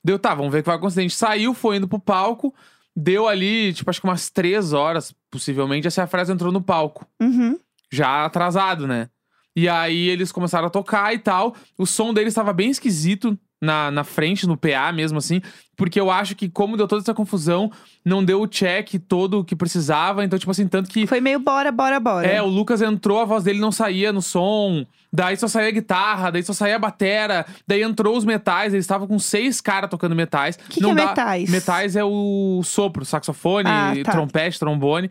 Deu, 0.04 0.18
tá, 0.18 0.34
vamos 0.34 0.52
ver 0.52 0.60
o 0.60 0.64
que 0.64 0.70
vai 0.70 0.78
acontecer. 0.78 1.02
A 1.02 1.04
gente 1.04 1.16
saiu, 1.16 1.54
foi 1.54 1.78
indo 1.78 1.88
pro 1.88 2.00
palco, 2.00 2.54
deu 2.96 3.28
ali, 3.28 3.74
tipo, 3.74 3.90
acho 3.90 4.00
que 4.00 4.08
umas 4.08 4.30
3 4.30 4.72
horas, 4.72 5.14
possivelmente, 5.30 5.88
essa 5.88 6.08
frase 6.08 6.32
entrou 6.32 6.52
no 6.52 6.62
palco. 6.62 7.06
Uhum. 7.22 7.60
Já 7.92 8.26
atrasado, 8.26 8.88
né? 8.88 9.10
E 9.56 9.68
aí 9.68 10.08
eles 10.08 10.32
começaram 10.32 10.68
a 10.68 10.70
tocar 10.70 11.14
e 11.14 11.20
tal. 11.20 11.54
O 11.78 11.86
som 11.86 12.14
deles 12.14 12.32
estava 12.32 12.54
bem 12.54 12.70
esquisito 12.70 13.38
na, 13.62 13.92
na 13.92 14.04
frente, 14.04 14.48
no 14.48 14.56
PA 14.58 14.92
mesmo, 14.92 15.18
assim. 15.18 15.42
Porque 15.76 16.00
eu 16.00 16.12
acho 16.12 16.36
que, 16.36 16.50
como 16.50 16.76
deu 16.76 16.88
toda 16.88 17.02
essa 17.02 17.14
confusão, 17.14 17.72
não 18.04 18.24
deu 18.24 18.42
o 18.42 18.48
check 18.48 18.96
todo 19.08 19.44
que 19.44 19.56
precisava. 19.56 20.24
Então, 20.26 20.38
tipo 20.38 20.52
assim, 20.52 20.68
tanto 20.68 20.90
que. 20.90 21.08
Foi 21.08 21.22
meio 21.22 21.40
bora, 21.40 21.72
bora, 21.72 22.00
bora. 22.00 22.28
É, 22.28 22.42
o 22.42 22.48
Lucas 22.48 22.82
entrou, 22.82 23.20
a 23.20 23.26
voz 23.26 23.44
dele 23.44 23.60
não 23.60 23.72
saía 23.72 24.12
no 24.12 24.22
som. 24.22 24.86
Daí 25.12 25.36
só 25.38 25.48
saía 25.48 25.70
a 25.70 25.72
guitarra, 25.72 26.32
daí 26.32 26.44
só 26.44 26.54
saía 26.54 26.76
a 26.76 26.80
batera. 26.80 27.46
Daí 27.68 27.82
entrou 27.82 28.16
os 28.18 28.26
metais, 28.26 28.74
eles 28.74 28.84
estavam 28.84 29.08
com 29.08 29.18
seis 29.18 29.60
caras 29.62 29.90
tocando 29.90 30.16
metais. 30.16 30.56
Que 30.56 30.76
que 30.76 30.82
não 30.82 30.92
é 30.92 30.96
dá... 30.96 31.08
metais? 31.08 31.50
Metais 31.50 31.96
é 31.96 32.04
o 32.04 32.62
sopro, 32.64 33.04
saxofone, 33.06 33.68
Ah, 33.70 33.94
tá. 34.04 34.12
trompete, 34.12 34.60
trombone. 34.60 35.10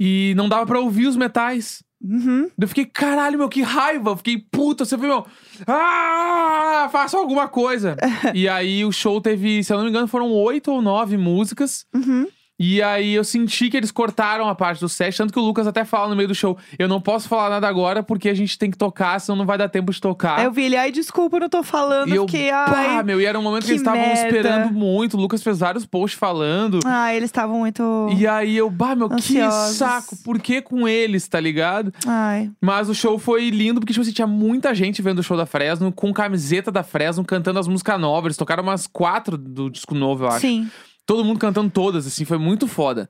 E 0.00 0.32
não 0.36 0.48
dava 0.48 0.64
pra 0.64 0.80
ouvir 0.80 1.06
os 1.06 1.16
metais. 1.16 1.82
Uhum. 2.00 2.48
Eu 2.58 2.68
fiquei, 2.68 2.84
caralho, 2.86 3.38
meu, 3.38 3.48
que 3.48 3.62
raiva. 3.62 4.10
Eu 4.10 4.16
fiquei, 4.16 4.38
puta, 4.38 4.84
você 4.84 4.96
foi, 4.96 5.08
meu. 5.08 5.26
Ah, 5.66 6.88
faça 6.92 7.16
alguma 7.16 7.48
coisa. 7.48 7.96
e 8.34 8.48
aí 8.48 8.84
o 8.84 8.92
show 8.92 9.20
teve, 9.20 9.62
se 9.64 9.72
eu 9.72 9.76
não 9.76 9.84
me 9.84 9.90
engano, 9.90 10.06
foram 10.06 10.30
oito 10.30 10.70
ou 10.70 10.80
nove 10.80 11.16
músicas. 11.16 11.86
Uhum. 11.94 12.26
E 12.58 12.82
aí 12.82 13.14
eu 13.14 13.22
senti 13.22 13.70
que 13.70 13.76
eles 13.76 13.92
cortaram 13.92 14.48
a 14.48 14.54
parte 14.54 14.80
do 14.80 14.88
set, 14.88 15.16
tanto 15.16 15.32
que 15.32 15.38
o 15.38 15.42
Lucas 15.42 15.66
até 15.66 15.84
fala 15.84 16.08
no 16.08 16.16
meio 16.16 16.28
do 16.28 16.34
show: 16.34 16.58
eu 16.78 16.88
não 16.88 17.00
posso 17.00 17.28
falar 17.28 17.50
nada 17.50 17.68
agora 17.68 18.02
porque 18.02 18.28
a 18.28 18.34
gente 18.34 18.58
tem 18.58 18.70
que 18.70 18.76
tocar, 18.76 19.20
senão 19.20 19.36
não 19.36 19.46
vai 19.46 19.56
dar 19.56 19.68
tempo 19.68 19.92
de 19.92 20.00
tocar. 20.00 20.44
Eu 20.44 20.50
vi 20.50 20.64
ele, 20.64 20.76
ai, 20.76 20.90
desculpa, 20.90 21.36
eu 21.36 21.40
não 21.40 21.48
tô 21.48 21.62
falando. 21.62 22.08
e 22.08 22.16
eu, 22.16 22.26
fiquei, 22.26 22.50
pá, 22.50 22.96
ai. 22.96 23.02
meu, 23.02 23.20
e 23.20 23.24
era 23.24 23.38
um 23.38 23.42
momento 23.42 23.62
que, 23.62 23.68
que 23.68 23.72
eles 23.72 23.82
estavam 23.82 24.12
esperando 24.12 24.72
muito. 24.72 25.16
O 25.16 25.20
Lucas 25.20 25.42
fez 25.42 25.58
vários 25.58 25.86
posts 25.86 26.18
falando. 26.18 26.80
Ai, 26.84 27.16
eles 27.16 27.28
estavam 27.28 27.58
muito. 27.58 28.08
E 28.16 28.26
aí 28.26 28.56
eu, 28.56 28.68
bah, 28.68 28.96
meu, 28.96 29.12
Ansiosos. 29.12 29.72
que 29.72 29.78
saco, 29.78 30.16
por 30.24 30.40
que 30.40 30.60
com 30.60 30.88
eles, 30.88 31.28
tá 31.28 31.38
ligado? 31.38 31.92
Ai. 32.06 32.50
Mas 32.60 32.88
o 32.88 32.94
show 32.94 33.18
foi 33.18 33.50
lindo, 33.50 33.80
porque, 33.80 33.92
tipo 33.92 34.02
assim, 34.02 34.12
tinha 34.12 34.26
muita 34.26 34.74
gente 34.74 35.00
vendo 35.00 35.20
o 35.20 35.22
show 35.22 35.36
da 35.36 35.46
Fresno, 35.46 35.92
com 35.92 36.12
camiseta 36.12 36.72
da 36.72 36.82
Fresno, 36.82 37.24
cantando 37.24 37.58
as 37.58 37.68
músicas 37.68 38.00
novas. 38.00 38.26
Eles 38.26 38.36
tocaram 38.36 38.62
umas 38.62 38.86
quatro 38.86 39.36
do 39.38 39.70
disco 39.70 39.94
novo, 39.94 40.24
eu 40.24 40.28
acho. 40.28 40.40
Sim. 40.40 40.68
Todo 41.08 41.24
mundo 41.24 41.40
cantando 41.40 41.70
todas, 41.70 42.06
assim, 42.06 42.26
foi 42.26 42.36
muito 42.36 42.68
foda. 42.68 43.08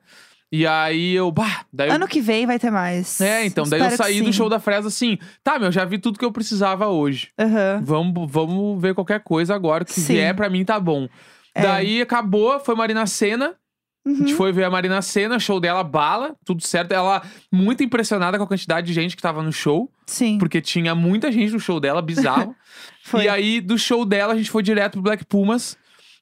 E 0.49 0.65
aí 0.65 1.13
eu, 1.13 1.29
bah, 1.31 1.65
daí 1.71 1.89
eu... 1.89 1.95
Ano 1.95 2.07
que 2.07 2.21
vem 2.21 2.45
vai 2.47 2.57
ter 2.57 2.71
mais. 2.71 3.19
É, 3.19 3.45
então, 3.45 3.65
daí 3.65 3.81
eu 3.81 3.85
Espero 3.87 3.91
que 3.91 3.97
saí 4.09 4.21
do 4.21 4.27
sim. 4.27 4.33
show 4.33 4.47
da 4.49 4.57
Fresno 4.57 4.87
assim, 4.87 5.17
tá, 5.43 5.59
meu, 5.59 5.69
já 5.69 5.83
vi 5.83 5.99
tudo 5.99 6.17
que 6.17 6.23
eu 6.23 6.31
precisava 6.31 6.87
hoje. 6.87 7.27
Aham. 7.37 7.81
Vamos, 7.83 8.31
vamos 8.31 8.81
ver 8.81 8.95
qualquer 8.95 9.19
coisa 9.19 9.53
agora, 9.53 9.83
o 9.83 9.85
que 9.85 9.99
Sim. 9.99 10.13
vier 10.13 10.33
pra 10.33 10.49
mim 10.49 10.63
tá 10.63 10.79
bom. 10.79 11.09
É. 11.53 11.61
Daí 11.61 12.01
acabou, 12.01 12.57
foi 12.61 12.73
Marina 12.73 13.05
Senna. 13.05 13.49
A 14.05 14.09
Uhum. 14.09 14.15
gente 14.15 14.33
foi 14.33 14.53
ver 14.53 14.63
a 14.63 14.69
Marina 14.69 15.01
Senna, 15.01 15.37
show 15.39 15.59
dela 15.59 15.83
bala, 15.83 16.33
tudo 16.45 16.65
certo. 16.65 16.93
Ela 16.93 17.21
muito 17.51 17.83
impressionada 17.83 18.37
com 18.37 18.45
a 18.45 18.47
quantidade 18.47 18.87
de 18.87 18.93
gente 18.93 19.13
que 19.15 19.21
tava 19.21 19.43
no 19.43 19.51
show, 19.51 19.91
Sim. 20.07 20.37
porque 20.39 20.61
tinha 20.61 20.95
muita 20.95 21.29
gente 21.33 21.51
no 21.51 21.59
show 21.59 21.81
dela, 21.81 22.01
bizarro. 22.01 22.55
Foi. 23.03 23.25
E 23.25 23.29
aí, 23.29 23.59
do 23.59 23.77
show 23.77 24.05
dela, 24.05 24.33
a 24.33 24.37
gente 24.37 24.49
foi 24.49 24.63
direto 24.63 24.93
pro 24.93 25.01
Black 25.01 25.25
Pumas, 25.25 25.77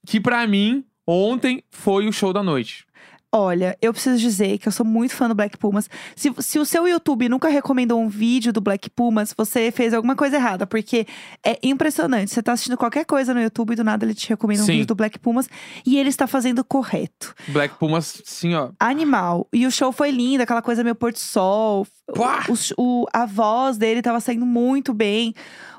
que 0.07 0.19
pra 0.19 0.45
mim, 0.47 0.83
ontem 1.07 1.63
foi 1.71 2.07
o 2.07 2.11
show 2.13 2.33
da 2.33 2.43
noite. 2.43 2.85
Olha, 3.29 3.77
eu 3.81 3.91
preciso 3.91 4.17
dizer 4.17 4.57
que 4.57 4.69
eu 4.69 4.71
sou 4.71 4.85
muito 4.85 5.13
fã 5.13 5.27
do 5.27 5.35
Black 5.35 5.57
Pumas. 5.57 5.89
Se, 6.15 6.33
se 6.39 6.57
o 6.59 6.65
seu 6.65 6.87
YouTube 6.87 7.27
nunca 7.27 7.49
recomendou 7.49 7.99
um 8.01 8.07
vídeo 8.07 8.53
do 8.53 8.61
Black 8.61 8.89
Pumas, 8.89 9.33
você 9.37 9.69
fez 9.69 9.93
alguma 9.93 10.15
coisa 10.15 10.37
errada, 10.37 10.65
porque 10.65 11.05
é 11.45 11.59
impressionante. 11.61 12.31
Você 12.31 12.41
tá 12.41 12.53
assistindo 12.53 12.77
qualquer 12.77 13.03
coisa 13.05 13.33
no 13.33 13.41
YouTube 13.41 13.73
e 13.73 13.75
do 13.75 13.83
nada 13.83 14.05
ele 14.05 14.15
te 14.15 14.29
recomenda 14.29 14.63
um 14.63 14.65
Sim. 14.65 14.71
vídeo 14.71 14.87
do 14.87 14.95
Black 14.95 15.19
Pumas 15.19 15.49
e 15.85 15.99
ele 15.99 16.07
está 16.07 16.25
fazendo 16.25 16.63
correto. 16.63 17.35
Black 17.49 17.75
Pumas, 17.77 18.21
sim, 18.23 18.53
ó. 18.55 18.69
Animal. 18.79 19.45
E 19.51 19.67
o 19.67 19.71
show 19.71 19.91
foi 19.91 20.09
lindo, 20.09 20.41
aquela 20.41 20.61
coisa 20.61 20.81
meio 20.81 20.95
pôr 20.95 21.11
do 21.11 21.19
sol. 21.19 21.85
O, 22.07 22.53
o- 23.01 23.05
a 23.11 23.25
voz 23.25 23.77
dele 23.77 24.01
tava 24.01 24.21
saindo 24.21 24.45
muito 24.45 24.93
bem. 24.93 25.33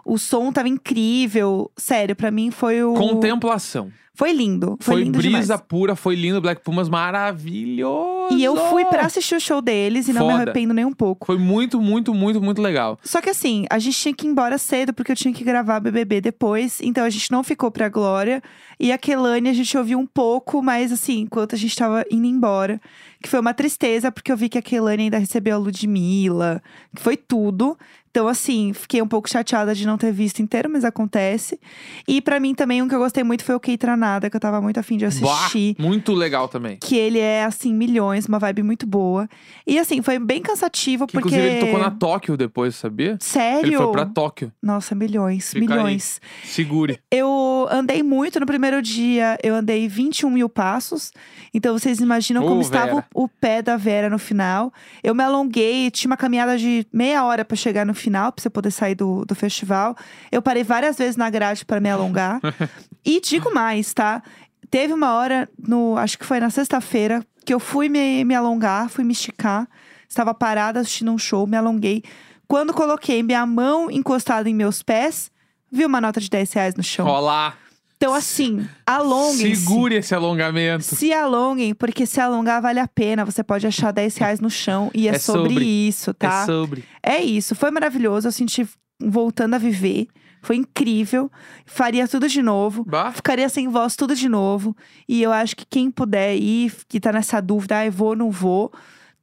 O 0.09 0.19
som 0.19 0.51
tava 0.51 0.69
incrível. 0.69 1.71
Sério, 1.77 2.17
pra 2.17 2.31
mim 2.31 2.51
foi 2.51 2.83
o. 2.83 2.95
Contemplação. 2.95 3.91
Foi 4.15 4.33
lindo. 4.33 4.77
Foi, 4.81 4.95
Foi, 4.97 5.05
lindo 5.05 5.17
brisa 5.19 5.41
demais. 5.55 5.63
pura, 5.69 5.95
foi 5.95 6.17
lindo. 6.17 6.41
Black 6.41 6.61
Pumas 6.65 6.89
maravilhoso. 6.89 8.35
E 8.37 8.43
eu 8.43 8.57
fui 8.69 8.85
pra 8.85 9.03
assistir 9.07 9.37
o 9.37 9.41
show 9.41 9.63
deles 9.63 10.09
e 10.09 10.13
não 10.13 10.27
me 10.27 10.33
Foda. 10.33 10.43
arrependo 10.43 10.75
nem 10.75 10.85
um 10.85 10.93
pouco. 10.93 11.25
Foi 11.27 11.39
muito, 11.39 11.81
muito, 11.81 12.13
muito, 12.13 12.43
muito 12.43 12.61
legal. 12.61 12.99
Só 13.05 13.21
que 13.21 13.31
assim, 13.31 13.65
a 13.71 13.79
gente 13.79 13.97
tinha 13.97 14.13
que 14.15 14.27
ir 14.27 14.31
embora 14.31 14.59
cedo, 14.59 14.93
porque 14.93 15.13
eu 15.13 15.17
tinha 15.17 15.33
que 15.33 15.45
gravar 15.45 15.79
BBB 15.79 16.21
depois. 16.21 16.81
Então 16.83 17.05
a 17.05 17.11
gente 17.11 17.31
não 17.31 17.45
ficou 17.45 17.71
pra 17.71 17.89
Glória. 17.89 18.43
E 18.81 18.93
a 18.93 18.99
Kelane 18.99 19.49
a 19.49 19.53
gente 19.53 19.77
ouviu 19.77 19.99
um 19.99 20.07
pouco, 20.07 20.63
mas 20.63 20.93
assim, 20.93 21.21
enquanto 21.21 21.55
a 21.55 21.59
gente 21.59 21.75
tava 21.77 22.05
indo 22.11 22.27
embora. 22.27 22.81
Que 23.21 23.29
foi 23.29 23.41
uma 23.41 23.53
tristeza, 23.53 24.13
porque 24.13 24.31
eu 24.31 24.37
vi 24.37 24.49
que 24.49 24.59
a 24.59 24.63
Kelane 24.63 25.05
ainda 25.05 25.19
recebeu 25.19 25.57
a 25.57 25.59
Ludmilla. 25.59 26.63
Que 26.95 27.03
foi 27.03 27.17
tudo. 27.17 27.77
Então 28.11 28.27
assim, 28.27 28.73
fiquei 28.73 29.03
um 29.03 29.07
pouco 29.07 29.29
chateada 29.29 29.75
de 29.75 29.87
não 29.87 29.99
ter 29.99 30.13
visto 30.13 30.41
inteiro, 30.41 30.69
mas 30.71 30.85
acontece. 30.85 31.61
E 32.07 32.21
pra 32.21 32.41
mim 32.41 32.55
também, 32.55 32.83
um 32.83 32.89
que 32.89 32.95
eu 32.95 32.99
gostei 32.99 33.23
muito 33.23 33.45
foi 33.45 33.55
o 33.55 33.61
Keitranada, 33.61 34.31
que 34.31 34.37
eu 34.37 34.41
tava 34.41 34.61
muito 34.61 34.81
afim 34.81 34.97
de 34.97 35.05
assistir. 35.05 35.77
Bah, 35.77 35.85
muito 35.85 36.13
legal 36.15 36.49
também. 36.49 36.79
Que 36.81 36.97
ele 36.97 37.19
é, 37.19 37.45
assim, 37.45 37.73
milhões, 37.73 38.27
uma 38.27 38.39
vibe 38.39 38.63
muito 38.63 38.87
boa. 38.87 39.29
E 39.67 39.79
assim, 39.79 40.01
foi 40.03 40.19
bem 40.19 40.41
cansativo, 40.41 41.07
Que, 41.07 41.13
porque. 41.13 41.29
Inclusive, 41.29 41.57
ele 41.57 41.67
tocou 41.67 41.79
na 41.79 41.91
Tóquio 41.91 42.37
depois, 42.37 42.75
sabia? 42.77 43.17
Sério? 43.21 43.69
Ele 43.69 43.77
foi 43.77 43.93
pra 43.93 44.07
Tóquio. 44.07 44.53
Nossa, 44.63 44.95
milhões, 44.95 45.53
Fica 45.53 45.61
aí. 45.61 45.69
milhões. 45.69 46.21
Segure. 46.45 46.99
Eu 47.13 47.69
andei 47.71 48.03
muito 48.03 48.41
no 48.41 48.47
primeiro 48.47 48.68
dia, 48.83 49.39
eu 49.43 49.55
andei 49.55 49.89
21 49.89 50.31
mil 50.31 50.49
passos. 50.49 51.13
Então 51.53 51.77
vocês 51.77 51.99
imaginam 52.01 52.47
como 52.47 52.61
estava 52.61 53.05
o, 53.15 53.25
o 53.25 53.29
pé 53.29 53.63
da 53.63 53.77
Vera 53.77 54.09
no 54.11 54.19
final. 54.19 54.73
Eu 55.03 55.15
me 55.15 55.25
alonguei, 55.25 55.91
tinha 55.91 56.11
uma 56.11 56.17
caminhada 56.17 56.57
de 56.59 56.87
meia 56.93 57.25
hora 57.25 57.45
pra 57.45 57.57
chegar 57.57 57.87
no 57.87 57.95
final, 57.95 58.31
pra 58.33 58.43
você 58.43 58.51
poder 58.51 58.71
sair 58.71 58.95
do, 58.95 59.25
do 59.25 59.35
festival. 59.35 59.97
Eu 60.31 60.43
parei 60.43 60.63
várias 60.63 60.99
vezes 60.99 61.17
na 61.17 61.31
grade 61.31 61.65
pra 61.65 61.81
me 61.81 61.91
alongar. 61.91 62.41
e 63.05 63.21
digo 63.21 63.53
mais, 63.53 63.93
tá? 63.95 64.23
Teve 64.71 64.93
uma 64.93 65.15
hora, 65.15 65.49
no, 65.59 65.97
acho 65.97 66.19
que 66.19 66.27
foi 66.27 66.39
na 66.41 66.51
sexta-feira, 66.51 67.25
que 67.45 67.55
eu 67.55 67.59
fui 67.59 67.89
me, 67.89 68.25
me 68.25 68.35
alongar, 68.35 68.89
fui 68.91 69.05
me 69.05 69.13
esticar. 69.13 69.67
Estava 70.09 70.35
parada 70.35 70.81
assistindo 70.81 71.11
um 71.11 71.19
show, 71.19 71.47
me 71.47 71.57
alonguei. 71.57 72.03
Quando 72.47 72.73
coloquei 72.73 73.23
minha 73.23 73.45
mão 73.45 73.91
encostada 73.91 74.49
em 74.49 74.55
meus 74.55 74.83
pés, 74.83 75.31
vi 75.71 75.85
uma 75.85 76.01
nota 76.01 76.21
de 76.21 76.31
10 76.31 76.53
reais 76.53 76.75
no 76.75 76.83
chão. 76.83 77.07
Rolar. 77.07 77.57
Então, 78.01 78.15
assim, 78.15 78.65
alonguem-se. 78.87 79.57
Segure 79.57 79.97
esse 79.97 80.15
alongamento. 80.15 80.85
Se 80.85 81.13
alonguem, 81.13 81.75
porque 81.75 82.07
se 82.07 82.21
alongar 82.21 82.63
vale 82.63 82.79
a 82.79 82.87
pena. 82.87 83.25
Você 83.25 83.43
pode 83.43 83.67
achar 83.67 83.91
10 83.93 84.17
reais 84.17 84.41
no 84.41 84.49
chão. 84.49 84.89
E 84.95 85.09
é, 85.09 85.17
É 85.17 85.19
sobre, 85.19 85.51
sobre. 85.55 85.65
isso, 85.65 86.15
tá? 86.15 86.43
É 86.43 86.47
sobre. 86.47 86.85
É 87.03 87.21
isso. 87.21 87.57
Foi 87.57 87.73
maravilhoso. 87.73 88.29
Eu 88.29 88.33
senti 88.33 88.65
voltando 89.03 89.55
a 89.55 89.59
viver. 89.59 90.07
Foi 90.41 90.55
incrível. 90.55 91.29
Faria 91.67 92.07
tudo 92.07 92.29
de 92.29 92.41
novo. 92.41 92.85
Bah. 92.85 93.11
Ficaria 93.11 93.49
sem 93.49 93.67
voz 93.67 93.97
tudo 93.97 94.15
de 94.15 94.29
novo. 94.29 94.77
E 95.09 95.21
eu 95.21 95.33
acho 95.33 95.57
que 95.57 95.67
quem 95.69 95.91
puder 95.91 96.37
ir, 96.37 96.73
que 96.89 97.01
tá 97.01 97.11
nessa 97.11 97.41
dúvida, 97.43 97.79
ah, 97.79 97.87
eu 97.87 97.91
vou 97.91 98.11
ou 98.11 98.17
não 98.17 98.31
vou, 98.31 98.73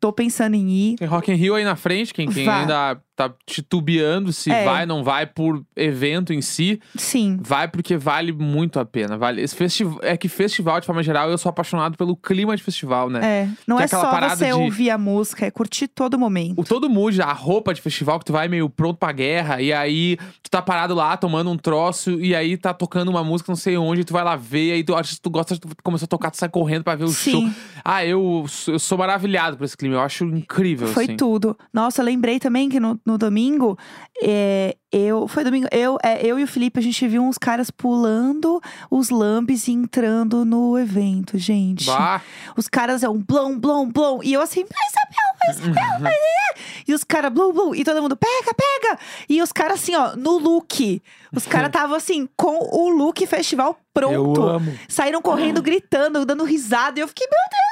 tô 0.02 0.12
pensando 0.12 0.56
em 0.56 0.70
ir. 0.70 0.96
Tem 0.98 1.08
Rock 1.08 1.32
in 1.32 1.36
Rio 1.36 1.56
aí 1.56 1.64
na 1.64 1.78
frente, 1.78 2.14
quem, 2.14 2.28
quem 2.28 2.46
ainda 2.50 3.00
tá 3.16 3.32
titubeando 3.46 4.32
se 4.34 4.52
É. 4.52 4.66
vai, 4.66 4.86
não 4.86 5.04
vai 5.04 5.26
por 5.26 5.64
evento 5.76 6.34
em 6.34 6.42
si, 6.42 6.80
Sim. 6.98 7.38
vai 7.42 7.68
porque 7.68 7.98
vale 7.98 8.32
muito 8.32 8.80
a 8.80 8.86
pena. 8.86 9.18
Vale. 9.18 9.42
Esse 9.42 9.56
festival, 9.56 10.00
é 10.02 10.16
que 10.18 10.28
festival, 10.28 10.80
de 10.80 10.86
forma 10.86 11.02
geral, 11.02 11.30
eu 11.30 11.38
sou 11.38 11.50
apaixonado 11.50 11.98
pelo 11.98 12.16
clima 12.16 12.56
de 12.56 12.64
festival, 12.64 13.10
né? 13.10 13.20
É. 13.44 13.50
Não 13.68 13.78
Que 13.78 13.84
é 13.84 13.86
é 13.86 13.88
só 13.88 14.02
parada 14.10 14.36
você 14.36 14.48
de- 14.48 14.54
ouvir 14.54 14.90
a 14.90 14.98
música, 14.98 15.46
é 15.46 15.52
curtir 15.52 15.88
todo 15.88 16.18
momento. 16.20 16.60
O 16.60 16.64
todo 16.64 16.90
mood, 16.90 17.22
a 17.22 17.32
roupa 17.32 17.74
de 17.74 17.82
festival 17.82 18.20
que 18.20 18.26
tu 18.26 18.34
vai 18.34 18.48
meio 18.48 18.70
pronto 18.70 18.98
pra 18.98 19.12
guerra, 19.12 19.62
e 19.62 19.72
aí 19.74 20.18
tu 20.44 20.50
tá 20.50 20.62
parado 20.62 20.94
lá 20.94 21.16
tomando 21.18 21.50
um 21.50 21.58
troço, 21.58 22.12
e 22.20 22.36
aí 22.36 22.58
tá 22.58 22.74
tocando 22.74 23.10
uma 23.10 23.24
música 23.24 23.52
não 23.52 23.56
sei 23.58 23.78
onde, 23.78 24.04
tu 24.04 24.14
vai 24.14 24.24
lá 24.24 24.36
ver, 24.36 24.68
e 24.70 24.72
aí 24.74 24.84
tu 24.84 24.94
acha 24.96 25.16
que 25.16 25.22
tu 25.22 25.30
gosta, 25.30 25.58
tu 25.58 25.70
começou 25.84 26.06
a 26.06 26.10
tocar, 26.10 26.32
tu 26.32 26.38
sai 26.38 26.50
correndo 26.50 26.84
pra 26.84 26.96
ver 26.96 27.06
o 27.06 27.12
show. 27.12 27.42
Sim. 27.42 27.54
Ah, 27.84 28.06
eu, 28.06 28.46
sou- 28.48 28.74
eu 28.76 28.80
sou 28.80 28.98
maravilhado 28.98 29.58
por 29.58 29.64
esse 29.64 29.78
clima, 29.78 29.96
eu 29.96 30.02
acho 30.02 30.26
incrível, 30.26 30.88
Foi 30.90 31.06
assim. 31.06 31.16
tudo. 31.16 31.58
Nossa, 31.74 32.02
eu 32.02 32.06
lembrei 32.06 32.40
também 32.40 32.68
que 32.70 32.80
no, 32.80 33.00
no 33.06 33.18
domingo, 33.18 33.78
é, 34.22 34.76
eu. 34.92 35.28
Foi 35.28 35.44
domingo, 35.44 35.68
eu, 35.72 35.98
é, 36.04 36.26
eu 36.26 36.40
e 36.40 36.44
o 36.44 36.48
Felipe, 36.48 36.80
a 36.80 36.84
gente 36.84 37.08
viu 37.08 37.22
uns 37.22 37.38
caras 37.38 37.70
pulando 37.70 38.60
os 38.90 39.10
lambes 39.10 39.68
e 39.68 39.72
entrando 39.74 40.44
no 40.44 40.78
evento, 40.78 41.38
gente. 41.38 41.86
Bah, 41.86 42.22
Os 42.58 42.68
caras 42.68 43.04
é 43.04 43.10
um 43.10 43.22
blom, 43.22 43.60
blom, 43.60 43.88
blom. 43.90 44.22
E 44.24 44.34
eu 44.34 44.42
assim, 44.42 44.64
vai 44.64 44.88
Isabel, 44.88 45.38
vai 45.40 45.50
Isabel, 45.52 46.00
vai 46.02 46.14
é. 46.14 46.60
E 46.88 46.94
os 46.94 47.04
caras 47.04 47.32
blum, 47.32 47.54
blum. 47.54 47.76
E 47.76 47.84
todo 47.84 48.02
mundo, 48.02 48.18
pega, 48.18 48.54
pega. 48.54 49.00
E 49.30 49.42
os 49.42 49.52
caras 49.52 49.82
assim, 49.82 49.96
ó, 49.96 50.16
no 50.16 50.38
look. 50.38 51.02
Os 51.32 51.46
caras 51.46 51.68
estavam 51.70 51.96
assim, 51.96 52.28
com 52.36 52.58
o 52.58 52.90
look 52.90 53.26
festival 53.28 53.78
pronto. 53.96 54.42
eu 54.42 54.48
amo. 54.48 54.80
Saíram 54.90 55.22
correndo, 55.22 55.62
gritando, 55.64 56.26
dando 56.26 56.44
risada. 56.44 57.00
E 57.00 57.02
eu 57.02 57.08
fiquei, 57.08 57.28
meu 57.28 57.40
Deus. 57.50 57.65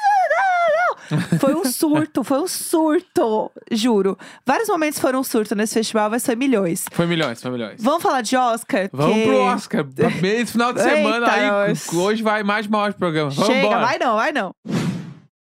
Foi 1.39 1.53
um 1.53 1.65
surto, 1.65 2.23
foi 2.23 2.39
um 2.41 2.47
surto, 2.47 3.51
juro. 3.71 4.17
Vários 4.45 4.67
momentos 4.69 4.99
foram 4.99 5.19
um 5.19 5.23
surto 5.23 5.53
nesse 5.55 5.73
festival, 5.73 6.09
mas 6.09 6.25
foi 6.25 6.35
milhões. 6.35 6.85
Foi 6.91 7.05
milhões, 7.05 7.41
foi 7.41 7.51
milhões. 7.51 7.81
Vamos 7.83 8.01
falar 8.01 8.21
de 8.21 8.35
Oscar? 8.35 8.89
Vamos 8.91 9.15
Que- 9.15 9.23
pro 9.25 9.37
Oscar. 9.37 9.85
Esse 10.23 10.51
final 10.51 10.73
de 10.73 10.79
Eita, 10.81 10.95
semana 10.95 11.31
aí. 11.31 11.49
nós. 11.69 11.93
Hoje 11.93 12.23
vai 12.23 12.43
mais 12.43 12.67
hora 12.71 12.91
de 12.91 12.97
programa. 12.97 13.29
Vamos 13.29 13.47
Chega, 13.53 13.67
embora. 13.67 13.85
vai 13.85 13.99
não, 13.99 14.15
vai 14.15 14.31
não. 14.31 14.51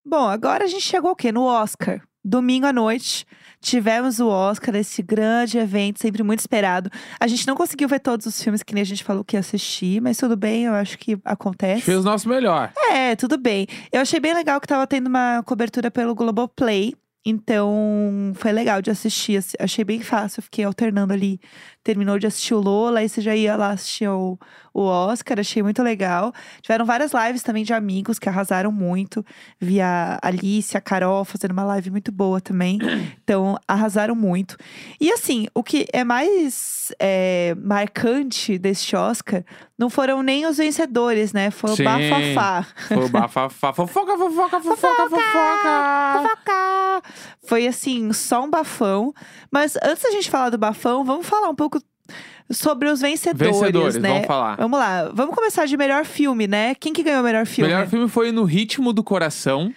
Bom, 0.07 0.29
agora 0.29 0.65
a 0.65 0.67
gente 0.67 0.83
chegou 0.85 1.13
o 1.13 1.17
quê? 1.17 1.31
No 1.33 1.45
Oscar. 1.45 2.01
Domingo 2.25 2.67
à 2.67 2.73
noite, 2.73 3.27
tivemos 3.63 4.21
o 4.21 4.29
Oscar, 4.29 4.75
esse 4.75 5.01
grande 5.03 5.57
evento, 5.57 6.01
sempre 6.01 6.23
muito 6.23 6.41
esperado. 6.41 6.91
A 7.19 7.27
gente 7.27 7.47
não 7.47 7.55
conseguiu 7.55 7.89
ver 7.89 8.01
todos 8.01 8.27
os 8.27 8.43
filmes 8.43 8.63
que 8.63 8.75
nem 8.75 8.83
a 8.83 8.87
gente 8.87 9.03
falou 9.05 9.25
que 9.25 9.37
ia 9.37 9.41
assistir, 9.41 10.03
mas 10.03 10.19
tudo 10.19 10.37
bem, 10.37 10.65
eu 10.65 10.75
acho 10.75 10.99
que 10.99 11.17
acontece. 11.25 11.81
fez 11.83 11.99
o 12.01 12.03
nosso 12.05 12.29
melhor. 12.29 12.73
É, 12.91 13.15
tudo 13.17 13.39
bem. 13.39 13.67
Eu 13.91 14.01
achei 14.03 14.19
bem 14.21 14.35
legal 14.35 14.61
que 14.61 14.67
tava 14.67 14.87
tendo 14.87 15.07
uma 15.07 15.43
cobertura 15.45 15.91
pelo 15.91 16.15
Globoplay. 16.15 16.95
Então, 17.25 18.33
foi 18.35 18.51
legal 18.51 18.83
de 18.83 18.91
assistir. 18.91 19.37
assi- 19.37 19.57
Achei 19.61 19.85
bem 19.85 20.01
fácil. 20.01 20.43
Fiquei 20.43 20.65
alternando 20.65 21.13
ali. 21.13 21.39
Terminou 21.85 22.19
de 22.19 22.27
assistir 22.27 22.55
o 22.55 22.61
Lola, 22.61 23.01
aí 23.01 23.09
você 23.09 23.21
já 23.21 23.35
ia 23.35 23.57
lá 23.57 23.71
assistir 23.71 24.09
o, 24.09 24.39
o 24.73 24.83
Oscar. 24.83 25.41
Achei 25.41 25.63
muito 25.63 25.83
legal. 25.83 26.33
Tiveram 26.61 26.85
várias 26.85 27.13
lives 27.13 27.43
também 27.43 27.65
de 27.65 27.73
amigos 27.73 28.19
que 28.19 28.29
arrasaram 28.29 28.71
muito. 28.71 29.25
Vi 29.61 29.81
a 29.81 30.19
Alice, 30.23 30.77
a 30.77 30.81
Carol 30.81 31.25
fazendo 31.25 31.53
uma 31.53 31.65
live 31.65 31.91
muito 31.91 32.13
boa 32.13 32.41
também. 32.41 32.79
Então, 33.23 33.57
arrasaram 33.67 34.15
muito. 34.15 34.57
E 35.01 35.11
assim, 35.11 35.47
o 35.55 35.63
que 35.63 35.87
é 35.93 36.03
mais 36.05 36.93
é, 36.99 37.55
marcante 37.57 38.59
deste 38.59 38.97
Oscar 38.97 39.45
não 39.79 39.91
foram 39.91 40.23
nem 40.23 40.47
os 40.47 40.59
vencedores, 40.59 41.33
né? 41.33 41.51
Foi 41.51 41.71
Sim. 41.71 41.83
o 41.83 41.85
bafafá. 41.85 42.67
Foi 42.89 43.05
o 43.05 43.09
bafafá. 43.09 43.73
Fofoca, 43.75 44.17
fofoca, 44.17 44.61
fofoca, 44.61 45.11
fofoca. 45.11 46.23
Fofoca! 46.23 47.03
Foi 47.45 47.67
assim, 47.67 48.13
só 48.13 48.45
um 48.45 48.51
bafão. 48.51 49.13
Mas 49.53 49.77
antes 49.83 50.03
da 50.03 50.11
gente 50.11 50.31
falar 50.31 50.51
do 50.51 50.57
bafão, 50.59 51.05
vamos 51.05 51.27
falar 51.27 51.49
um 51.51 51.55
pouco 51.55 51.79
sobre 52.51 52.89
os 52.89 53.01
vencedores, 53.01 53.55
Vencedores, 53.61 53.97
né? 53.97 54.09
vamos 54.09 54.27
falar. 54.27 54.57
Vamos 54.57 54.79
lá, 54.79 55.11
vamos 55.15 55.35
começar 55.35 55.67
de 55.67 55.77
melhor 55.77 56.05
filme, 56.05 56.47
né? 56.47 56.75
Quem 56.75 56.93
que 56.93 57.03
ganhou 57.03 57.21
o 57.21 57.25
melhor 57.25 57.43
O 57.45 57.47
filme? 57.47 57.71
melhor 57.71 57.87
filme 57.87 58.09
foi 58.09 58.33
No 58.33 58.45
Ritmo 58.45 58.93
do 58.93 59.03
Coração. 59.05 59.73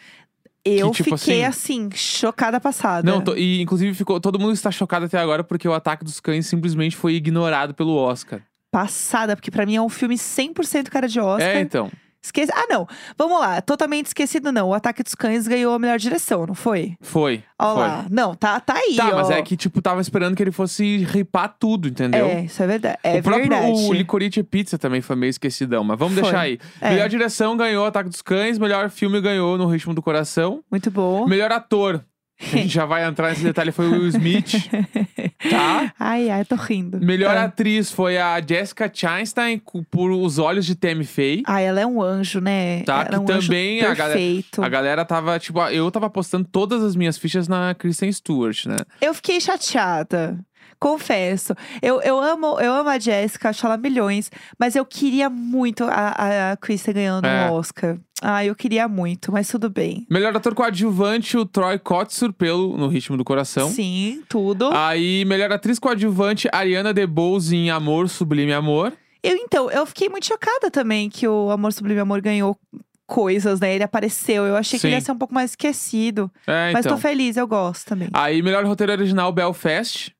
Eu 0.63 0.89
que, 0.89 1.03
tipo 1.03 1.15
fiquei 1.17 1.43
assim, 1.43 1.89
chocada 1.93 2.59
passada. 2.59 3.09
Não, 3.09 3.21
to- 3.21 3.37
e 3.37 3.61
inclusive 3.61 3.93
ficou, 3.93 4.19
todo 4.19 4.39
mundo 4.39 4.53
está 4.53 4.71
chocado 4.71 5.05
até 5.05 5.19
agora 5.19 5.43
porque 5.43 5.67
o 5.67 5.73
Ataque 5.73 6.03
dos 6.03 6.19
Cães 6.19 6.47
simplesmente 6.47 6.95
foi 6.95 7.13
ignorado 7.13 7.73
pelo 7.75 7.95
Oscar. 7.95 8.41
Passada, 8.71 9.35
porque 9.35 9.51
pra 9.51 9.65
mim 9.65 9.75
é 9.75 9.81
um 9.81 9.89
filme 9.89 10.15
100% 10.17 10.89
cara 10.89 11.07
de 11.07 11.19
Oscar. 11.19 11.47
É, 11.47 11.59
então. 11.61 11.91
Esquece... 12.25 12.51
Ah, 12.55 12.65
não. 12.69 12.87
Vamos 13.17 13.39
lá. 13.39 13.61
Totalmente 13.61 14.07
esquecido, 14.07 14.51
não. 14.51 14.69
O 14.69 14.73
Ataque 14.73 15.03
dos 15.03 15.15
Cães 15.15 15.47
ganhou 15.47 15.73
a 15.73 15.79
melhor 15.79 15.97
direção, 15.97 16.45
não 16.45 16.55
foi? 16.55 16.95
Foi. 17.01 17.43
Olha 17.57 17.73
lá. 17.79 18.05
Não, 18.09 18.35
tá, 18.35 18.59
tá 18.59 18.75
aí, 18.75 18.95
Tá, 18.95 19.09
ó. 19.11 19.15
mas 19.15 19.29
é 19.29 19.41
que, 19.41 19.55
tipo, 19.55 19.81
tava 19.81 20.01
esperando 20.01 20.35
que 20.35 20.43
ele 20.43 20.51
fosse 20.51 20.97
ripar 21.05 21.55
tudo, 21.59 21.87
entendeu? 21.87 22.25
É, 22.25 22.41
isso 22.41 22.61
é 22.61 22.67
verdade. 22.67 22.97
É 23.03 23.19
o 23.19 23.23
próprio 23.23 23.49
verdade. 23.49 23.71
o 23.71 23.93
Licorice 23.93 24.43
Pizza 24.43 24.77
também 24.77 25.01
foi 25.01 25.15
meio 25.15 25.29
esquecidão, 25.29 25.83
mas 25.83 25.97
vamos 25.97 26.13
Foi. 26.15 26.23
deixar 26.23 26.39
aí. 26.41 26.59
É. 26.81 26.89
Melhor 26.91 27.09
direção 27.09 27.55
ganhou 27.55 27.85
Ataque 27.85 28.09
dos 28.09 28.21
Cães, 28.21 28.57
melhor 28.59 28.89
filme 28.89 29.21
ganhou 29.21 29.57
No 29.57 29.67
Ritmo 29.67 29.93
do 29.93 30.01
Coração. 30.01 30.63
Muito 30.69 30.89
bom. 30.91 31.25
Melhor 31.27 31.51
ator, 31.51 32.03
a 32.41 32.45
gente 32.57 32.67
já 32.69 32.85
vai 32.85 33.05
entrar 33.05 33.29
nesse 33.29 33.43
detalhe, 33.43 33.71
foi 33.71 33.87
o 33.87 33.91
Will 33.91 34.07
Smith, 34.09 34.69
tá? 35.49 35.93
Ai, 35.99 36.29
ai, 36.29 36.43
tô 36.45 36.55
rindo. 36.55 36.99
Melhor 36.99 37.35
Ah. 37.35 37.43
atriz 37.45 37.91
foi 37.91 38.17
a 38.17 38.39
Jessica 38.45 38.89
Chastain 38.93 39.61
por 39.89 40.11
Os 40.11 40.37
Olhos 40.37 40.65
de 40.65 40.75
Tammy 40.75 41.05
Faye. 41.05 41.43
Ai, 41.47 41.65
ela 41.65 41.79
é 41.79 41.85
um 41.85 42.01
anjo, 42.01 42.39
né? 42.39 42.81
Tá, 42.83 42.99
ela 43.01 43.07
que 43.09 43.15
é 43.15 43.19
um 43.19 43.25
também 43.25 43.81
a 43.81 43.93
galera-. 43.93 44.19
A 44.57 44.69
galera 44.69 45.05
tava, 45.05 45.39
tipo, 45.39 45.59
eu 45.69 45.89
tava 45.91 46.09
postando 46.09 46.47
todas 46.51 46.83
as 46.83 46.95
minhas 46.95 47.17
fichas 47.17 47.47
na 47.47 47.73
Kristen 47.75 48.11
Stewart, 48.11 48.65
né? 48.65 48.77
Eu 49.01 49.13
fiquei 49.13 49.39
chateada. 49.39 50.37
Confesso. 50.77 51.55
Eu, 51.81 52.01
eu 52.01 52.19
amo 52.19 52.59
eu 52.59 52.73
amo 52.73 52.89
a 52.89 52.99
Jéssica, 52.99 53.49
acho 53.49 53.65
ela 53.65 53.77
milhões. 53.77 54.29
Mas 54.59 54.75
eu 54.75 54.85
queria 54.85 55.29
muito 55.29 55.85
a, 55.85 56.51
a 56.51 56.57
Kristen 56.57 56.93
ganhando 56.93 57.25
É. 57.25 57.49
um 57.49 57.53
Oscar. 57.53 57.97
Ah, 58.21 58.45
eu 58.45 58.55
queria 58.55 58.87
muito, 58.87 59.31
mas 59.31 59.47
tudo 59.47 59.69
bem. 59.69 60.05
Melhor 60.09 60.35
ator 60.35 60.55
coadjuvante, 60.55 61.37
o 61.37 61.45
Troy 61.45 61.77
Kotsur, 61.77 62.31
pelo 62.31 62.77
No 62.77 62.87
Ritmo 62.87 63.17
do 63.17 63.23
Coração. 63.23 63.69
Sim, 63.69 64.23
tudo. 64.29 64.69
Aí, 64.73 65.25
melhor 65.25 65.51
atriz 65.51 65.77
coadjuvante, 65.77 66.47
Ariana 66.51 66.93
DeBose 66.93 67.55
em 67.55 67.69
Amor, 67.69 68.07
Sublime 68.07 68.53
Amor. 68.53 68.93
Eu, 69.21 69.35
então, 69.35 69.69
eu 69.69 69.85
fiquei 69.85 70.07
muito 70.07 70.25
chocada 70.25 70.71
também 70.71 71.09
que 71.09 71.27
o 71.27 71.49
Amor 71.51 71.73
Sublime 71.73 71.99
Amor 71.99 72.21
ganhou 72.21 72.57
coisas, 73.05 73.59
né? 73.59 73.75
Ele 73.75 73.83
apareceu. 73.83 74.45
Eu 74.45 74.55
achei 74.55 74.79
que 74.79 74.87
ele 74.87 74.95
ia 74.95 74.99
Sim. 75.01 75.07
ser 75.07 75.11
um 75.11 75.17
pouco 75.17 75.33
mais 75.33 75.51
esquecido. 75.51 76.31
É, 76.47 76.71
Mas 76.71 76.85
então. 76.85 76.95
tô 76.95 77.01
feliz, 77.01 77.35
eu 77.37 77.47
gosto 77.47 77.85
também. 77.85 78.09
Aí, 78.13 78.41
melhor 78.41 78.65
roteiro 78.65 78.91
original, 78.93 79.31
Belfast. 79.31 80.15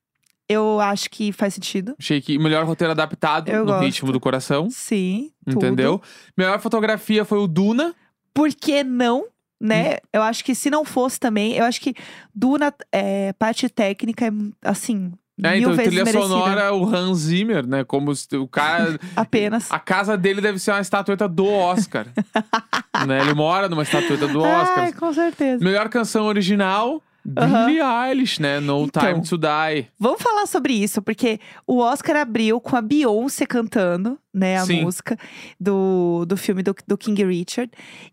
Eu 0.48 0.80
acho 0.80 1.10
que 1.10 1.32
faz 1.32 1.54
sentido. 1.54 1.94
Achei 1.98 2.20
que 2.20 2.38
melhor 2.38 2.64
roteiro 2.64 2.92
adaptado, 2.92 3.48
Eu 3.48 3.60
No 3.60 3.72
gosto. 3.72 3.84
Ritmo 3.84 4.12
do 4.12 4.20
Coração. 4.20 4.68
Sim, 4.70 5.30
tudo. 5.44 5.56
Entendeu? 5.56 6.00
Melhor 6.36 6.60
fotografia 6.60 7.24
foi 7.24 7.38
o 7.38 7.46
Duna. 7.48 7.94
Por 8.32 8.50
que 8.54 8.84
não? 8.84 9.24
Né? 9.60 9.94
Hum. 9.94 9.96
Eu 10.12 10.22
acho 10.22 10.44
que 10.44 10.54
se 10.54 10.68
não 10.70 10.84
fosse 10.84 11.18
também, 11.18 11.54
eu 11.54 11.64
acho 11.64 11.80
que 11.80 11.94
Duna, 12.34 12.72
é, 12.92 13.32
parte 13.32 13.68
técnica, 13.68 14.26
é 14.26 14.30
assim, 14.62 15.12
É, 15.42 15.58
então, 15.58 15.74
trilha 15.74 16.04
merecida. 16.04 16.22
sonora, 16.22 16.72
o 16.74 16.86
Hans 16.94 17.18
Zimmer, 17.20 17.66
né? 17.66 17.82
Como 17.82 18.14
se 18.14 18.36
o 18.36 18.46
cara. 18.46 19.00
Apenas. 19.16 19.70
a 19.72 19.78
casa 19.78 20.16
dele 20.16 20.40
deve 20.40 20.58
ser 20.58 20.70
uma 20.72 20.80
estatueta 20.80 21.26
do 21.26 21.46
Oscar. 21.46 22.06
né? 23.06 23.20
Ele 23.20 23.34
mora 23.34 23.68
numa 23.68 23.82
estatueta 23.82 24.28
do 24.28 24.40
Oscar. 24.42 24.78
Ai, 24.78 24.92
com 24.92 25.12
certeza. 25.12 25.64
Melhor 25.64 25.88
canção 25.88 26.26
original, 26.26 27.02
Billie 27.26 27.80
Eilish, 27.80 28.40
né? 28.40 28.60
No 28.60 28.84
Então. 28.84 29.02
Time 29.02 29.22
to 29.22 29.36
Die. 29.36 29.88
Vamos 29.98 30.22
falar 30.22 30.46
sobre 30.46 30.72
isso, 30.72 31.02
porque 31.02 31.40
o 31.66 31.78
Oscar 31.78 32.16
abriu 32.16 32.60
com 32.60 32.76
a 32.76 32.80
Beyoncé 32.80 33.44
cantando, 33.44 34.18
né, 34.32 34.58
a 34.58 34.64
Sim. 34.64 34.82
música 34.82 35.18
do, 35.58 36.24
do 36.26 36.36
filme 36.36 36.62
do, 36.62 36.74
do 36.86 36.96
King 36.96 37.24
Richard. 37.24 37.70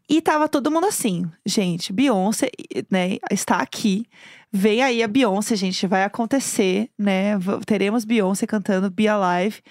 E 0.10 0.22
tava 0.22 0.50
todo 0.50 0.72
mundo 0.72 0.88
assim, 0.88 1.26
gente, 1.46 1.94
Beyoncé, 1.94 2.50
né, 2.90 3.18
está 3.32 3.58
aqui. 3.58 4.06
Vem 4.52 4.84
aí 4.84 5.02
a 5.02 5.08
Beyoncé, 5.08 5.56
gente, 5.56 5.88
vai 5.88 6.04
acontecer, 6.04 6.90
né? 6.98 7.40
Teremos 7.66 8.06
Beyoncé 8.06 8.46
cantando 8.46 8.90
Be 8.92 9.08
Alive. 9.08 9.62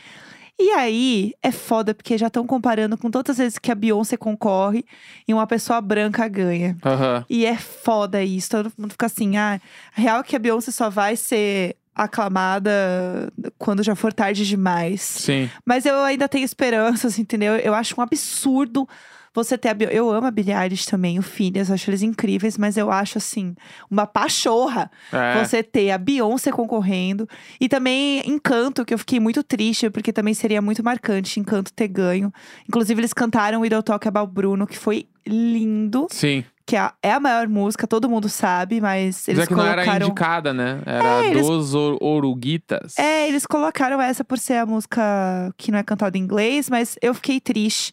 E 0.58 0.70
aí 0.70 1.32
é 1.42 1.50
foda, 1.50 1.94
porque 1.94 2.16
já 2.16 2.28
estão 2.28 2.46
comparando 2.46 2.96
com 2.96 3.10
todas 3.10 3.30
as 3.30 3.38
vezes 3.38 3.58
que 3.58 3.72
a 3.72 3.74
Beyoncé 3.74 4.16
concorre 4.16 4.84
e 5.26 5.34
uma 5.34 5.46
pessoa 5.46 5.80
branca 5.80 6.28
ganha. 6.28 6.76
Aham. 6.84 7.24
E 7.28 7.44
é 7.44 7.56
foda 7.56 8.22
isso. 8.22 8.50
Todo 8.50 8.72
mundo 8.78 8.92
fica 8.92 9.06
assim, 9.06 9.36
ah, 9.36 9.60
a 9.96 10.00
real 10.00 10.20
é 10.20 10.22
que 10.22 10.36
a 10.36 10.38
Beyoncé 10.38 10.70
só 10.70 10.88
vai 10.88 11.16
ser 11.16 11.76
aclamada 11.94 12.70
quando 13.58 13.82
já 13.82 13.94
for 13.94 14.12
tarde 14.12 14.46
demais. 14.46 15.00
Sim. 15.00 15.50
Mas 15.64 15.84
eu 15.84 15.98
ainda 16.00 16.28
tenho 16.28 16.44
esperanças, 16.44 17.18
entendeu? 17.18 17.54
Eu 17.56 17.74
acho 17.74 17.94
um 17.98 18.02
absurdo 18.02 18.88
você 19.34 19.56
ter 19.56 19.68
a 19.70 19.74
Beyoncé. 19.74 19.96
Eu 19.96 20.10
amo 20.10 20.26
a 20.26 20.30
Billie 20.30 20.54
Eilish 20.54 20.86
também, 20.86 21.18
o 21.18 21.22
Phineas, 21.22 21.70
acho 21.70 21.88
eles 21.90 22.02
incríveis, 22.02 22.58
mas 22.58 22.76
eu 22.76 22.90
acho 22.90 23.18
assim, 23.18 23.54
uma 23.90 24.06
pachorra 24.06 24.90
É. 25.12 25.42
você 25.44 25.62
ter 25.62 25.90
a 25.90 25.98
Beyoncé 25.98 26.50
concorrendo. 26.50 27.28
E 27.60 27.68
também 27.68 28.22
Encanto, 28.28 28.84
que 28.84 28.92
eu 28.94 28.98
fiquei 28.98 29.18
muito 29.20 29.42
triste, 29.42 29.88
porque 29.90 30.12
também 30.12 30.34
seria 30.34 30.60
muito 30.60 30.82
marcante 30.84 31.40
Encanto 31.40 31.72
ter 31.72 31.88
ganho. 31.88 32.32
Inclusive, 32.68 33.00
eles 33.00 33.12
cantaram 33.12 33.64
Don't 33.68 33.84
Talk 33.84 34.06
About 34.06 34.32
Bruno, 34.32 34.66
que 34.66 34.78
foi 34.78 35.06
lindo. 35.26 36.06
Sim. 36.10 36.44
Que 36.66 36.76
é 36.76 36.80
a, 36.80 36.94
é 37.02 37.12
a 37.12 37.20
maior 37.20 37.48
música, 37.48 37.86
todo 37.86 38.08
mundo 38.08 38.28
sabe, 38.28 38.80
mas 38.80 39.26
eles 39.28 39.38
Mas 39.40 39.46
é 39.46 39.48
que 39.48 39.54
não 39.54 39.64
era 39.66 39.82
colocaram. 39.82 40.06
indicada, 40.06 40.54
né? 40.54 40.80
Era 40.86 41.24
É, 41.24 41.30
eles- 41.30 41.46
dos 41.46 41.74
Or- 41.74 41.98
Oruguitas. 42.00 42.98
É, 42.98 43.28
eles 43.28 43.46
colocaram 43.46 44.00
essa 44.00 44.22
por 44.24 44.38
ser 44.38 44.54
a 44.54 44.66
música 44.66 45.02
que 45.56 45.70
não 45.72 45.78
é 45.78 45.82
cantada 45.82 46.16
em 46.16 46.20
inglês, 46.20 46.70
mas 46.70 46.96
eu 47.02 47.12
fiquei 47.14 47.40
triste. 47.40 47.92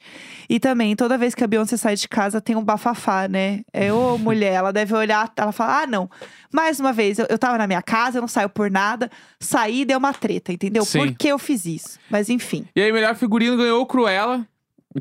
E 0.49 0.59
também, 0.59 0.95
toda 0.95 1.17
vez 1.17 1.34
que 1.36 1.43
a 1.43 1.47
Beyoncé 1.47 1.78
sai 1.78 1.95
de 1.95 2.07
casa, 2.07 2.39
tem 2.41 2.55
um 2.55 2.63
bafafá, 2.63 3.28
né? 3.28 3.61
É, 3.74 3.91
ô 3.91 4.17
mulher, 4.20 4.53
ela 4.53 4.72
deve 4.72 4.93
olhar, 4.93 5.32
ela 5.36 5.51
fala: 5.51 5.84
ah, 5.84 5.88
não. 5.88 6.09
Mais 6.51 6.80
uma 6.80 6.91
vez, 6.93 7.20
eu, 7.20 7.26
eu 7.30 7.38
tava 7.38 7.57
na 7.57 7.67
minha 7.67 7.82
casa, 7.82 8.17
eu 8.17 8.22
não 8.22 8.28
saio 8.28 8.49
por 8.49 8.72
nada, 8.72 9.09
saí 9.39 9.82
e 9.82 9.86
deu 9.86 9.97
uma 9.99 10.13
treta, 10.13 10.51
entendeu? 10.51 10.84
Sim. 10.86 10.99
Por 10.99 11.17
que 11.17 11.28
eu 11.28 11.38
fiz 11.39 11.65
isso? 11.65 11.99
Mas 12.09 12.30
enfim. 12.30 12.65
E 12.76 12.82
aí, 12.82 12.91
melhor 12.91 13.15
figurino 13.15 13.57
ganhou 13.57 13.82
o 13.82 13.86
Cruella, 13.86 14.45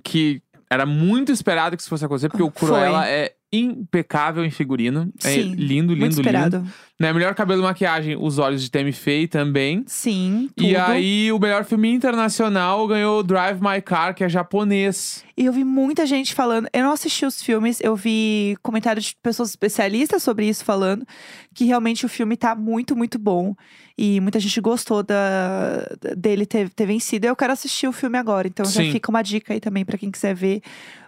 que 0.03 0.43
era 0.71 0.85
muito 0.85 1.33
esperado 1.33 1.75
que 1.77 1.81
isso 1.83 1.89
fosse 1.89 2.05
acontecer, 2.05 2.29
porque 2.29 2.43
o. 2.43 2.51
Cruella 2.51 3.07
é 3.09 3.33
impecável 3.53 4.45
em 4.45 4.51
figurino. 4.51 5.13
É 5.25 5.33
Sim, 5.33 5.55
lindo, 5.55 5.95
lindo, 5.95 6.09
esperado. 6.09 6.59
lindo. 6.59 6.71
Né? 7.01 7.13
Melhor 7.13 7.35
cabelo 7.35 7.63
e 7.63 7.65
maquiagem, 7.65 8.17
Os 8.21 8.39
Olhos 8.39 8.63
de 8.63 8.71
Tammy 8.71 8.93
Faye 8.93 9.29
também. 9.29 9.85
Sim, 9.87 10.51
tudo. 10.55 10.69
E 10.69 10.77
aí, 10.77 11.33
o 11.33 11.39
melhor 11.39 11.65
filme 11.65 11.91
internacional 11.91 12.87
ganhou 12.87 13.23
Drive 13.23 13.61
My 13.61 13.81
Car, 13.81 14.15
que 14.15 14.25
é 14.25 14.29
japonês. 14.29 15.25
E 15.37 15.47
eu 15.47 15.53
vi 15.53 15.65
muita 15.65 16.05
gente 16.05 16.35
falando. 16.35 16.69
Eu 16.73 16.83
não 16.83 16.93
assisti 16.93 17.25
os 17.25 17.41
filmes, 17.43 17.81
eu 17.81 17.95
vi 17.95 18.57
comentários 18.63 19.07
de 19.07 19.17
pessoas 19.23 19.51
especialistas 19.51 20.23
sobre 20.23 20.49
isso 20.49 20.65
falando 20.65 21.07
que 21.55 21.65
realmente 21.65 22.05
o 22.05 22.09
filme 22.09 22.37
tá 22.37 22.55
muito, 22.55 22.95
muito 22.95 23.19
bom. 23.19 23.55
E 23.97 24.21
muita 24.21 24.39
gente 24.39 24.61
gostou 24.61 25.03
da, 25.03 25.85
dele 26.17 26.47
ter, 26.47 26.69
ter 26.71 26.87
vencido. 26.87 27.27
Eu 27.27 27.35
quero 27.35 27.53
assistir 27.53 27.89
o 27.89 27.93
filme 27.93 28.17
agora, 28.19 28.47
então 28.47 28.65
já 28.65 28.83
Sim. 28.83 28.93
fica 28.93 29.11
uma 29.11 29.23
dica 29.23 29.53
aí 29.53 29.61
também 29.61 29.85
pra 29.85 29.99
quem 29.99 30.11
quiser 30.11 30.35
ver. 30.35 30.63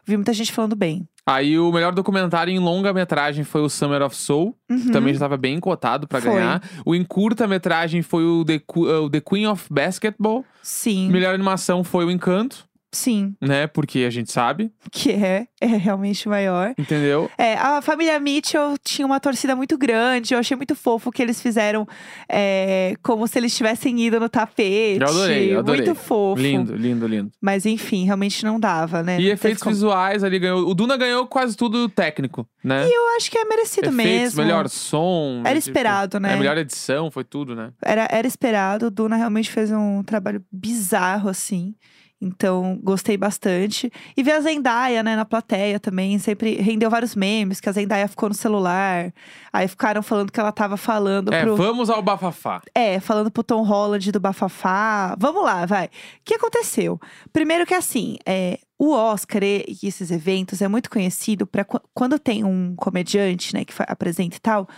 Vi 0.04 0.16
muita 0.16 0.32
gente 0.32 0.50
falando 0.50 0.74
bem. 0.74 1.06
Aí, 1.30 1.58
o 1.58 1.70
melhor 1.70 1.92
documentário 1.94 2.52
em 2.52 2.58
longa-metragem 2.58 3.44
foi 3.44 3.60
o 3.62 3.68
Summer 3.68 4.02
of 4.02 4.16
Soul, 4.16 4.56
que 4.66 4.74
Uhum. 4.74 4.90
também 4.92 5.12
já 5.12 5.18
estava 5.18 5.36
bem 5.36 5.60
cotado 5.60 6.08
pra 6.08 6.20
Foi. 6.20 6.32
ganhar. 6.32 6.62
O 6.84 6.94
em 6.94 7.04
curta-metragem 7.04 8.02
foi 8.02 8.24
o 8.24 8.44
The, 8.44 8.60
uh, 8.76 9.04
o 9.04 9.10
The 9.10 9.20
Queen 9.20 9.46
of 9.46 9.66
Basketball. 9.70 10.44
Sim, 10.62 11.08
Melhor 11.10 11.34
animação 11.34 11.84
foi 11.84 12.04
o 12.04 12.10
Encanto, 12.10 12.66
sim. 12.92 13.34
né? 13.40 13.66
Porque 13.66 14.00
a 14.00 14.10
gente 14.10 14.30
sabe, 14.32 14.72
Que 14.90 15.12
é, 15.12 15.46
é 15.60 15.66
realmente 15.66 16.28
maior. 16.28 16.74
entendeu? 16.78 17.30
É, 17.38 17.54
a 17.54 17.80
família 17.82 18.18
Mitchell 18.20 18.74
tinha 18.82 19.06
uma 19.06 19.20
torcida 19.20 19.54
muito 19.56 19.76
grande. 19.78 20.34
Eu 20.34 20.38
achei 20.40 20.56
muito 20.56 20.74
fofo 20.74 21.10
que 21.12 21.22
eles 21.22 21.40
fizeram 21.40 21.86
é, 22.28 22.94
como 23.02 23.26
se 23.26 23.38
eles 23.38 23.56
tivessem 23.56 23.98
ido 24.00 24.18
no 24.20 24.28
tapete. 24.28 25.00
Eu 25.00 25.08
adorei, 25.08 25.54
eu 25.54 25.58
adorei. 25.60 25.86
Muito 25.86 25.98
fofo. 25.98 26.40
Lindo, 26.40 26.74
lindo, 26.74 27.06
lindo. 27.06 27.30
Mas 27.40 27.66
enfim, 27.66 28.04
realmente 28.04 28.44
não 28.44 28.58
dava, 28.60 29.02
né? 29.02 29.20
E 29.20 29.24
Não 29.26 29.32
efeitos 29.32 29.62
como- 29.62 29.74
visuais 29.74 30.22
ali 30.24 30.38
ganhou. 30.38 30.68
O 30.68 30.74
Duna 30.74 30.96
ganhou 30.96 31.26
quase 31.26 31.56
tudo 31.56 31.88
técnico, 31.88 32.46
né? 32.62 32.86
E 32.88 32.92
eu 32.92 33.16
acho 33.16 33.30
que 33.30 33.38
é 33.38 33.44
merecido 33.44 33.88
efeitos, 33.88 34.04
mesmo. 34.34 34.42
melhor 34.42 34.68
som. 34.68 35.40
Era 35.44 35.58
tipo, 35.58 35.70
esperado, 35.70 36.20
né? 36.20 36.34
É, 36.34 36.36
melhor 36.36 36.58
edição, 36.58 37.10
foi 37.10 37.24
tudo, 37.24 37.54
né? 37.54 37.70
Era, 37.84 38.06
era 38.10 38.26
esperado. 38.26 38.86
O 38.86 38.90
Duna 38.90 39.16
realmente 39.16 39.50
fez 39.50 39.70
um 39.70 40.02
trabalho 40.02 40.44
bizarro, 40.50 41.28
assim. 41.28 41.74
Então, 42.20 42.78
gostei 42.82 43.16
bastante. 43.16 43.90
E 44.14 44.22
ver 44.22 44.32
a 44.32 44.40
Zendaya, 44.40 45.02
né, 45.02 45.16
na 45.16 45.24
plateia 45.24 45.80
também. 45.80 46.18
Sempre 46.18 46.56
rendeu 46.56 46.90
vários 46.90 47.14
memes, 47.14 47.60
que 47.60 47.68
a 47.68 47.72
Zendaya 47.72 48.06
ficou 48.06 48.28
no 48.28 48.34
celular. 48.34 49.12
Aí 49.50 49.66
ficaram 49.66 50.02
falando 50.02 50.30
que 50.30 50.38
ela 50.38 50.52
tava 50.52 50.76
falando 50.76 51.32
É, 51.32 51.42
pro. 51.42 51.56
vamos 51.56 51.88
ao 51.88 52.02
bafafá. 52.02 52.60
É, 52.74 53.00
falando 53.00 53.30
pro 53.30 53.42
Tom 53.42 53.62
Holland 53.62 54.12
do 54.12 54.20
Bafafá. 54.20 55.16
Vamos 55.18 55.42
lá, 55.42 55.64
vai. 55.64 55.86
O 55.86 55.90
que 56.24 56.34
aconteceu? 56.34 57.00
Primeiro 57.32 57.64
que 57.64 57.74
assim, 57.74 58.18
é, 58.26 58.58
o 58.78 58.92
Oscar 58.92 59.42
e, 59.42 59.78
esses 59.82 60.10
eventos 60.10 60.60
é 60.60 60.68
muito 60.68 60.90
conhecido 60.90 61.46
para 61.46 61.64
quando 61.94 62.18
tem 62.18 62.44
um 62.44 62.74
comediante, 62.76 63.54
né, 63.54 63.64
que 63.64 63.72
apresenta 63.86 64.36
e 64.36 64.40
tal, 64.40 64.68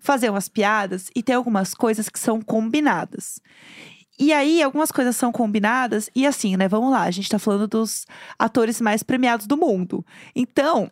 fazer 0.00 0.30
umas 0.30 0.48
piadas 0.48 1.10
e 1.14 1.22
tem 1.22 1.34
algumas 1.34 1.74
coisas 1.74 2.08
que 2.08 2.18
são 2.18 2.40
combinadas. 2.40 3.40
E 4.22 4.32
aí, 4.32 4.62
algumas 4.62 4.92
coisas 4.92 5.16
são 5.16 5.32
combinadas, 5.32 6.08
e 6.14 6.24
assim, 6.24 6.56
né? 6.56 6.68
Vamos 6.68 6.92
lá, 6.92 7.02
a 7.02 7.10
gente 7.10 7.28
tá 7.28 7.40
falando 7.40 7.66
dos 7.66 8.06
atores 8.38 8.80
mais 8.80 9.02
premiados 9.02 9.48
do 9.48 9.56
mundo. 9.56 10.06
Então, 10.32 10.88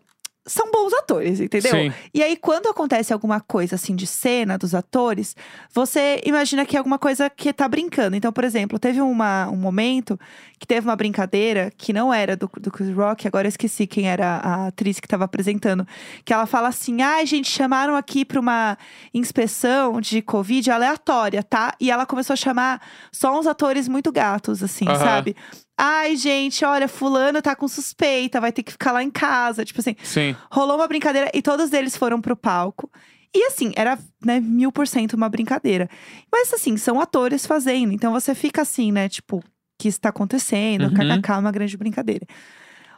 são 0.51 0.71
bons 0.73 0.93
atores, 0.93 1.41
entendeu? 1.41 1.71
Sim. 1.71 1.93
E 2.13 2.23
aí, 2.23 2.37
quando 2.37 2.69
acontece 2.69 3.13
alguma 3.13 3.41
coisa 3.41 3.77
assim 3.77 3.95
de 3.95 4.07
cena 4.07 4.59
dos 4.59 4.75
atores, 4.75 5.37
você 5.73 6.21
imagina 6.25 6.67
que 6.67 6.75
é 6.75 6.79
alguma 6.79 6.99
coisa 6.99 7.31
que 7.31 7.53
tá 7.53 7.69
brincando. 7.69 8.17
Então, 8.17 8.33
por 8.33 8.43
exemplo, 8.43 8.79
teve 8.79 9.01
uma, 9.01 9.49
um 9.49 9.57
momento 9.57 10.19
que 10.59 10.67
teve 10.67 10.87
uma 10.89 10.97
brincadeira 10.97 11.73
que 11.77 11.93
não 11.93 12.13
era 12.13 12.37
do, 12.37 12.51
do 12.61 12.71
Chris 12.71 12.95
Rock, 12.95 13.29
agora 13.29 13.47
eu 13.47 13.51
esqueci 13.51 13.87
quem 13.87 14.09
era 14.09 14.39
a 14.39 14.67
atriz 14.67 14.99
que 14.99 15.07
tava 15.07 15.25
apresentando. 15.25 15.87
Que 16.25 16.33
ela 16.33 16.47
fala 16.47 16.69
assim: 16.69 17.01
ai, 17.01 17.25
gente, 17.27 17.49
chamaram 17.49 17.95
aqui 17.95 18.25
pra 18.25 18.41
uma 18.41 18.77
inspeção 19.15 20.01
de 20.01 20.21
Covid 20.21 20.69
aleatória, 20.69 21.45
tá? 21.45 21.75
E 21.81 21.93
ela 21.93 22.05
começou 22.05 22.35
a 22.35 22.37
chamar 22.37 22.83
só 23.13 23.39
uns 23.39 23.47
atores 23.47 23.87
muito 23.87 24.11
gatos, 24.11 24.65
assim, 24.65 24.85
sabe? 24.85 25.37
Ai, 25.83 26.15
gente, 26.15 26.63
olha, 26.63 26.87
fulano 26.87 27.41
tá 27.41 27.57
com 27.57 27.67
suspeita, 27.67 28.39
vai 28.39 28.53
ter 28.53 28.63
que 28.63 28.73
ficar 28.73 28.93
lá 28.93 29.03
em 29.03 29.11
casa. 29.11 29.65
Tipo 29.65 29.81
assim, 29.81 29.97
Sim. 30.03 30.37
rolou 30.53 30.77
uma 30.77 30.87
brincadeira 30.87 31.31
e 31.33 31.41
todos 31.41 31.73
eles 31.73 31.97
foram 31.97 32.21
pro 32.21 32.37
palco. 32.37 32.91
E 33.35 33.47
assim, 33.47 33.73
era 33.75 33.99
né, 34.23 34.41
mil 34.41 34.71
por 34.71 34.87
cento 34.87 35.15
uma 35.15 35.31
brincadeira. 35.31 35.89
Mas 36.31 36.53
assim, 36.53 36.77
são 36.77 37.01
atores 37.01 37.47
fazendo. 37.47 37.95
Então 37.95 38.13
você 38.13 38.35
fica 38.35 38.61
assim, 38.61 38.93
né? 38.93 39.09
Tipo, 39.09 39.39
o 39.39 39.45
que 39.79 39.89
está 39.89 40.11
acontecendo? 40.11 40.83
Uhum. 40.83 41.21
KKK, 41.21 41.39
uma 41.39 41.51
grande 41.51 41.79
brincadeira. 41.79 42.27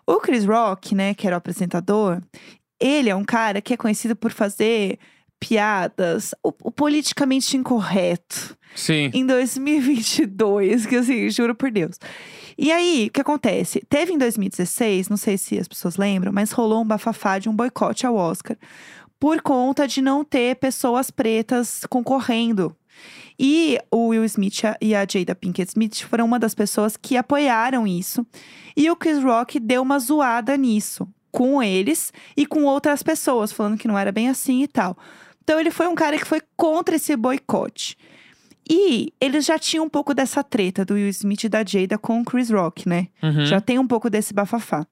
O 0.04 0.16
Chris 0.16 0.44
Rock, 0.44 0.92
né, 0.92 1.14
que 1.14 1.24
era 1.24 1.36
o 1.36 1.38
apresentador, 1.38 2.20
ele 2.80 3.08
é 3.08 3.14
um 3.14 3.24
cara 3.24 3.60
que 3.60 3.74
é 3.74 3.76
conhecido 3.76 4.16
por 4.16 4.32
fazer 4.32 4.98
piadas, 5.38 6.34
o, 6.42 6.52
o 6.64 6.72
politicamente 6.72 7.56
incorreto 7.56 8.56
Sim. 8.74 9.10
em 9.14 9.24
2022, 9.24 10.86
que 10.86 10.96
assim, 10.96 11.30
juro 11.30 11.54
por 11.54 11.70
Deus. 11.70 11.96
E 12.56 12.70
aí, 12.70 13.06
o 13.08 13.10
que 13.12 13.20
acontece? 13.20 13.82
Teve 13.88 14.12
em 14.12 14.18
2016, 14.18 15.08
não 15.08 15.16
sei 15.16 15.38
se 15.38 15.58
as 15.58 15.68
pessoas 15.68 15.96
lembram, 15.96 16.32
mas 16.32 16.52
rolou 16.52 16.82
um 16.82 16.86
bafafá 16.86 17.38
de 17.38 17.48
um 17.48 17.54
boicote 17.54 18.06
ao 18.06 18.14
Oscar 18.14 18.56
por 19.18 19.40
conta 19.40 19.86
de 19.86 20.02
não 20.02 20.24
ter 20.24 20.56
pessoas 20.56 21.08
pretas 21.10 21.82
concorrendo. 21.88 22.76
E 23.38 23.78
o 23.90 24.08
Will 24.08 24.24
Smith 24.24 24.62
e 24.80 24.94
a 24.94 25.06
Jada 25.08 25.34
Pinkett 25.34 25.70
Smith 25.70 26.02
foram 26.02 26.24
uma 26.24 26.38
das 26.38 26.54
pessoas 26.54 26.96
que 26.96 27.16
apoiaram 27.16 27.86
isso. 27.86 28.26
E 28.76 28.90
o 28.90 28.96
Chris 28.96 29.22
Rock 29.22 29.60
deu 29.60 29.82
uma 29.82 29.98
zoada 29.98 30.56
nisso, 30.56 31.08
com 31.30 31.62
eles 31.62 32.12
e 32.36 32.44
com 32.44 32.64
outras 32.64 33.02
pessoas, 33.02 33.52
falando 33.52 33.78
que 33.78 33.88
não 33.88 33.96
era 33.96 34.10
bem 34.10 34.28
assim 34.28 34.62
e 34.62 34.68
tal. 34.68 34.96
Então 35.42 35.58
ele 35.58 35.70
foi 35.70 35.86
um 35.86 35.94
cara 35.94 36.18
que 36.18 36.26
foi 36.26 36.40
contra 36.56 36.96
esse 36.96 37.16
boicote. 37.16 37.96
E 38.68 39.12
eles 39.20 39.44
já 39.44 39.58
tinham 39.58 39.84
um 39.84 39.88
pouco 39.88 40.14
dessa 40.14 40.42
treta 40.42 40.84
do 40.84 40.94
Will 40.94 41.08
Smith 41.08 41.44
e 41.44 41.48
da 41.48 41.64
Jada 41.64 41.98
com 41.98 42.20
o 42.20 42.24
Chris 42.24 42.50
Rock, 42.50 42.88
né? 42.88 43.08
Uhum. 43.22 43.44
Já 43.46 43.60
tem 43.60 43.78
um 43.78 43.86
pouco 43.86 44.08
desse 44.08 44.32
bafafá. 44.32 44.86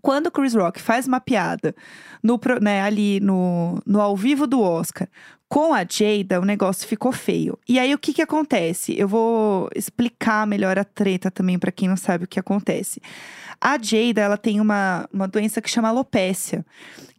Quando 0.00 0.26
o 0.26 0.30
Chris 0.32 0.54
Rock 0.54 0.80
faz 0.80 1.06
uma 1.06 1.20
piada 1.20 1.74
no, 2.22 2.38
né, 2.60 2.82
ali 2.82 3.20
no, 3.20 3.80
no 3.86 4.00
ao 4.00 4.16
vivo 4.16 4.48
do 4.48 4.60
Oscar 4.60 5.08
com 5.48 5.74
a 5.74 5.80
Jada, 5.80 6.40
o 6.40 6.46
negócio 6.46 6.88
ficou 6.88 7.12
feio. 7.12 7.58
E 7.68 7.78
aí 7.78 7.92
o 7.92 7.98
que 7.98 8.14
que 8.14 8.22
acontece? 8.22 8.98
Eu 8.98 9.06
vou 9.06 9.68
explicar 9.76 10.46
melhor 10.46 10.78
a 10.78 10.84
treta 10.84 11.30
também 11.30 11.58
pra 11.58 11.70
quem 11.70 11.88
não 11.88 11.96
sabe 11.96 12.24
o 12.24 12.26
que 12.26 12.40
acontece. 12.40 13.02
A 13.60 13.76
Jada, 13.80 14.22
ela 14.22 14.38
tem 14.38 14.60
uma, 14.60 15.06
uma 15.12 15.28
doença 15.28 15.60
que 15.60 15.68
chama 15.68 15.88
alopécia, 15.88 16.64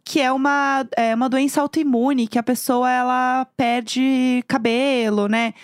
que 0.04 0.20
é 0.20 0.30
uma, 0.30 0.86
é 0.96 1.14
uma 1.14 1.28
doença 1.28 1.60
autoimune 1.60 2.28
que 2.28 2.38
a 2.38 2.42
pessoa 2.42 2.90
ela 2.90 3.46
perde 3.56 4.44
cabelo, 4.46 5.28
né? 5.28 5.54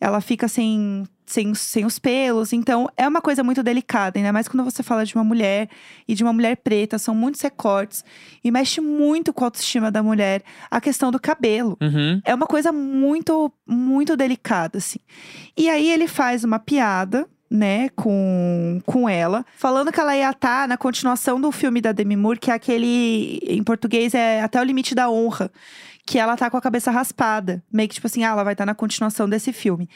Ela 0.00 0.20
fica 0.20 0.46
sem, 0.46 1.04
sem, 1.26 1.52
sem 1.54 1.84
os 1.84 1.98
pelos. 1.98 2.52
Então, 2.52 2.88
é 2.96 3.08
uma 3.08 3.20
coisa 3.20 3.42
muito 3.42 3.62
delicada, 3.62 4.16
ainda 4.16 4.32
mais 4.32 4.46
quando 4.46 4.62
você 4.62 4.82
fala 4.82 5.04
de 5.04 5.14
uma 5.16 5.24
mulher 5.24 5.68
e 6.06 6.14
de 6.14 6.22
uma 6.22 6.32
mulher 6.32 6.56
preta. 6.56 6.98
São 6.98 7.14
muitos 7.14 7.40
recortes 7.40 8.04
e 8.44 8.50
mexe 8.52 8.80
muito 8.80 9.32
com 9.32 9.42
a 9.42 9.48
autoestima 9.48 9.90
da 9.90 10.02
mulher 10.02 10.42
a 10.70 10.80
questão 10.80 11.10
do 11.10 11.18
cabelo. 11.18 11.76
Uhum. 11.80 12.20
É 12.24 12.32
uma 12.32 12.46
coisa 12.46 12.70
muito, 12.70 13.52
muito 13.66 14.16
delicada, 14.16 14.78
assim. 14.78 15.00
E 15.56 15.68
aí 15.68 15.90
ele 15.90 16.06
faz 16.06 16.44
uma 16.44 16.60
piada, 16.60 17.28
né, 17.50 17.88
com, 17.90 18.80
com 18.84 19.08
ela, 19.08 19.44
falando 19.56 19.90
que 19.90 20.00
ela 20.00 20.16
ia 20.16 20.30
estar 20.30 20.68
na 20.68 20.76
continuação 20.76 21.40
do 21.40 21.50
filme 21.50 21.80
da 21.80 21.92
Demi 21.92 22.16
Moore, 22.16 22.38
que 22.38 22.50
é 22.50 22.54
aquele, 22.54 23.40
em 23.42 23.62
português, 23.62 24.14
é 24.14 24.42
Até 24.42 24.60
o 24.60 24.64
Limite 24.64 24.94
da 24.94 25.08
Honra. 25.08 25.50
Que 26.04 26.18
ela 26.18 26.38
tá 26.38 26.48
com 26.48 26.56
a 26.56 26.60
cabeça 26.62 26.90
raspada. 26.90 27.62
Meio 27.70 27.86
que 27.86 27.96
tipo 27.96 28.06
assim, 28.06 28.24
ah, 28.24 28.28
ela 28.28 28.42
vai 28.42 28.54
estar 28.54 28.64
na 28.64 28.74
continuação 28.74 29.28
desse 29.28 29.52
filme. 29.52 29.90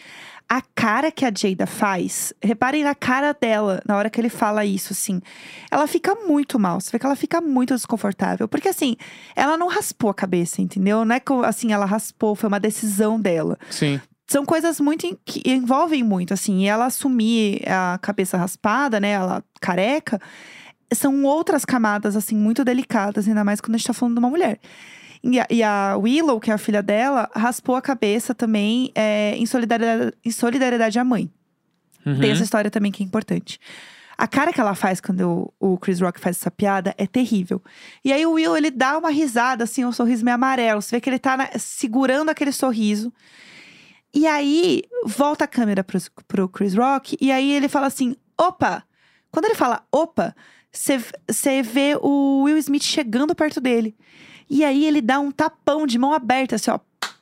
A 0.47 0.61
cara 0.61 1.11
que 1.11 1.25
a 1.25 1.33
Jada 1.35 1.67
faz, 1.67 2.35
reparem 2.43 2.85
na 2.85 2.95
cara 2.95 3.33
dela 3.33 3.81
na 3.89 3.97
hora 3.97 4.11
que 4.11 4.21
ele 4.21 4.29
fala 4.29 4.63
isso, 4.63 4.93
assim. 4.93 5.23
Ela 5.71 5.87
fica 5.87 6.15
muito 6.15 6.59
mal. 6.59 6.79
Você 6.79 6.91
vê 6.91 6.99
que 6.99 7.07
ela 7.07 7.17
fica 7.17 7.41
muito 7.41 7.75
desconfortável. 7.75 8.47
Porque, 8.47 8.69
assim, 8.69 8.95
ela 9.35 9.57
não 9.57 9.69
raspou 9.69 10.11
a 10.11 10.15
cabeça, 10.15 10.61
entendeu? 10.61 11.03
Não 11.03 11.17
é 11.17 11.21
que, 11.21 11.33
assim, 11.47 11.73
ela 11.73 11.87
raspou, 11.87 12.35
foi 12.35 12.49
uma 12.49 12.61
decisão 12.61 13.19
dela. 13.19 13.59
Sim. 13.71 13.99
São 14.27 14.45
coisas 14.45 14.81
muito 14.81 15.07
em- 15.07 15.19
que 15.25 15.43
envolvem 15.51 16.03
muito, 16.03 16.33
assim. 16.33 16.61
E 16.63 16.67
ela 16.67 16.87
assumir 16.87 17.63
a 17.69 17.99
cabeça 18.01 18.37
raspada, 18.37 18.99
né? 19.01 19.11
Ela 19.11 19.43
careca. 19.61 20.21
são 20.95 21.25
outras 21.25 21.65
camadas, 21.65 22.17
assim, 22.17 22.37
muito 22.37 22.63
delicadas, 22.65 23.27
ainda 23.27 23.43
mais 23.43 23.61
quando 23.63 23.75
a 23.75 23.79
gente 23.79 23.87
tá 23.87 23.95
falando 23.95 24.15
de 24.15 24.19
uma 24.19 24.29
mulher. 24.29 24.59
E 25.25 25.41
a, 25.41 25.47
e 25.49 25.63
a 25.63 25.97
Willow, 25.97 26.39
que 26.39 26.51
é 26.51 26.55
a 26.55 26.59
filha 26.59 26.83
dela, 26.83 27.31
raspou 27.35 27.77
a 27.77 27.81
cabeça 27.81 28.35
também 28.35 28.91
é, 28.95 29.35
em, 29.37 29.47
solidariedade, 29.47 30.13
em 30.23 30.31
solidariedade 30.31 30.99
à 30.99 31.05
mãe. 31.05 31.31
Uhum. 32.05 32.19
Tem 32.21 32.31
essa 32.33 32.43
história 32.43 32.71
também 32.71 32.93
que 32.93 33.03
é 33.03 33.07
importante. 33.07 33.59
A 34.19 34.27
cara 34.27 34.53
que 34.53 34.61
ela 34.61 34.75
faz 34.75 35.01
quando 35.01 35.53
o, 35.59 35.73
o 35.75 35.79
Chris 35.79 35.99
Rock 36.01 36.21
faz 36.21 36.37
essa 36.37 36.51
piada 36.51 36.95
é 36.99 37.07
terrível. 37.07 37.63
E 38.05 38.13
aí 38.13 38.27
o 38.27 38.33
Will, 38.33 38.55
ele 38.57 38.71
dá 38.71 38.99
uma 38.99 39.11
risada, 39.11 39.65
assim, 39.65 39.85
um 39.87 39.93
sorriso 39.93 40.23
meio 40.25 40.35
amarelo. 40.35 40.83
Você 40.83 40.97
vê 40.97 41.01
que 41.01 41.09
ele 41.09 41.19
tá 41.19 41.37
na- 41.39 41.51
segurando 41.59 42.29
aquele 42.29 42.53
sorriso. 42.53 43.11
E 44.15 44.27
aí, 44.27 44.83
volta 45.05 45.45
a 45.45 45.49
câmera 45.49 45.83
pro, 45.83 45.99
pro 46.29 46.49
Chris 46.49 46.75
Rock. 46.75 47.17
E 47.21 47.33
aí 47.33 47.53
ele 47.53 47.69
fala 47.69 47.87
assim, 47.87 48.15
opa! 48.39 48.85
Quando 49.31 49.47
ele 49.47 49.55
fala 49.55 49.83
opa, 49.91 50.35
você 50.71 51.63
vê 51.63 51.97
o 52.01 52.43
Will 52.43 52.59
Smith 52.59 52.83
chegando 52.83 53.35
perto 53.35 53.61
dele. 53.61 53.97
E 54.49 54.65
aí 54.65 54.85
ele 54.85 55.01
dá 55.01 55.19
um 55.19 55.31
tapão 55.31 55.87
de 55.87 55.99
mão 55.99 56.13
aberta, 56.13 56.57
assim, 56.57 56.71
ó, 56.71 56.79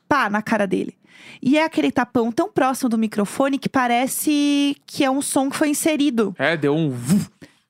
pá, 0.08 0.28
na 0.28 0.42
cara 0.42 0.66
dele. 0.66 0.98
E 1.40 1.56
é 1.56 1.64
aquele 1.64 1.92
tapão 1.92 2.32
tão 2.32 2.50
próximo 2.50 2.88
do 2.88 2.98
microfone 2.98 3.58
que 3.58 3.68
parece 3.68 4.76
que 4.86 5.04
é 5.04 5.10
um 5.10 5.22
som 5.22 5.48
que 5.48 5.56
foi 5.56 5.68
inserido. 5.68 6.34
É, 6.38 6.56
deu 6.56 6.74
um. 6.74 6.96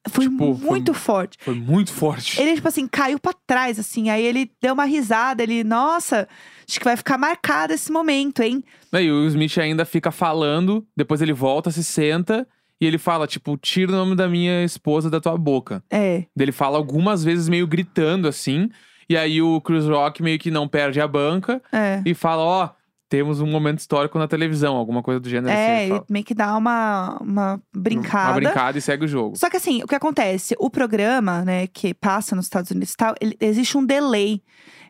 Foi 0.08 0.24
Tipo, 0.28 0.54
foi- 0.56 0.66
muito 0.70 0.94
forte. 0.94 1.36
Foi 1.40 1.54
muito 1.54 1.92
forte. 1.92 2.40
Ele, 2.40 2.54
tipo 2.54 2.66
assim, 2.68 2.86
caiu 2.88 3.18
pra 3.18 3.32
trás, 3.46 3.78
assim. 3.78 4.08
Aí 4.08 4.24
ele 4.24 4.50
deu 4.60 4.72
uma 4.72 4.84
risada. 4.84 5.42
Ele, 5.42 5.62
nossa, 5.62 6.26
acho 6.68 6.78
que 6.78 6.84
vai 6.84 6.96
ficar 6.96 7.18
marcado 7.18 7.72
esse 7.74 7.92
momento, 7.92 8.42
hein? 8.42 8.64
E 8.92 9.10
o 9.10 9.26
Smith 9.26 9.58
ainda 9.58 9.84
fica 9.84 10.10
falando, 10.10 10.86
depois 10.96 11.20
ele 11.20 11.32
volta, 11.34 11.70
se 11.70 11.84
senta 11.84 12.46
e 12.80 12.86
ele 12.86 12.96
fala, 12.96 13.26
tipo, 13.26 13.56
tira 13.58 13.92
o 13.92 13.94
nome 13.96 14.16
da 14.16 14.26
minha 14.26 14.64
esposa 14.64 15.10
da 15.10 15.20
tua 15.20 15.36
boca. 15.36 15.84
É. 15.90 16.24
Ele 16.38 16.50
fala 16.52 16.78
algumas 16.78 17.22
vezes 17.22 17.46
meio 17.48 17.66
gritando 17.66 18.26
assim. 18.26 18.70
E 19.08 19.16
aí 19.16 19.42
o 19.42 19.60
Chris 19.60 19.84
Rock 19.84 20.22
meio 20.22 20.38
que 20.38 20.50
não 20.50 20.66
perde 20.66 20.98
a 21.00 21.06
banca 21.06 21.60
É. 21.70 22.00
e 22.06 22.14
fala: 22.14 22.42
Ó, 22.42 22.68
temos 23.10 23.40
um 23.40 23.46
momento 23.46 23.80
histórico 23.80 24.18
na 24.18 24.26
televisão, 24.26 24.76
alguma 24.76 25.02
coisa 25.02 25.20
do 25.20 25.28
gênero 25.28 25.52
assim. 25.52 25.60
É, 25.60 25.84
ele 25.84 25.94
ele 25.96 26.02
meio 26.08 26.24
que 26.24 26.32
dá 26.32 26.56
uma, 26.56 27.18
uma 27.20 27.60
brincada. 27.74 28.28
Uma 28.30 28.34
brincada 28.36 28.78
e 28.78 28.80
segue 28.80 29.04
o 29.04 29.08
jogo. 29.08 29.36
Só 29.36 29.50
que 29.50 29.56
assim, 29.58 29.82
o 29.82 29.86
que 29.86 29.94
acontece? 29.94 30.54
O 30.58 30.70
programa, 30.70 31.44
né, 31.44 31.66
que 31.66 31.92
passa 31.92 32.34
nos 32.36 32.46
Estados 32.46 32.70
Unidos 32.70 32.92
e 32.92 32.96
tal, 32.96 33.14
ele- 33.20 33.36
existe 33.40 33.76
um 33.76 33.84
delay 33.84 34.40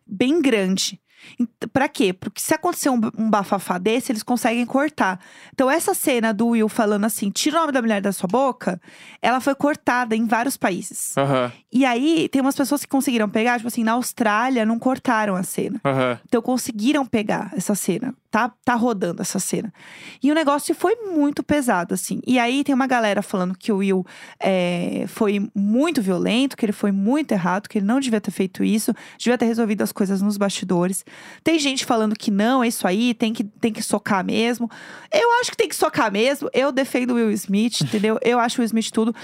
bem 0.07 0.41
grande. 0.41 1.01
Pra 1.73 1.87
quê? 1.87 2.15
Porque 2.15 2.41
se 2.41 2.55
acontecer 2.55 2.89
um, 2.89 2.99
um 3.19 3.29
bafafá 3.29 3.77
desse, 3.77 4.11
eles 4.11 4.23
conseguem 4.23 4.65
cortar. 4.65 5.21
Então, 5.53 5.71
essa 5.71 5.93
cena 5.93 6.33
do 6.33 6.49
Will 6.49 6.67
falando 6.67 7.05
assim, 7.05 7.31
tira 7.31 7.59
o 7.59 7.61
nome 7.61 7.73
da 7.73 7.83
mulher 7.83 8.01
da 8.01 8.11
sua 8.11 8.27
boca, 8.27 8.81
ela 9.21 9.39
foi 9.39 9.55
cortada 9.55 10.17
em 10.17 10.27
vários 10.27 10.57
países. 10.57 11.15
Aham, 11.19 11.53
E 11.73 11.85
aí, 11.85 12.29
tem 12.29 12.43
umas 12.43 12.57
pessoas 12.57 12.83
que 12.83 12.89
conseguiram 12.89 13.29
pegar, 13.29 13.57
tipo 13.57 13.69
assim, 13.69 13.85
na 13.85 13.93
Austrália 13.93 14.67
não 14.67 14.79
cortaram 14.79 15.37
a 15.37 15.43
cena. 15.43 15.81
aham. 15.85 16.19
Então 16.27 16.43
conseguiram 16.43 17.07
pegar 17.07 17.53
essa 17.57 17.75
cena. 17.75 18.15
Tá, 18.31 18.53
tá 18.65 18.75
rodando 18.75 19.23
essa 19.23 19.41
cena. 19.41 19.73
E 20.23 20.31
o 20.31 20.35
negócio 20.35 20.73
foi 20.73 20.95
muito 20.95 21.43
pesado, 21.43 21.95
assim. 21.95 22.21
E 22.25 22.39
aí 22.39 22.63
tem 22.63 22.73
uma 22.73 22.87
galera 22.87 23.23
falando 23.23 23.57
que 23.59 23.73
o 23.73 23.79
Will 23.79 24.07
é, 24.39 25.05
foi 25.09 25.49
muito 25.53 26.01
violento, 26.01 26.57
que 26.57 26.65
ele 26.65 26.73
foi 26.73 26.93
muito 26.93 27.33
errado, 27.33 27.69
que 27.69 27.79
ele 27.79 27.87
não 27.87 27.99
devia 27.99 28.21
ter 28.21 28.31
feito 28.31 28.63
isso, 28.63 28.95
devia 29.19 29.37
ter 29.37 29.47
resolvido 29.47 29.83
as 29.83 29.91
coisas 29.91 30.23
nos 30.23 30.37
bastidores. 30.37 31.05
Tem 31.43 31.59
gente 31.59 31.85
falando 31.85 32.15
que 32.17 32.31
não, 32.31 32.63
é 32.63 32.69
isso 32.69 32.87
aí, 32.87 33.15
tem 33.15 33.33
que, 33.33 33.43
tem 33.43 33.73
que 33.73 33.83
socar 33.83 34.25
mesmo. 34.25 34.71
Eu 35.13 35.41
acho 35.41 35.51
que 35.51 35.57
tem 35.57 35.69
que 35.69 35.77
socar 35.77 36.11
mesmo. 36.13 36.49
Eu 36.53 36.71
defendo 36.71 37.11
o 37.11 37.15
Will 37.15 37.33
Smith, 37.33 37.81
entendeu? 37.81 38.17
Eu 38.23 38.39
acho 38.39 38.59
o 38.59 38.61
Will 38.61 38.67
Smith 38.67 38.91
tudo. 38.93 39.15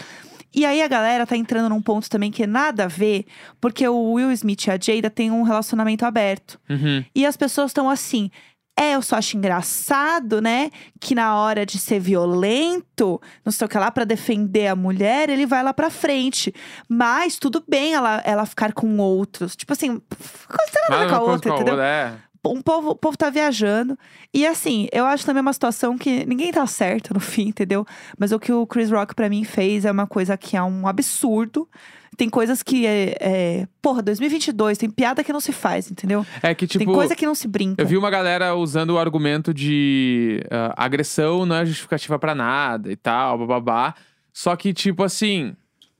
E 0.57 0.65
aí 0.65 0.81
a 0.81 0.89
galera 0.89 1.27
tá 1.27 1.37
entrando 1.37 1.69
num 1.69 1.83
ponto 1.83 2.09
também 2.09 2.31
que 2.31 2.45
é 2.45 2.47
nada 2.47 2.85
a 2.85 2.89
ver, 2.89 3.27
porque 3.61 3.87
o 3.87 4.13
Will 4.15 4.33
Smith 4.33 4.67
e 4.67 4.71
a 4.71 4.79
Jada 4.81 5.11
têm 5.11 5.31
um 5.31 5.43
relacionamento 5.43 6.07
aberto. 6.07 6.59
Uhum. 6.71 7.05
E 7.15 7.27
as 7.27 7.37
pessoas 7.37 7.71
estão 7.71 7.91
assim. 7.91 8.31
É, 8.79 8.95
eu 8.95 9.01
só 9.01 9.17
acho 9.17 9.37
engraçado, 9.37 10.41
né? 10.41 10.71
Que 11.01 11.15
na 11.15 11.35
hora 11.35 11.65
de 11.65 11.79
ser 11.79 11.99
violento, 11.99 13.21
não 13.43 13.51
sei 13.51 13.65
o 13.65 13.69
que 13.69 13.79
lá, 13.79 13.91
pra 13.91 14.05
defender 14.05 14.67
a 14.67 14.77
mulher, 14.77 15.31
ele 15.31 15.47
vai 15.47 15.63
lá 15.63 15.73
pra 15.73 15.89
frente. 15.89 16.55
Mas 16.89 17.37
tudo 17.39 17.63
bem 17.67 17.95
ela, 17.95 18.23
ela 18.25 18.45
ficar 18.45 18.73
com 18.73 18.99
outros. 18.99 19.57
Tipo 19.57 19.73
assim, 19.73 19.99
coisa 20.09 20.73
tem 20.73 20.83
nada 20.91 21.09
com 21.09 21.15
a 21.15 21.21
outra, 21.21 21.55
entendeu? 21.55 21.81
é. 21.81 22.15
Um 22.53 22.61
povo, 22.61 22.91
o 22.91 22.97
povo 22.97 23.17
tá 23.17 23.31
viajando. 23.31 23.99
E 24.33 24.47
assim, 24.47 24.89
eu 24.93 25.05
acho 25.05 25.25
também 25.25 25.41
uma 25.41 25.53
situação 25.53 25.97
que 25.97 26.25
ninguém 26.27 26.53
tá 26.53 26.67
certo 26.67 27.15
no 27.15 27.21
fim, 27.21 27.49
entendeu? 27.49 27.87
Mas 28.19 28.33
o 28.33 28.39
que 28.39 28.53
o 28.53 28.67
Chris 28.67 28.91
Rock 28.91 29.15
pra 29.15 29.29
mim 29.29 29.45
fez 29.45 29.85
é 29.85 29.91
uma 29.91 30.07
coisa 30.07 30.37
que 30.37 30.57
é 30.57 30.63
um 30.63 30.87
absurdo. 30.87 31.69
Tem 32.17 32.31
coisas 32.31 32.63
que 32.63 32.87
é, 32.87 33.17
é. 33.21 33.69
Porra, 33.83 34.03
2022, 34.03 34.79
tem 34.79 34.89
piada 34.89 35.23
que 35.23 35.33
não 35.33 35.41
se 35.41 35.53
faz, 35.53 35.91
entendeu? 35.91 36.25
É 36.43 36.55
que, 36.55 36.67
tipo. 36.67 36.83
tem 36.85 36.93
coisa 36.93 37.15
que 37.15 37.27
não 37.27 37.35
se 37.35 37.47
brinca. 37.47 37.83
Eu 37.83 37.87
vi 37.87 37.97
uma 37.97 38.09
galera 38.09 38.55
usando 38.55 38.91
o 38.91 38.99
argumento 38.99 39.53
de 39.53 40.43
ah, 40.51 40.73
agressão 40.77 41.45
não 41.45 41.57
é 41.57 41.67
justificativa 41.67 42.19
pra 42.19 42.35
nada 42.35 42.91
e 42.91 42.97
tal, 42.97 43.39
bababá. 43.39 43.95
Só 44.33 44.57
que, 44.57 44.73
tipo 44.73 45.03
assim, 45.05 45.55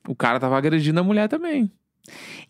o 0.09 0.15
cara 0.15 0.41
tava 0.41 0.57
agredindo 0.57 0.99
a 1.01 1.03
mulher 1.03 1.29
também. 1.29 1.71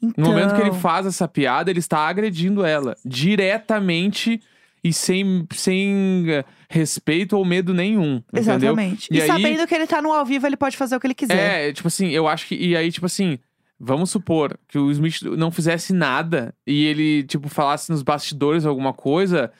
Então, 0.02 0.24
No 0.24 0.30
momento 0.30 0.54
que 0.54 0.60
ele 0.60 0.72
faz 0.72 1.06
essa 1.06 1.26
piada, 1.28 1.70
ele 1.70 1.78
está 1.80 2.00
agredindo 2.00 2.64
ela 2.64 2.96
diretamente 3.04 4.40
e 4.82 4.92
sem, 4.92 5.46
sem 5.52 6.24
eh, 6.28 6.44
respeito 6.68 7.36
ou 7.36 7.44
medo 7.44 7.74
nenhum. 7.74 8.16
Entendeu? 8.32 8.40
Exatamente. 8.54 9.08
E, 9.10 9.16
E 9.16 9.22
aí- 9.22 9.26
sabendo 9.26 9.66
que 9.66 9.74
ele 9.74 9.86
tá 9.86 10.00
no 10.00 10.12
ao 10.12 10.24
vivo, 10.24 10.46
ele 10.46 10.56
pode 10.56 10.76
fazer 10.76 10.96
o 10.96 11.00
que 11.00 11.06
ele 11.06 11.14
quiser. 11.14 11.68
É, 11.68 11.72
tipo 11.72 11.88
assim, 11.88 12.08
eu 12.10 12.28
acho 12.28 12.46
que. 12.46 12.54
E 12.54 12.76
aí, 12.76 12.90
tipo 12.92 13.06
assim, 13.06 13.38
vamos 13.80 14.10
supor 14.10 14.56
que 14.68 14.78
o 14.78 14.90
Smith 14.90 15.22
não 15.22 15.50
fizesse 15.50 15.92
nada 15.92 16.54
e 16.66 16.84
ele, 16.86 17.24
tipo, 17.24 17.48
falasse 17.48 17.90
nos 17.90 18.02
bastidores 18.02 18.64
alguma 18.64 18.92
coisa. 18.92 19.50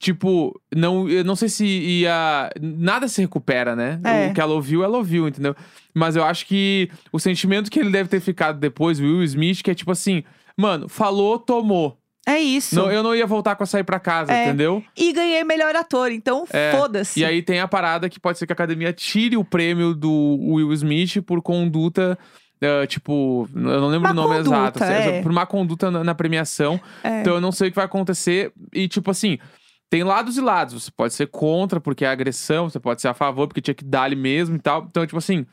Tipo, 0.00 0.58
não, 0.74 1.06
eu 1.10 1.22
não 1.22 1.36
sei 1.36 1.50
se 1.50 1.66
ia. 1.66 2.50
Nada 2.58 3.06
se 3.06 3.20
recupera, 3.20 3.76
né? 3.76 4.00
É. 4.02 4.28
O 4.28 4.34
que 4.34 4.40
ela 4.40 4.54
ouviu, 4.54 4.82
ela 4.82 4.96
ouviu, 4.96 5.28
entendeu? 5.28 5.54
Mas 5.94 6.16
eu 6.16 6.24
acho 6.24 6.46
que 6.46 6.90
o 7.12 7.18
sentimento 7.20 7.70
que 7.70 7.78
ele 7.78 7.90
deve 7.90 8.08
ter 8.08 8.18
ficado 8.18 8.58
depois, 8.58 8.98
o 8.98 9.02
Will 9.02 9.22
Smith, 9.24 9.62
que 9.62 9.70
é 9.70 9.74
tipo 9.74 9.90
assim, 9.92 10.24
mano, 10.56 10.88
falou, 10.88 11.38
tomou. 11.38 11.98
É 12.26 12.38
isso. 12.38 12.76
Não, 12.76 12.90
eu 12.90 13.02
não 13.02 13.14
ia 13.14 13.26
voltar 13.26 13.56
com 13.56 13.62
a 13.62 13.66
sair 13.66 13.84
pra 13.84 14.00
casa, 14.00 14.32
É. 14.32 14.44
entendeu? 14.46 14.82
E 14.96 15.12
ganhei 15.12 15.44
melhor 15.44 15.76
ator, 15.76 16.10
então 16.10 16.46
É. 16.50 16.72
foda-se. 16.72 17.20
E 17.20 17.24
aí 17.24 17.42
tem 17.42 17.60
a 17.60 17.68
parada 17.68 18.08
que 18.08 18.18
pode 18.18 18.38
ser 18.38 18.46
que 18.46 18.52
a 18.52 18.54
academia 18.54 18.94
tire 18.94 19.36
o 19.36 19.44
prêmio 19.44 19.94
do 19.94 20.10
Will 20.40 20.72
Smith 20.72 21.20
por 21.26 21.42
conduta. 21.42 22.18
eh, 22.62 22.86
tipo, 22.86 23.48
eu 23.54 23.80
não 23.80 23.88
lembro 23.88 24.02
Má 24.08 24.10
o 24.10 24.14
nome 24.14 24.36
conduta, 24.36 24.52
exato. 24.84 24.84
é. 24.84 25.22
Por 25.22 25.32
má 25.32 25.46
conduta 25.46 25.90
na, 25.90 26.04
na 26.04 26.14
premiação. 26.14 26.78
É. 27.02 27.20
Então 27.22 27.34
eu 27.36 27.40
não 27.40 27.50
sei 27.52 27.68
o 27.68 27.70
que 27.70 27.76
vai 27.76 27.86
acontecer. 27.86 28.52
E, 28.74 28.86
tipo 28.86 29.10
assim, 29.10 29.38
tem 29.90 30.02
lados 30.04 30.36
e 30.38 30.40
lados. 30.40 30.84
Você 30.84 30.90
pode 30.90 31.12
ser 31.12 31.26
contra 31.26 31.80
porque 31.80 32.04
é 32.04 32.08
agressão, 32.08 32.70
você 32.70 32.78
pode 32.80 33.02
ser 33.02 33.08
a 33.08 33.14
favor 33.14 33.46
porque 33.48 33.60
tinha 33.60 33.74
que 33.74 33.84
dar 33.84 34.04
ali 34.04 34.16
mesmo 34.16 34.56
e 34.56 34.60
tal. 34.60 34.86
Então, 34.88 35.04
tipo 35.04 35.18
assim, 35.18 35.44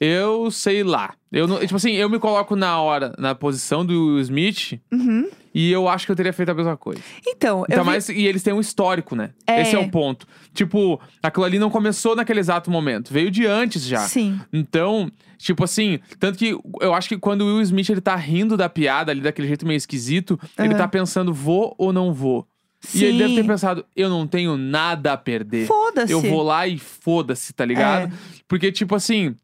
eu 0.00 0.50
sei 0.50 0.82
lá. 0.84 1.14
Eu 1.30 1.46
não, 1.46 1.58
tipo 1.60 1.76
assim, 1.76 1.92
eu 1.92 2.08
me 2.08 2.18
coloco 2.18 2.54
na 2.56 2.80
hora, 2.80 3.12
na 3.18 3.34
posição 3.34 3.84
do 3.84 3.92
Will 4.14 4.20
Smith, 4.20 4.80
Uhum. 4.92 5.28
e 5.54 5.70
eu 5.70 5.86
acho 5.88 6.06
que 6.06 6.12
eu 6.12 6.16
teria 6.16 6.32
feito 6.32 6.48
a 6.50 6.54
mesma 6.54 6.76
coisa. 6.76 7.02
Então, 7.26 7.64
eu 7.68 7.80
Então, 7.80 7.84
vi- 7.84 8.14
e 8.14 8.26
eles 8.26 8.42
têm 8.42 8.54
um 8.54 8.60
histórico, 8.60 9.14
né? 9.14 9.30
É. 9.46 9.60
Esse 9.60 9.74
é 9.76 9.78
o 9.78 9.90
ponto. 9.90 10.26
Tipo, 10.54 10.98
aquilo 11.22 11.44
ali 11.44 11.58
não 11.58 11.68
começou 11.68 12.16
naquele 12.16 12.40
exato 12.40 12.70
momento, 12.70 13.12
veio 13.12 13.30
de 13.30 13.44
antes 13.44 13.82
já. 13.84 13.98
Sim. 14.00 14.40
Então, 14.52 15.10
tipo 15.36 15.62
assim, 15.64 15.98
tanto 16.18 16.38
que 16.38 16.56
eu 16.80 16.94
acho 16.94 17.08
que 17.08 17.18
quando 17.18 17.42
o 17.42 17.46
Will 17.46 17.60
Smith 17.62 17.90
ele 17.90 18.00
tá 18.00 18.16
rindo 18.16 18.56
da 18.56 18.68
piada 18.70 19.12
ali 19.12 19.20
daquele 19.20 19.48
jeito 19.48 19.66
meio 19.66 19.76
esquisito, 19.76 20.38
ele 20.58 20.68
Aham. 20.70 20.78
tá 20.78 20.88
pensando, 20.88 21.34
vou 21.34 21.74
ou 21.76 21.92
não 21.92 22.12
vou? 22.14 22.46
E 22.94 23.04
ele 23.04 23.18
deve 23.18 23.34
ter 23.34 23.42
Sim. 23.42 23.48
pensado, 23.48 23.84
eu 23.96 24.08
não 24.08 24.26
tenho 24.26 24.56
nada 24.56 25.12
a 25.12 25.16
perder. 25.16 25.66
Foda-se. 25.66 26.12
Eu 26.12 26.20
vou 26.20 26.42
lá 26.42 26.66
e 26.66 26.78
foda-se, 26.78 27.52
tá 27.52 27.64
ligado? 27.64 28.12
É. 28.12 28.16
Porque, 28.46 28.70
tipo 28.70 28.94
assim. 28.94 29.34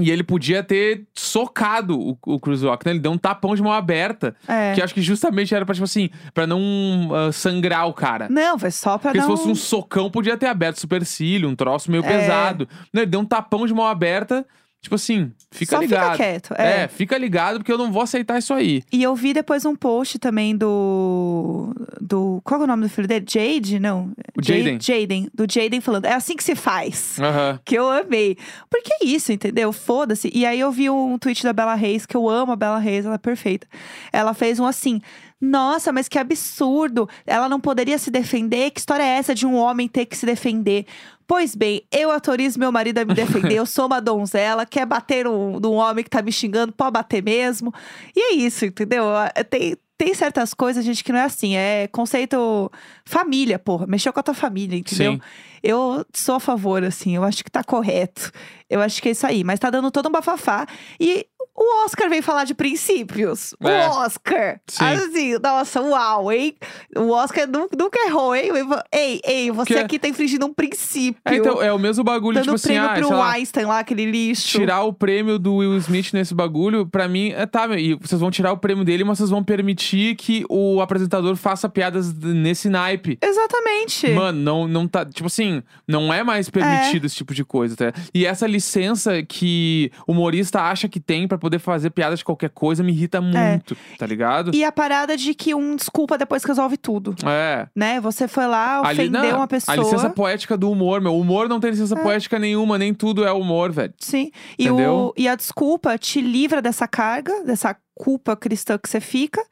E 0.00 0.10
ele 0.10 0.24
podia 0.24 0.60
ter 0.60 1.06
socado 1.14 1.96
o, 1.96 2.18
o 2.26 2.40
Chris 2.40 2.62
Rock, 2.62 2.84
né? 2.84 2.90
Ele 2.90 2.98
deu 2.98 3.12
um 3.12 3.16
tapão 3.16 3.54
de 3.54 3.62
mão 3.62 3.72
aberta. 3.72 4.34
É. 4.48 4.74
Que 4.74 4.82
acho 4.82 4.92
que 4.92 5.00
justamente 5.00 5.54
era 5.54 5.64
pra, 5.64 5.72
tipo 5.72 5.84
assim, 5.84 6.10
pra 6.34 6.48
não 6.48 7.10
ah, 7.14 7.30
sangrar 7.30 7.86
o 7.86 7.92
cara. 7.92 8.28
Não, 8.28 8.58
foi 8.58 8.72
só 8.72 8.98
pra 8.98 9.12
Porque 9.12 9.20
se 9.20 9.26
fosse 9.28 9.46
um... 9.46 9.52
um 9.52 9.54
socão, 9.54 10.10
podia 10.10 10.36
ter 10.36 10.46
aberto 10.46 10.80
supercílio, 10.80 11.48
um 11.48 11.54
troço 11.54 11.92
meio 11.92 12.04
É. 12.04 12.08
pesado. 12.08 12.68
Não, 12.92 13.02
ele 13.02 13.10
deu 13.12 13.20
um 13.20 13.24
tapão 13.24 13.68
de 13.68 13.72
mão 13.72 13.86
aberta. 13.86 14.44
Tipo 14.84 14.96
assim, 14.96 15.32
fica 15.50 15.76
Só 15.76 15.80
ligado. 15.80 16.12
fica 16.12 16.16
quieto. 16.18 16.54
É. 16.58 16.82
É, 16.82 16.88
fica 16.88 17.16
ligado, 17.16 17.56
porque 17.56 17.72
eu 17.72 17.78
não 17.78 17.90
vou 17.90 18.02
aceitar 18.02 18.38
isso 18.38 18.52
aí. 18.52 18.82
E 18.92 19.02
eu 19.02 19.16
vi 19.16 19.32
depois 19.32 19.64
um 19.64 19.74
post 19.74 20.18
também 20.18 20.54
do. 20.54 21.72
do 21.98 22.42
qual 22.44 22.60
é 22.60 22.64
o 22.64 22.66
nome 22.66 22.82
do 22.82 22.88
filho 22.90 23.08
dele? 23.08 23.24
Jade? 23.26 23.78
Não. 23.80 24.12
O 24.38 24.42
Ja- 24.42 24.54
Jaden. 24.58 24.78
Jaden. 24.78 25.28
Do 25.32 25.46
Jaden 25.50 25.80
falando. 25.80 26.04
É 26.04 26.12
assim 26.12 26.36
que 26.36 26.44
se 26.44 26.54
faz. 26.54 27.16
Que 27.64 27.76
eu 27.78 27.88
amei. 27.88 28.36
Porque 28.68 28.92
é 29.00 29.06
isso, 29.06 29.32
entendeu? 29.32 29.72
Foda-se. 29.72 30.30
E 30.34 30.44
aí 30.44 30.60
eu 30.60 30.70
vi 30.70 30.90
um 30.90 31.16
tweet 31.18 31.42
da 31.42 31.54
Bella 31.54 31.74
Reis, 31.74 32.04
que 32.04 32.14
eu 32.14 32.28
amo 32.28 32.52
a 32.52 32.56
Bella 32.56 32.78
Reis, 32.78 33.06
ela 33.06 33.14
é 33.14 33.18
perfeita. 33.18 33.66
Ela 34.12 34.34
fez 34.34 34.60
um 34.60 34.66
assim. 34.66 35.00
Nossa, 35.44 35.92
mas 35.92 36.08
que 36.08 36.18
absurdo! 36.18 37.08
Ela 37.26 37.48
não 37.48 37.60
poderia 37.60 37.98
se 37.98 38.10
defender? 38.10 38.70
Que 38.70 38.80
história 38.80 39.02
é 39.02 39.18
essa 39.18 39.34
de 39.34 39.46
um 39.46 39.54
homem 39.54 39.86
ter 39.86 40.06
que 40.06 40.16
se 40.16 40.24
defender? 40.24 40.86
Pois 41.26 41.54
bem, 41.54 41.82
eu 41.92 42.10
autorizo 42.10 42.58
meu 42.58 42.72
marido 42.72 42.98
a 42.98 43.04
me 43.04 43.14
defender. 43.14 43.54
eu 43.54 43.66
sou 43.66 43.86
uma 43.86 44.00
donzela, 44.00 44.64
quer 44.64 44.86
bater 44.86 45.24
num, 45.24 45.58
num 45.60 45.74
homem 45.74 46.02
que 46.02 46.10
tá 46.10 46.22
me 46.22 46.32
xingando, 46.32 46.72
pode 46.72 46.92
bater 46.92 47.22
mesmo. 47.22 47.72
E 48.16 48.32
é 48.32 48.34
isso, 48.34 48.64
entendeu? 48.64 49.04
Tem, 49.48 49.76
tem 49.96 50.12
certas 50.12 50.52
coisas, 50.52 50.84
gente, 50.84 51.04
que 51.04 51.12
não 51.12 51.18
é 51.18 51.24
assim. 51.24 51.56
É 51.56 51.88
conceito 51.88 52.70
família, 53.04 53.58
porra. 53.58 53.86
Mexeu 53.86 54.12
com 54.12 54.20
a 54.20 54.22
tua 54.22 54.34
família, 54.34 54.76
entendeu? 54.76 55.12
Sim. 55.14 55.20
Eu 55.62 56.04
sou 56.12 56.34
a 56.34 56.40
favor, 56.40 56.84
assim. 56.84 57.16
Eu 57.16 57.24
acho 57.24 57.44
que 57.44 57.50
tá 57.50 57.62
correto. 57.62 58.30
Eu 58.68 58.80
acho 58.82 59.00
que 59.00 59.08
é 59.08 59.12
isso 59.12 59.26
aí. 59.26 59.44
Mas 59.44 59.60
tá 59.60 59.70
dando 59.70 59.90
todo 59.90 60.08
um 60.08 60.12
bafafá. 60.12 60.66
E 60.98 61.26
o 61.56 61.84
Oscar 61.84 62.08
veio 62.08 62.22
falar 62.22 62.44
de 62.44 62.54
princípios. 62.54 63.54
É. 63.60 63.88
O 63.88 63.90
Oscar. 63.92 64.60
Sim. 64.66 64.84
Assim, 64.84 65.38
nossa, 65.42 65.80
uau, 65.80 66.32
hein? 66.32 66.54
O 66.96 67.10
Oscar 67.10 67.46
nu- 67.48 67.68
nunca 67.78 67.98
errou, 68.06 68.34
hein? 68.34 68.50
Ei, 68.92 69.20
ei, 69.24 69.50
você 69.50 69.74
Que- 69.74 69.78
aqui 69.80 69.98
tá 69.98 70.08
infringindo 70.08 70.46
um 70.46 70.52
princípio. 70.52 71.20
É, 71.24 71.36
então, 71.36 71.62
é 71.62 71.72
o 71.72 71.78
mesmo 71.78 72.02
bagulho, 72.02 72.34
Dando 72.36 72.44
tipo 72.44 72.54
assim, 72.56 72.68
prêmio 72.68 72.88
ah, 72.90 72.94
pro 72.94 73.10
lá, 73.10 73.30
Einstein 73.32 73.64
lá, 73.66 73.78
aquele 73.78 74.04
lixo. 74.04 74.48
tirar 74.58 74.82
o 74.82 74.92
prêmio 74.92 75.38
do 75.38 75.56
Will 75.56 75.76
Smith 75.78 76.12
nesse 76.12 76.34
bagulho, 76.34 76.86
pra 76.86 77.06
mim, 77.08 77.30
é 77.30 77.46
tá, 77.46 77.66
meu, 77.68 77.78
e 77.78 77.94
vocês 77.94 78.20
vão 78.20 78.30
tirar 78.30 78.52
o 78.52 78.56
prêmio 78.58 78.84
dele, 78.84 79.04
mas 79.04 79.18
vocês 79.18 79.30
vão 79.30 79.42
permitir 79.44 80.16
que 80.16 80.44
o 80.48 80.80
apresentador 80.80 81.36
faça 81.36 81.68
piadas 81.68 82.12
nesse 82.14 82.68
naipe. 82.68 83.18
Exatamente. 83.22 84.08
Mano, 84.10 84.38
não, 84.40 84.68
não 84.68 84.88
tá. 84.88 85.04
Tipo 85.04 85.26
assim, 85.26 85.62
não 85.86 86.12
é 86.12 86.22
mais 86.22 86.48
permitido 86.50 87.04
esse 87.06 87.16
tipo 87.16 87.34
de 87.34 87.44
coisa, 87.44 87.76
tá? 87.76 87.92
E 88.12 88.26
essa 88.26 88.46
licença 88.46 89.22
que 89.22 89.90
o 90.06 90.12
humorista 90.12 90.60
acha 90.62 90.88
que 90.88 90.98
tem 91.00 91.26
pra 91.28 91.38
poder 91.44 91.58
fazer 91.58 91.90
piada 91.90 92.16
de 92.16 92.24
qualquer 92.24 92.48
coisa 92.48 92.82
me 92.82 92.90
irrita 92.90 93.20
muito, 93.20 93.76
tá 93.98 94.06
ligado? 94.06 94.50
E 94.54 94.64
a 94.64 94.72
parada 94.72 95.14
de 95.14 95.34
que 95.34 95.54
um 95.54 95.76
desculpa 95.76 96.16
depois 96.16 96.42
resolve 96.42 96.78
tudo. 96.78 97.14
É. 97.26 97.68
Né? 97.76 98.00
Você 98.00 98.26
foi 98.26 98.46
lá, 98.46 98.78
Ali, 98.78 99.00
ofendeu 99.00 99.22
não, 99.22 99.36
uma 99.36 99.46
pessoa. 99.46 99.76
A 99.76 99.78
licença 99.78 100.08
poética 100.08 100.56
do 100.56 100.70
humor, 100.70 101.02
meu. 101.02 101.12
O 101.12 101.20
humor 101.20 101.46
não 101.46 101.60
tem 101.60 101.70
licença 101.70 101.94
poética 101.94 102.38
nenhuma, 102.38 102.78
nem 102.78 102.94
tudo 102.94 103.24
é 103.24 103.32
humor, 103.32 103.70
velho. 103.70 103.92
Sim. 103.98 104.30
E, 104.58 104.66
Entendeu? 104.66 104.94
o, 104.94 105.14
e 105.16 105.28
a 105.28 105.34
desculpa 105.34 105.98
te 105.98 106.22
livra 106.22 106.62
dessa 106.62 106.88
carga, 106.88 107.44
dessa 107.44 107.76
culpa 107.94 108.36
cristã 108.36 108.78
que 108.78 108.88
você 108.88 109.00
fica. 109.00 109.42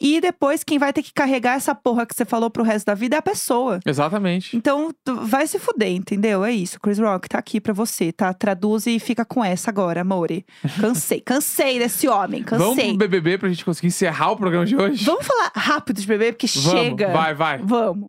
E 0.00 0.20
depois, 0.20 0.62
quem 0.64 0.78
vai 0.78 0.92
ter 0.92 1.02
que 1.02 1.12
carregar 1.12 1.54
essa 1.56 1.74
porra 1.74 2.06
que 2.06 2.14
você 2.14 2.24
falou 2.24 2.50
pro 2.50 2.62
resto 2.62 2.86
da 2.86 2.94
vida 2.94 3.16
é 3.16 3.18
a 3.18 3.22
pessoa. 3.22 3.80
Exatamente. 3.84 4.56
Então, 4.56 4.90
vai 5.22 5.46
se 5.46 5.58
fuder, 5.58 5.90
entendeu? 5.92 6.44
É 6.44 6.52
isso. 6.52 6.80
Chris 6.80 6.98
Rock 6.98 7.28
tá 7.28 7.38
aqui 7.38 7.60
pra 7.60 7.72
você, 7.72 8.12
tá? 8.12 8.32
Traduz 8.32 8.86
e 8.86 8.98
fica 8.98 9.24
com 9.24 9.44
essa 9.44 9.70
agora, 9.70 10.00
amore. 10.02 10.44
Cansei, 10.80 11.20
cansei 11.20 11.78
desse 11.78 12.08
homem, 12.08 12.44
Vamos 12.48 12.76
cansei. 12.76 12.88
pro 12.88 13.08
BBB 13.08 13.38
pra 13.38 13.48
gente 13.48 13.64
conseguir 13.64 13.88
encerrar 13.88 14.32
o 14.32 14.36
programa 14.36 14.64
de 14.66 14.76
hoje? 14.76 15.04
Vamos 15.04 15.26
falar 15.26 15.52
rápido 15.54 16.00
de 16.00 16.06
bebê, 16.06 16.32
porque 16.32 16.46
Vamos, 16.46 16.70
chega. 16.70 17.08
Vai, 17.08 17.34
vai. 17.34 17.58
Vamos. 17.58 18.06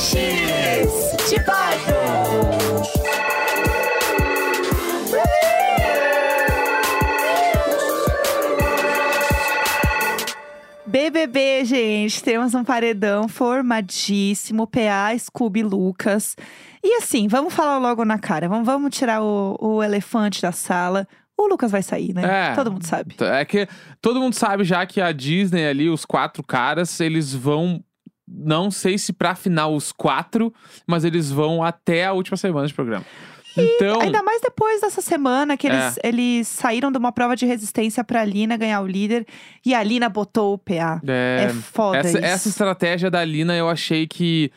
X 0.00 0.90
de 1.28 1.38
BBB, 11.00 11.64
gente, 11.64 12.22
temos 12.22 12.54
um 12.54 12.62
paredão 12.62 13.26
formadíssimo, 13.26 14.66
PA, 14.66 15.16
Scooby, 15.18 15.62
Lucas. 15.62 16.36
E 16.84 16.96
assim, 16.96 17.26
vamos 17.26 17.54
falar 17.54 17.78
logo 17.78 18.04
na 18.04 18.18
cara, 18.18 18.50
vamos, 18.50 18.66
vamos 18.66 18.94
tirar 18.94 19.22
o, 19.22 19.56
o 19.58 19.82
elefante 19.82 20.42
da 20.42 20.52
sala. 20.52 21.08
O 21.38 21.48
Lucas 21.48 21.70
vai 21.70 21.82
sair, 21.82 22.12
né? 22.12 22.50
É. 22.50 22.54
Todo 22.54 22.70
mundo 22.70 22.84
sabe. 22.84 23.16
É 23.18 23.42
que 23.46 23.66
todo 24.02 24.20
mundo 24.20 24.34
sabe 24.34 24.62
já 24.62 24.84
que 24.84 25.00
a 25.00 25.10
Disney 25.10 25.66
ali, 25.66 25.88
os 25.88 26.04
quatro 26.04 26.42
caras, 26.42 27.00
eles 27.00 27.32
vão. 27.32 27.82
Não 28.28 28.70
sei 28.70 28.98
se 28.98 29.10
pra 29.10 29.34
final 29.34 29.74
os 29.74 29.92
quatro, 29.92 30.52
mas 30.86 31.02
eles 31.02 31.30
vão 31.30 31.64
até 31.64 32.04
a 32.04 32.12
última 32.12 32.36
semana 32.36 32.66
de 32.66 32.74
programa. 32.74 33.06
Então. 33.62 34.00
Ainda 34.00 34.22
mais 34.22 34.40
depois 34.40 34.80
dessa 34.80 35.00
semana 35.00 35.56
que 35.56 35.66
eles, 35.66 35.98
eles 36.02 36.48
saíram 36.48 36.90
de 36.90 36.98
uma 36.98 37.12
prova 37.12 37.34
de 37.36 37.46
resistência 37.46 38.02
pra 38.04 38.24
Lina 38.24 38.56
ganhar 38.56 38.80
o 38.80 38.86
líder 38.86 39.26
e 39.64 39.74
a 39.74 39.82
Lina 39.82 40.08
botou 40.08 40.54
o 40.54 40.58
PA. 40.58 41.00
é, 41.06 41.46
É, 41.48 41.48
foda 41.52 41.98
essa, 41.98 42.08
isso. 42.08 42.18
essa 42.18 42.48
estratégia 42.48 43.10
da 43.10 43.24
Lina 43.24 43.56
eu 43.56 43.68
achei 43.68 44.06
que. 44.06 44.50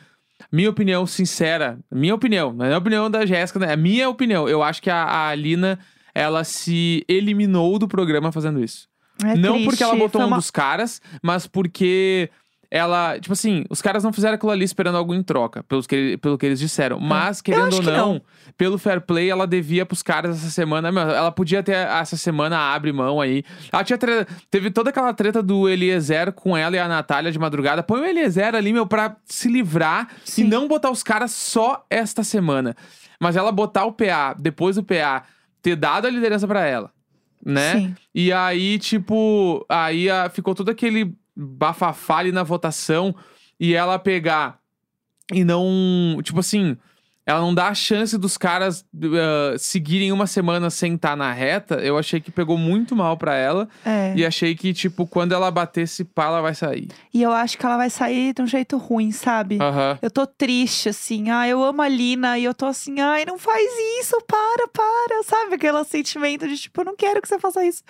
Minha 0.52 0.70
opinião 0.70 1.06
sincera, 1.06 1.78
minha 1.90 2.14
opinião, 2.14 2.52
não 2.52 2.66
é 2.66 2.74
a 2.74 2.78
opinião 2.78 3.10
da 3.10 3.24
Jéssica, 3.24 3.58
né? 3.58 3.72
é 3.72 3.76
minha 3.76 4.08
opinião. 4.08 4.48
Eu 4.48 4.62
acho 4.62 4.80
que 4.82 4.90
a, 4.90 5.28
a 5.28 5.34
Lina, 5.34 5.78
ela 6.14 6.44
se 6.44 7.04
eliminou 7.08 7.78
do 7.78 7.88
programa 7.88 8.30
fazendo 8.30 8.62
isso. 8.62 8.86
É 9.24 9.36
não 9.36 9.54
triste, 9.54 9.66
porque 9.66 9.82
ela 9.82 9.96
botou 9.96 10.22
um 10.22 10.30
dos 10.30 10.50
caras, 10.50 11.00
mas 11.22 11.46
porque 11.46 12.30
ela. 12.74 13.16
Tipo 13.20 13.32
assim, 13.34 13.64
os 13.70 13.80
caras 13.80 14.02
não 14.02 14.12
fizeram 14.12 14.34
aquilo 14.34 14.50
ali 14.50 14.64
esperando 14.64 14.96
algo 14.98 15.14
em 15.14 15.22
troca, 15.22 15.62
pelos 15.62 15.86
que, 15.86 16.16
pelo 16.16 16.36
que 16.36 16.44
eles 16.44 16.58
disseram. 16.58 16.98
Mas, 16.98 17.40
querendo 17.40 17.72
ou 17.74 17.80
que 17.80 17.86
não, 17.86 18.14
não. 18.14 18.22
pelo 18.58 18.76
fair 18.78 19.00
play, 19.00 19.30
ela 19.30 19.46
devia 19.46 19.86
pros 19.86 20.02
caras 20.02 20.38
essa 20.38 20.50
semana. 20.50 20.90
meu, 20.90 21.02
ela 21.02 21.30
podia 21.30 21.62
ter 21.62 21.76
essa 21.76 22.16
semana 22.16 22.58
abre 22.74 22.92
mão 22.92 23.20
aí. 23.20 23.44
Ela 23.72 23.84
tinha 23.84 23.96
tre- 23.96 24.26
teve 24.50 24.72
toda 24.72 24.90
aquela 24.90 25.14
treta 25.14 25.40
do 25.40 25.68
Eliezer 25.68 26.32
com 26.32 26.56
ela 26.56 26.74
e 26.74 26.78
a 26.80 26.88
Natália 26.88 27.30
de 27.30 27.38
madrugada. 27.38 27.80
Põe 27.80 28.00
o 28.00 28.04
Eliezer 28.04 28.56
ali, 28.56 28.72
meu, 28.72 28.88
pra 28.88 29.16
se 29.24 29.48
livrar 29.48 30.08
Sim. 30.24 30.42
e 30.42 30.48
não 30.48 30.66
botar 30.66 30.90
os 30.90 31.04
caras 31.04 31.30
só 31.30 31.86
esta 31.88 32.24
semana. 32.24 32.74
Mas 33.20 33.36
ela 33.36 33.52
botar 33.52 33.84
o 33.84 33.92
PA, 33.92 34.34
depois 34.36 34.74
do 34.74 34.82
PA, 34.82 35.22
ter 35.62 35.76
dado 35.76 36.08
a 36.08 36.10
liderança 36.10 36.48
pra 36.48 36.66
ela. 36.66 36.90
Né? 37.46 37.72
Sim. 37.72 37.94
E 38.12 38.32
aí, 38.32 38.78
tipo, 38.80 39.64
aí 39.68 40.10
ah, 40.10 40.28
ficou 40.28 40.54
todo 40.54 40.70
aquele 40.70 41.14
bafafá 41.36 42.18
ali 42.18 42.32
na 42.32 42.42
votação 42.42 43.14
e 43.58 43.74
ela 43.74 43.98
pegar 43.98 44.58
e 45.32 45.44
não. 45.44 46.20
Tipo 46.22 46.40
assim, 46.40 46.76
ela 47.26 47.40
não 47.40 47.54
dá 47.54 47.68
a 47.68 47.74
chance 47.74 48.18
dos 48.18 48.36
caras 48.36 48.84
ah, 49.02 49.56
seguirem 49.58 50.12
uma 50.12 50.26
semana 50.26 50.68
sem 50.68 50.94
estar 50.94 51.16
na 51.16 51.32
reta. 51.32 51.76
Eu 51.76 51.96
achei 51.96 52.20
que 52.20 52.30
pegou 52.30 52.58
muito 52.58 52.94
mal 52.94 53.16
pra 53.16 53.34
ela. 53.34 53.66
É. 53.84 54.12
E 54.14 54.26
achei 54.26 54.54
que, 54.54 54.74
tipo, 54.74 55.06
quando 55.06 55.32
ela 55.32 55.50
bater 55.50 55.82
esse 55.82 56.04
pá, 56.04 56.26
ela 56.26 56.42
vai 56.42 56.54
sair. 56.54 56.88
E 57.12 57.22
eu 57.22 57.32
acho 57.32 57.56
que 57.56 57.64
ela 57.64 57.78
vai 57.78 57.88
sair 57.88 58.34
de 58.34 58.42
um 58.42 58.46
jeito 58.46 58.76
ruim, 58.76 59.10
sabe? 59.10 59.58
Eu 60.02 60.10
tô 60.10 60.26
triste, 60.26 60.90
assim. 60.90 61.30
Ah, 61.30 61.48
eu 61.48 61.62
amo 61.64 61.80
a 61.80 61.88
Lina. 61.88 62.38
E 62.38 62.44
eu 62.44 62.52
tô 62.52 62.66
assim, 62.66 63.00
ai, 63.00 63.24
não 63.24 63.38
faz 63.38 63.70
isso, 64.00 64.20
para, 64.26 64.68
para. 64.68 65.22
Sabe? 65.24 65.54
Aquele 65.54 65.82
sentimento 65.84 66.46
de, 66.46 66.58
tipo, 66.58 66.82
eu 66.82 66.84
não 66.84 66.96
quero 66.96 67.22
que 67.22 67.28
você 67.28 67.38
faça 67.38 67.64
isso. 67.64 67.82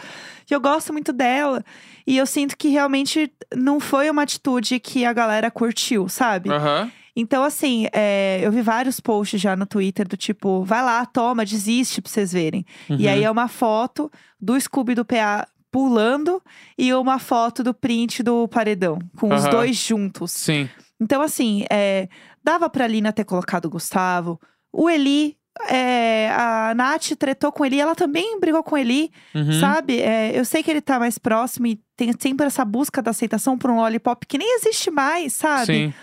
E 0.49 0.55
eu 0.55 0.61
gosto 0.61 0.93
muito 0.93 1.13
dela. 1.13 1.65
E 2.07 2.17
eu 2.17 2.27
sinto 2.27 2.57
que 2.57 2.69
realmente 2.69 3.33
não 3.55 3.81
foi 3.81 4.11
uma 4.11 4.23
atitude 4.23 4.79
que 4.81 5.05
a 5.05 5.13
galera 5.13 5.51
curtiu, 5.51 6.09
sabe? 6.09 6.51
Aham. 6.51 6.91
Então, 7.17 7.45
assim, 7.45 7.87
é, 7.93 8.41
eu 8.43 8.51
vi 8.51 8.61
vários 8.61 8.99
posts 8.99 9.41
já 9.41 9.55
no 9.55 9.67
Twitter 9.67 10.07
do 10.09 10.17
tipo, 10.17 10.65
vai 10.65 10.83
lá, 10.83 11.07
toma, 11.07 11.45
desiste 11.45 12.03
pra 12.03 12.11
vocês 12.11 12.33
verem. 12.33 12.67
E 12.91 12.93
Uhum. 13.07 13.13
aí 13.13 13.23
é 13.25 13.31
uma 13.31 13.47
foto 13.47 14.11
do 14.41 14.61
Scooby 14.61 14.95
do 14.97 15.05
PA 15.05 15.47
pulando 15.71 16.43
e 16.77 16.93
uma 16.93 17.19
foto 17.21 17.63
do 17.63 17.73
print 17.73 18.23
do 18.23 18.47
paredão, 18.49 18.99
com 19.17 19.33
os 19.33 19.43
Aham. 19.43 19.51
dois 19.51 19.77
juntos. 19.77 20.33
Sim. 20.33 20.69
Então, 21.01 21.23
assim, 21.23 21.65
é, 21.71 22.09
dava 22.43 22.69
pra 22.69 22.87
Lina 22.87 23.13
ter 23.13 23.25
colocado 23.25 23.67
o 23.67 23.71
Gustavo. 23.71 24.41
O 24.73 24.91
Eli, 24.91 25.37
é, 25.69 26.31
a 26.33 26.75
Nath 26.75 27.13
tretou 27.19 27.53
com 27.53 27.65
ele, 27.65 27.79
ela 27.79 27.95
também 27.95 28.39
brigou 28.41 28.63
com 28.63 28.77
ele, 28.77 29.11
Uhum. 29.35 29.61
sabe? 29.61 30.01
É, 30.01 30.39
eu 30.39 30.45
sei 30.45 30.63
que 30.63 30.71
ele 30.71 30.81
tá 30.81 30.99
mais 30.99 31.19
próximo 31.19 31.67
e 31.67 31.81
tem 31.97 32.11
sempre 32.19 32.47
essa 32.47 32.65
busca 32.65 33.01
da 33.01 33.11
aceitação 33.13 33.57
por 33.57 33.71
um 33.71 33.77
lollipop 33.77 34.27
que 34.27 34.37
nem 34.39 34.57
existe 34.57 34.91
mais, 34.91 35.33
sabe? 35.35 35.67
Sim. 35.67 35.95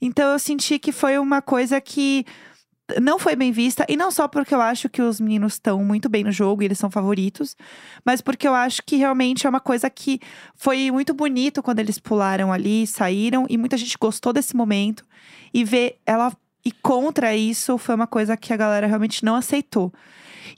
Então 0.00 0.30
eu 0.32 0.38
senti 0.38 0.78
que 0.78 0.92
foi 0.92 1.18
uma 1.18 1.40
coisa 1.42 1.80
que 1.80 2.24
não 3.02 3.18
foi 3.18 3.34
bem 3.36 3.50
vista. 3.52 3.84
E 3.88 3.96
não 3.96 4.10
só 4.10 4.26
porque 4.28 4.54
eu 4.54 4.60
acho 4.60 4.88
que 4.88 5.02
os 5.02 5.20
meninos 5.20 5.54
estão 5.54 5.84
muito 5.84 6.08
bem 6.08 6.24
no 6.24 6.32
jogo 6.32 6.62
e 6.62 6.64
eles 6.66 6.78
são 6.78 6.90
favoritos, 6.90 7.56
mas 8.04 8.20
porque 8.20 8.46
eu 8.48 8.54
acho 8.54 8.82
que 8.86 8.96
realmente 8.96 9.46
é 9.46 9.50
uma 9.50 9.60
coisa 9.60 9.90
que 9.90 10.20
foi 10.54 10.90
muito 10.90 11.12
bonito 11.12 11.62
quando 11.62 11.80
eles 11.80 11.98
pularam 11.98 12.52
ali, 12.52 12.86
saíram, 12.86 13.46
e 13.48 13.58
muita 13.58 13.76
gente 13.76 13.96
gostou 14.00 14.32
desse 14.32 14.54
momento. 14.56 15.04
E 15.52 15.64
ver 15.64 15.98
ela 16.06 16.32
e 16.68 16.72
contra 16.82 17.34
isso 17.34 17.78
foi 17.78 17.94
uma 17.94 18.06
coisa 18.06 18.36
que 18.36 18.52
a 18.52 18.56
galera 18.56 18.86
realmente 18.86 19.24
não 19.24 19.34
aceitou. 19.34 19.90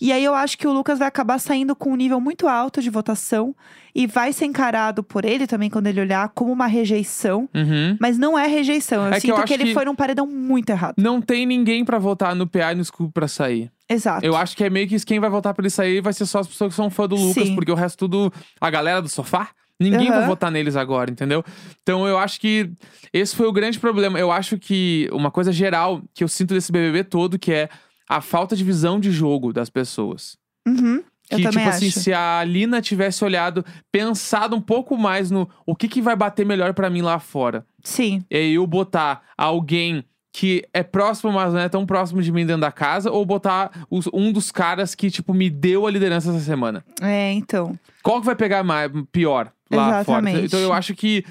E 0.01 0.13
aí 0.13 0.25
eu 0.25 0.35
acho 0.35 0.57
que 0.57 0.67
o 0.67 0.73
Lucas 0.73 0.99
vai 0.99 1.07
acabar 1.07 1.39
saindo 1.39 1.77
com 1.77 1.93
um 1.93 1.97
nível 1.97 2.19
muito 2.21 2.49
alto 2.49 2.81
de 2.81 2.89
votação 2.89 3.55
e 3.95 4.07
vai 4.07 4.33
ser 4.33 4.47
encarado 4.47 5.03
por 5.03 5.25
ele 5.25 5.47
também 5.47 5.69
quando 5.69 5.87
ele 5.89 6.01
olhar 6.01 6.29
como 6.31 6.51
uma 6.51 6.67
rejeição. 6.67 7.49
Uhum. 7.55 7.97
Mas 8.01 8.17
não 8.19 8.39
é 8.39 8.47
rejeição. 8.47 9.05
Eu 9.07 9.13
É 9.13 9.21
que 9.21 9.31
eu 9.31 9.37
sinto 9.37 9.47
que, 9.47 9.53
ele 9.55 9.65
que- 9.67 9.75
foi 9.75 9.85
num 9.85 9.95
paredão 9.95 10.27
muito 10.27 10.71
errado. 10.71 10.95
Não 10.99 11.21
tem 11.21 11.45
ninguém 11.47 11.85
pra 11.85 11.99
votar 11.99 12.35
no 12.35 12.47
PA 12.47 12.73
e 12.73 12.77
no 12.77 12.85
Scooby 12.85 13.13
pra 13.13 13.29
sair. 13.29 13.71
Exato. 13.89 14.25
Eu 14.25 14.35
acho 14.37 14.57
que 14.57 14.65
é 14.65 14.71
meio 14.71 14.89
que 14.89 14.99
quem 15.05 15.21
vai 15.21 15.29
votar 15.31 15.53
pra 15.55 15.63
ele 15.63 15.71
sair 15.71 16.01
vai 16.01 16.13
ser 16.13 16.25
só 16.27 16.39
as 16.39 16.49
pessoas 16.49 16.71
que 16.71 16.77
são 16.77 16.89
fã 16.91 17.07
do 17.07 17.17
Lucas, 17.17 17.45
Sim. 17.49 17.55
porque 17.55 17.71
o 17.71 17.75
resto 17.75 17.99
tudo, 18.09 18.33
a 18.61 18.71
galera 18.71 19.03
do 19.03 19.09
sofá, 19.09 19.49
ninguém 19.81 20.09
Aham. 20.11 20.19
vai 20.19 20.27
votar 20.27 20.51
neles 20.53 20.77
agora, 20.77 21.11
entendeu? 21.11 21.43
Então 21.83 22.07
eu 22.07 22.19
acho 22.19 22.39
que 22.41 22.71
esse 23.13 23.35
foi 23.35 23.47
o 23.47 23.53
grande 23.53 23.79
problema. 23.81 24.19
Eu 24.19 24.31
acho 24.31 24.59
que 24.59 25.09
uma 25.13 25.31
coisa 25.31 25.51
geral 25.51 26.03
que 26.15 26.23
eu 26.23 26.29
sinto 26.29 26.55
desse 26.55 26.71
BBB 26.71 27.05
todo, 27.05 27.39
que 27.39 27.51
é 27.53 27.69
a 28.09 28.21
falta 28.21 28.55
de 28.55 28.63
visão 28.65 29.01
de 29.01 29.11
jogo 29.11 29.53
das 29.53 29.71
pessoas. 29.71 30.37
Uhum, 30.69 31.03
eu 31.31 31.37
Que, 31.39 31.43
também 31.45 31.51
tipo 31.65 31.69
acho. 31.69 31.77
assim, 31.79 31.91
se 31.91 32.13
a 32.13 32.45
Lina 32.45 32.83
tivesse 32.83 33.25
olhado, 33.25 33.65
pensado 33.91 34.55
um 34.55 34.61
pouco 34.61 34.97
mais 34.97 35.31
no 35.31 35.49
o 35.65 35.75
que, 35.75 35.89
que 35.89 36.03
vai 36.03 36.15
bater 36.17 36.45
melhor 36.45 36.75
pra 36.75 36.91
mim 36.91 37.03
lá 37.03 37.19
fora. 37.19 37.65
Sim, 37.83 38.23
E 38.31 38.53
eu 38.55 38.67
botar 38.67 39.23
alguém 39.39 40.05
que 40.33 40.65
é 40.73 40.83
próximo, 40.85 41.33
mas 41.33 41.53
não 41.53 41.61
é 41.61 41.69
tão 41.69 41.85
próximo 41.85 42.23
de 42.23 42.31
mim 42.31 42.47
dentro 42.47 42.61
da 42.61 42.71
casa, 42.71 43.11
ou 43.11 43.25
botar 43.27 43.85
os- 43.91 44.09
um 44.13 44.31
dos 44.31 44.53
caras 44.53 44.95
que, 44.95 45.11
tipo, 45.11 45.35
me 45.35 45.51
deu 45.51 45.87
a 45.87 45.91
liderança 45.91 46.31
essa 46.31 46.39
semana? 46.41 46.85
É, 47.03 47.33
então. 47.33 47.77
Qual 48.03 48.21
que 48.21 48.27
vai 48.27 48.37
pegar 48.37 48.63
mais, 48.63 48.91
pior 49.11 49.51
lá 49.77 50.05
fora? 50.05 50.21
Exatamente. 50.21 50.47
Então 50.47 50.61
eu 50.61 50.73
acho 50.73 50.95
que 50.95 51.25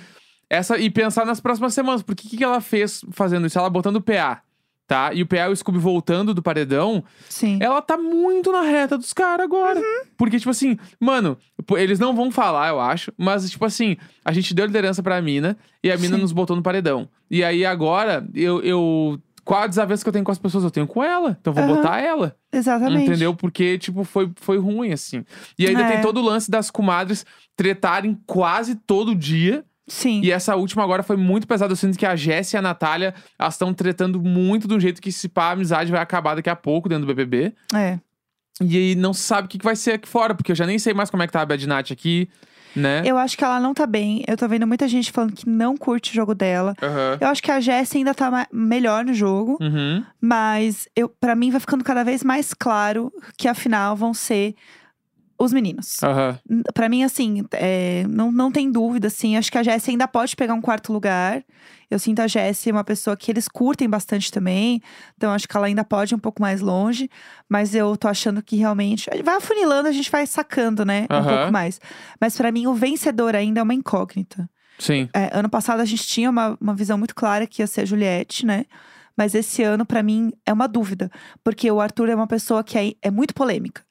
essa. 0.49 0.77
E 0.77 0.89
pensar 0.89 1.25
nas 1.25 1.39
próximas 1.39 1.73
semanas, 1.73 2.01
porque 2.01 2.27
o 2.27 2.29
que, 2.29 2.37
que 2.37 2.43
ela 2.43 2.59
fez 2.59 3.05
fazendo 3.11 3.45
isso? 3.45 3.59
Ela 3.59 3.69
botando 3.69 3.97
o 3.97 4.01
PA, 4.01 4.41
tá? 4.87 5.13
E 5.13 5.21
o 5.21 5.27
PA 5.27 5.47
e 5.47 5.49
o 5.49 5.55
Scooby 5.55 5.77
voltando 5.77 6.33
do 6.33 6.41
paredão, 6.41 7.03
Sim. 7.29 7.59
ela 7.61 7.81
tá 7.81 7.97
muito 7.97 8.51
na 8.51 8.61
reta 8.61 8.97
dos 8.97 9.13
caras 9.13 9.45
agora. 9.45 9.79
Uhum. 9.79 10.05
Porque, 10.17 10.39
tipo 10.39 10.49
assim, 10.49 10.77
mano, 10.99 11.37
eles 11.77 11.99
não 11.99 12.15
vão 12.15 12.31
falar, 12.31 12.69
eu 12.69 12.79
acho, 12.79 13.13
mas, 13.15 13.49
tipo 13.49 13.63
assim, 13.63 13.95
a 14.25 14.33
gente 14.33 14.53
deu 14.53 14.65
liderança 14.65 15.03
pra 15.03 15.21
mina 15.21 15.55
e 15.83 15.91
a 15.91 15.97
mina 15.97 16.15
Sim. 16.15 16.21
nos 16.23 16.31
botou 16.31 16.55
no 16.55 16.63
paredão. 16.63 17.07
E 17.29 17.43
aí 17.43 17.63
agora, 17.63 18.27
eu. 18.33 18.61
eu 18.61 19.19
qual 19.49 19.63
a 19.63 19.67
desavença 19.67 20.03
que 20.03 20.09
eu 20.09 20.13
tenho 20.13 20.23
com 20.23 20.31
as 20.31 20.37
pessoas? 20.37 20.63
Eu 20.63 20.69
tenho 20.69 20.85
com 20.85 21.03
ela. 21.03 21.35
Então 21.41 21.51
eu 21.51 21.55
vou 21.55 21.63
Aham. 21.63 21.75
botar 21.81 21.99
ela. 21.99 22.35
Exatamente. 22.53 23.07
Entendeu? 23.09 23.33
Porque, 23.33 23.79
tipo, 23.79 24.03
foi, 24.03 24.31
foi 24.35 24.59
ruim, 24.59 24.91
assim. 24.91 25.25
E 25.57 25.65
ainda 25.65 25.81
É. 25.81 25.91
tem 25.93 26.01
todo 26.01 26.19
o 26.19 26.23
lance 26.23 26.51
das 26.51 26.69
comadres 26.69 27.25
tretarem 27.57 28.15
quase 28.27 28.75
todo 28.75 29.15
dia. 29.15 29.65
Sim. 29.87 30.21
E 30.23 30.31
essa 30.31 30.55
última 30.55 30.83
agora 30.83 31.01
foi 31.01 31.17
muito 31.17 31.47
pesada. 31.47 31.71
Eu 31.71 31.75
sinto 31.75 31.97
que 31.97 32.05
a 32.05 32.15
Jéssica 32.15 32.57
e 32.57 32.59
a 32.59 32.61
Natália, 32.61 33.11
elas 33.39 33.55
estão 33.55 33.73
tretando 33.73 34.21
muito 34.21 34.71
um 34.71 34.79
jeito 34.79 35.01
que, 35.01 35.11
se 35.11 35.27
pá, 35.27 35.45
a 35.45 35.51
amizade 35.53 35.91
vai 35.91 35.99
acabar 35.99 36.35
daqui 36.35 36.49
a 36.51 36.55
pouco 36.55 36.87
dentro 36.87 37.07
do 37.07 37.15
BBB. 37.15 37.51
É. 37.73 37.97
E 38.61 38.77
aí 38.77 38.93
não 38.93 39.13
se 39.13 39.21
sabe 39.21 39.47
o 39.47 39.49
que, 39.49 39.57
que 39.57 39.65
vai 39.65 39.75
ser 39.75 39.93
aqui 39.93 40.07
fora, 40.07 40.35
porque 40.35 40.51
eu 40.51 40.55
já 40.55 40.67
nem 40.67 40.77
sei 40.77 40.93
mais 40.93 41.09
como 41.09 41.23
é 41.23 41.25
que 41.27 41.33
tá 41.33 41.41
a 41.41 41.45
Bad 41.45 41.65
Nat 41.65 41.91
aqui, 41.91 42.29
né? 42.75 43.01
Eu 43.05 43.17
acho 43.17 43.37
que 43.37 43.43
ela 43.43 43.59
não 43.59 43.73
tá 43.73 43.85
bem. 43.85 44.23
Eu 44.27 44.37
tô 44.37 44.47
vendo 44.47 44.65
muita 44.67 44.87
gente 44.87 45.11
falando 45.11 45.33
que 45.33 45.47
não 45.49 45.75
curte 45.77 46.11
o 46.11 46.13
jogo 46.15 46.33
dela. 46.35 46.75
Aham. 46.81 47.17
Eu 47.19 47.27
acho 47.27 47.41
que 47.43 47.51
a 47.51 47.59
Jessie 47.59 47.97
ainda 47.99 48.13
tá 48.13 48.47
melhor 48.51 49.03
no 49.05 49.13
jogo. 49.13 49.57
Uhum. 49.61 50.03
Mas 50.21 50.87
eu, 50.95 51.09
para 51.09 51.35
mim 51.35 51.51
vai 51.51 51.59
ficando 51.59 51.83
cada 51.83 52.03
vez 52.03 52.23
mais 52.23 52.53
claro 52.53 53.11
que 53.37 53.47
afinal 53.47 53.95
vão 53.95 54.13
ser 54.13 54.55
os 55.37 55.53
meninos. 55.53 55.97
Aham. 56.03 56.37
N- 56.49 56.63
Pra 56.73 56.89
mim, 56.89 57.03
assim, 57.03 57.43
é, 57.53 58.05
não, 58.09 58.31
não 58.31 58.51
tem 58.51 58.69
dúvida, 58.71 59.07
assim. 59.07 59.37
Acho 59.37 59.51
que 59.51 59.57
a 59.57 59.63
Jessie 59.63 59.91
ainda 59.91 60.07
pode 60.07 60.35
pegar 60.35 60.53
um 60.53 60.61
quarto 60.61 60.91
lugar. 60.91 61.43
Eu 61.89 61.97
sinto 61.97 62.19
a 62.19 62.27
Jessie 62.27 62.71
uma 62.71 62.83
pessoa 62.83 63.17
que 63.17 63.31
eles 63.31 63.47
curtem 63.47 63.89
bastante 63.89 64.31
também. 64.31 64.81
Então, 65.17 65.31
acho 65.31 65.47
que 65.47 65.57
ela 65.57 65.67
ainda 65.67 65.83
pode 65.83 66.13
ir 66.13 66.15
um 66.15 66.19
pouco 66.19 66.41
mais 66.41 66.61
longe. 66.61 67.09
Mas 67.47 67.73
eu 67.73 67.97
tô 67.97 68.07
achando 68.07 68.41
que 68.43 68.55
realmente. 68.55 69.09
Vai 69.23 69.37
afunilando, 69.37 69.87
a 69.87 69.91
gente 69.91 70.11
vai 70.11 70.27
sacando, 70.27 70.85
né? 70.85 71.07
Um 71.09 71.23
pouco 71.23 71.51
mais. 71.51 71.81
Mas 72.21 72.37
pra 72.37 72.51
mim, 72.51 72.67
o 72.67 72.73
vencedor 72.73 73.35
ainda 73.35 73.59
é 73.59 73.63
uma 73.63 73.73
incógnita. 73.73 74.49
Sim. 74.77 75.09
É, 75.13 75.29
ano 75.33 75.49
passado 75.49 75.81
a 75.81 75.85
gente 75.85 76.07
tinha 76.07 76.29
uma, 76.29 76.57
uma 76.59 76.73
visão 76.73 76.97
muito 76.97 77.13
clara 77.13 77.45
que 77.45 77.61
ia 77.61 77.67
ser 77.67 77.81
a 77.81 77.85
Juliette, 77.85 78.45
né? 78.45 78.65
Mas 79.19 79.35
esse 79.35 79.61
ano, 79.61 79.85
pra 79.85 80.01
mim, 80.01 80.31
é 80.45 80.53
uma 80.53 80.65
dúvida. 80.65 81.11
Porque 81.43 81.69
o 81.69 81.81
Arthur 81.81 82.07
é 82.07 82.15
uma 82.15 82.25
pessoa 82.25 82.63
que 82.63 82.77
é, 82.77 82.93
é 83.01 83.11
muito 83.11 83.33
polêmica. 83.33 83.81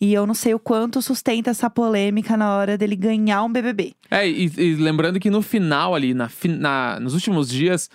E 0.00 0.12
eu 0.12 0.26
não 0.26 0.34
sei 0.34 0.54
o 0.54 0.58
quanto 0.58 1.00
sustenta 1.00 1.50
essa 1.50 1.70
polêmica 1.70 2.36
na 2.36 2.56
hora 2.56 2.76
dele 2.76 2.96
ganhar 2.96 3.44
um 3.44 3.52
BBB. 3.52 3.94
É, 4.10 4.28
e, 4.28 4.50
e 4.58 4.74
lembrando 4.74 5.20
que 5.20 5.30
no 5.30 5.40
final 5.40 5.94
ali, 5.94 6.12
na, 6.14 6.28
na- 6.58 6.98
nos 6.98 7.14
últimos 7.14 7.48
dias, 7.48 7.88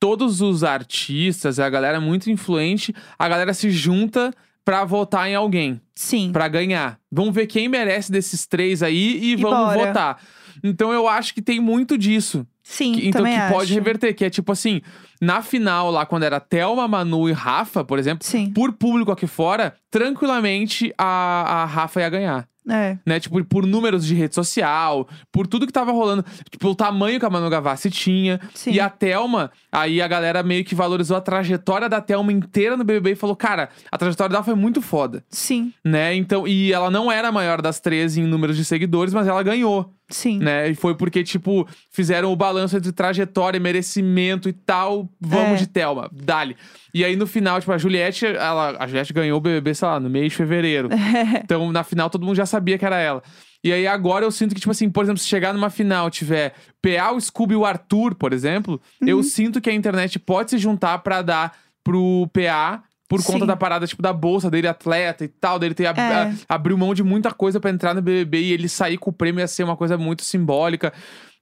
todos 0.00 0.40
os 0.40 0.64
artistas, 0.64 1.60
a 1.60 1.68
galera 1.68 2.00
muito 2.00 2.30
influente, 2.30 2.94
a 3.18 3.28
galera 3.28 3.52
se 3.52 3.70
junta 3.70 4.32
pra 4.64 4.82
votar 4.86 5.28
em 5.28 5.34
alguém, 5.34 5.78
Sim. 5.94 6.32
pra 6.32 6.48
ganhar. 6.48 6.98
Vamos 7.12 7.34
ver 7.34 7.46
quem 7.48 7.68
merece 7.68 8.10
desses 8.10 8.46
três 8.46 8.82
aí 8.82 9.18
e, 9.22 9.32
E 9.32 9.36
vamos 9.36 9.74
bora. 9.74 9.88
votar. 9.88 10.22
Então 10.64 10.90
eu 10.90 11.06
acho 11.06 11.34
que 11.34 11.42
tem 11.42 11.60
muito 11.60 11.98
disso. 11.98 12.46
Sim, 12.72 12.92
Que- 12.92 13.08
então 13.08 13.24
que 13.24 13.30
acho. 13.30 13.52
pode 13.52 13.74
reverter, 13.74 14.14
que 14.14 14.24
é 14.24 14.30
tipo 14.30 14.52
assim, 14.52 14.80
na 15.20 15.42
final 15.42 15.90
lá, 15.90 16.06
quando 16.06 16.22
era 16.22 16.38
Thelma, 16.38 16.86
Manu 16.86 17.28
e 17.28 17.32
Rafa, 17.32 17.84
por 17.84 17.98
exemplo, 17.98 18.24
Sim, 18.24 18.52
por 18.52 18.72
público 18.72 19.10
aqui 19.10 19.26
fora, 19.26 19.74
tranquilamente 19.90 20.92
a, 20.98 21.62
a 21.62 21.64
Rafa 21.64 22.00
ia 22.00 22.08
ganhar. 22.08 22.48
é. 22.68 22.98
Né, 23.06 23.18
tipo, 23.18 23.42
por 23.44 23.66
números 23.66 24.04
de 24.06 24.14
rede 24.14 24.34
social, 24.34 25.08
por 25.32 25.46
tudo 25.46 25.66
que 25.66 25.72
tava 25.72 25.90
rolando, 25.92 26.24
tipo, 26.50 26.68
o 26.68 26.74
tamanho 26.74 27.18
que 27.18 27.24
a 27.26 27.30
Manu 27.30 27.48
Gavassi 27.50 27.90
tinha. 27.90 28.38
Sim. 28.54 28.72
E 28.72 28.78
a 28.80 28.88
Thelma, 28.88 29.50
aí 29.72 30.00
a 30.00 30.06
galera 30.06 30.42
meio 30.42 30.64
que 30.64 30.74
valorizou 30.74 31.16
a 31.16 31.20
trajetória 31.20 31.88
da 31.88 32.00
Thelma 32.00 32.32
inteira 32.32 32.76
no 32.76 32.84
BBB 32.84 33.12
e 33.12 33.16
falou: 33.16 33.34
cara, 33.34 33.70
a 33.90 33.98
trajetória 33.98 34.30
dela 34.30 34.44
foi 34.44 34.54
muito 34.54 34.80
foda, 34.82 35.24
Sim, 35.28 35.72
né? 35.84 36.14
Então, 36.14 36.46
e 36.46 36.72
ela 36.72 36.90
não 36.90 37.10
era 37.10 37.28
a 37.28 37.32
maior 37.32 37.60
das 37.62 37.80
13 37.80 38.20
em 38.20 38.26
números 38.26 38.56
de 38.56 38.64
seguidores, 38.64 39.12
mas 39.14 39.26
ela 39.26 39.42
ganhou, 39.42 39.92
sim. 40.10 40.38
né? 40.38 40.68
E 40.68 40.74
foi 40.74 40.94
porque, 40.94 41.22
tipo, 41.24 41.66
fizeram 41.90 42.32
o 42.32 42.36
balanço 42.36 42.76
entre 42.76 42.92
trajetória 42.92 43.58
merecimento 43.60 44.48
e 44.48 44.52
tal. 44.52 45.08
Vamos 45.20 45.52
É. 45.52 45.56
de 45.56 45.66
Thelma, 45.66 46.10
dale. 46.12 46.56
E 46.92 47.04
aí 47.04 47.16
no 47.16 47.26
final, 47.26 47.58
tipo, 47.60 47.72
a 47.72 47.78
Juliette, 47.78 48.26
ela, 48.26 48.76
a 48.78 48.86
Juliette 48.86 49.12
ganhou 49.12 49.38
o 49.38 49.40
BBB, 49.40 49.74
sei 49.74 49.88
lá, 49.88 49.98
no 50.00 50.10
mês 50.10 50.30
de 50.32 50.36
fevereiro. 50.36 50.88
Então, 51.44 51.70
na 51.72 51.82
final, 51.84 52.08
todo 52.10 52.24
mundo 52.24 52.36
já 52.36 52.46
sabia 52.46 52.76
que 52.78 52.84
era 52.84 52.98
ela. 52.98 53.22
E 53.62 53.72
aí, 53.72 53.86
agora 53.86 54.24
eu 54.24 54.30
sinto 54.30 54.54
que, 54.54 54.60
tipo 54.60 54.70
assim, 54.70 54.88
por 54.88 55.04
exemplo, 55.04 55.18
se 55.20 55.28
chegar 55.28 55.52
numa 55.52 55.68
final, 55.68 56.10
tiver 56.10 56.54
PA, 56.80 57.12
o 57.12 57.20
Scooby 57.20 57.52
e 57.54 57.56
o 57.56 57.64
Arthur, 57.66 58.14
por 58.14 58.32
exemplo, 58.32 58.80
Uhum. 59.02 59.08
eu 59.08 59.22
sinto 59.22 59.60
que 59.60 59.68
a 59.68 59.74
internet 59.74 60.18
pode 60.18 60.50
se 60.50 60.58
juntar 60.58 60.98
pra 61.00 61.20
dar 61.22 61.54
pro 61.84 62.26
PA. 62.32 62.82
Por 63.10 63.24
conta 63.24 63.40
Sim. 63.40 63.46
da 63.46 63.56
parada, 63.56 63.86
tipo, 63.88 64.00
da 64.00 64.12
bolsa 64.12 64.48
dele, 64.48 64.68
atleta 64.68 65.24
e 65.24 65.28
tal, 65.28 65.58
dele 65.58 65.74
ter 65.74 65.86
ab- 65.86 65.98
É. 65.98 66.32
abriu 66.48 66.78
mão 66.78 66.94
de 66.94 67.02
muita 67.02 67.32
coisa 67.32 67.58
pra 67.58 67.68
entrar 67.70 67.92
no 67.92 68.00
BBB 68.00 68.40
e 68.40 68.52
ele 68.52 68.68
sair 68.68 68.96
com 68.96 69.10
o 69.10 69.12
prêmio 69.12 69.40
ia 69.40 69.48
ser 69.48 69.64
uma 69.64 69.76
coisa 69.76 69.98
muito 69.98 70.22
simbólica. 70.22 70.92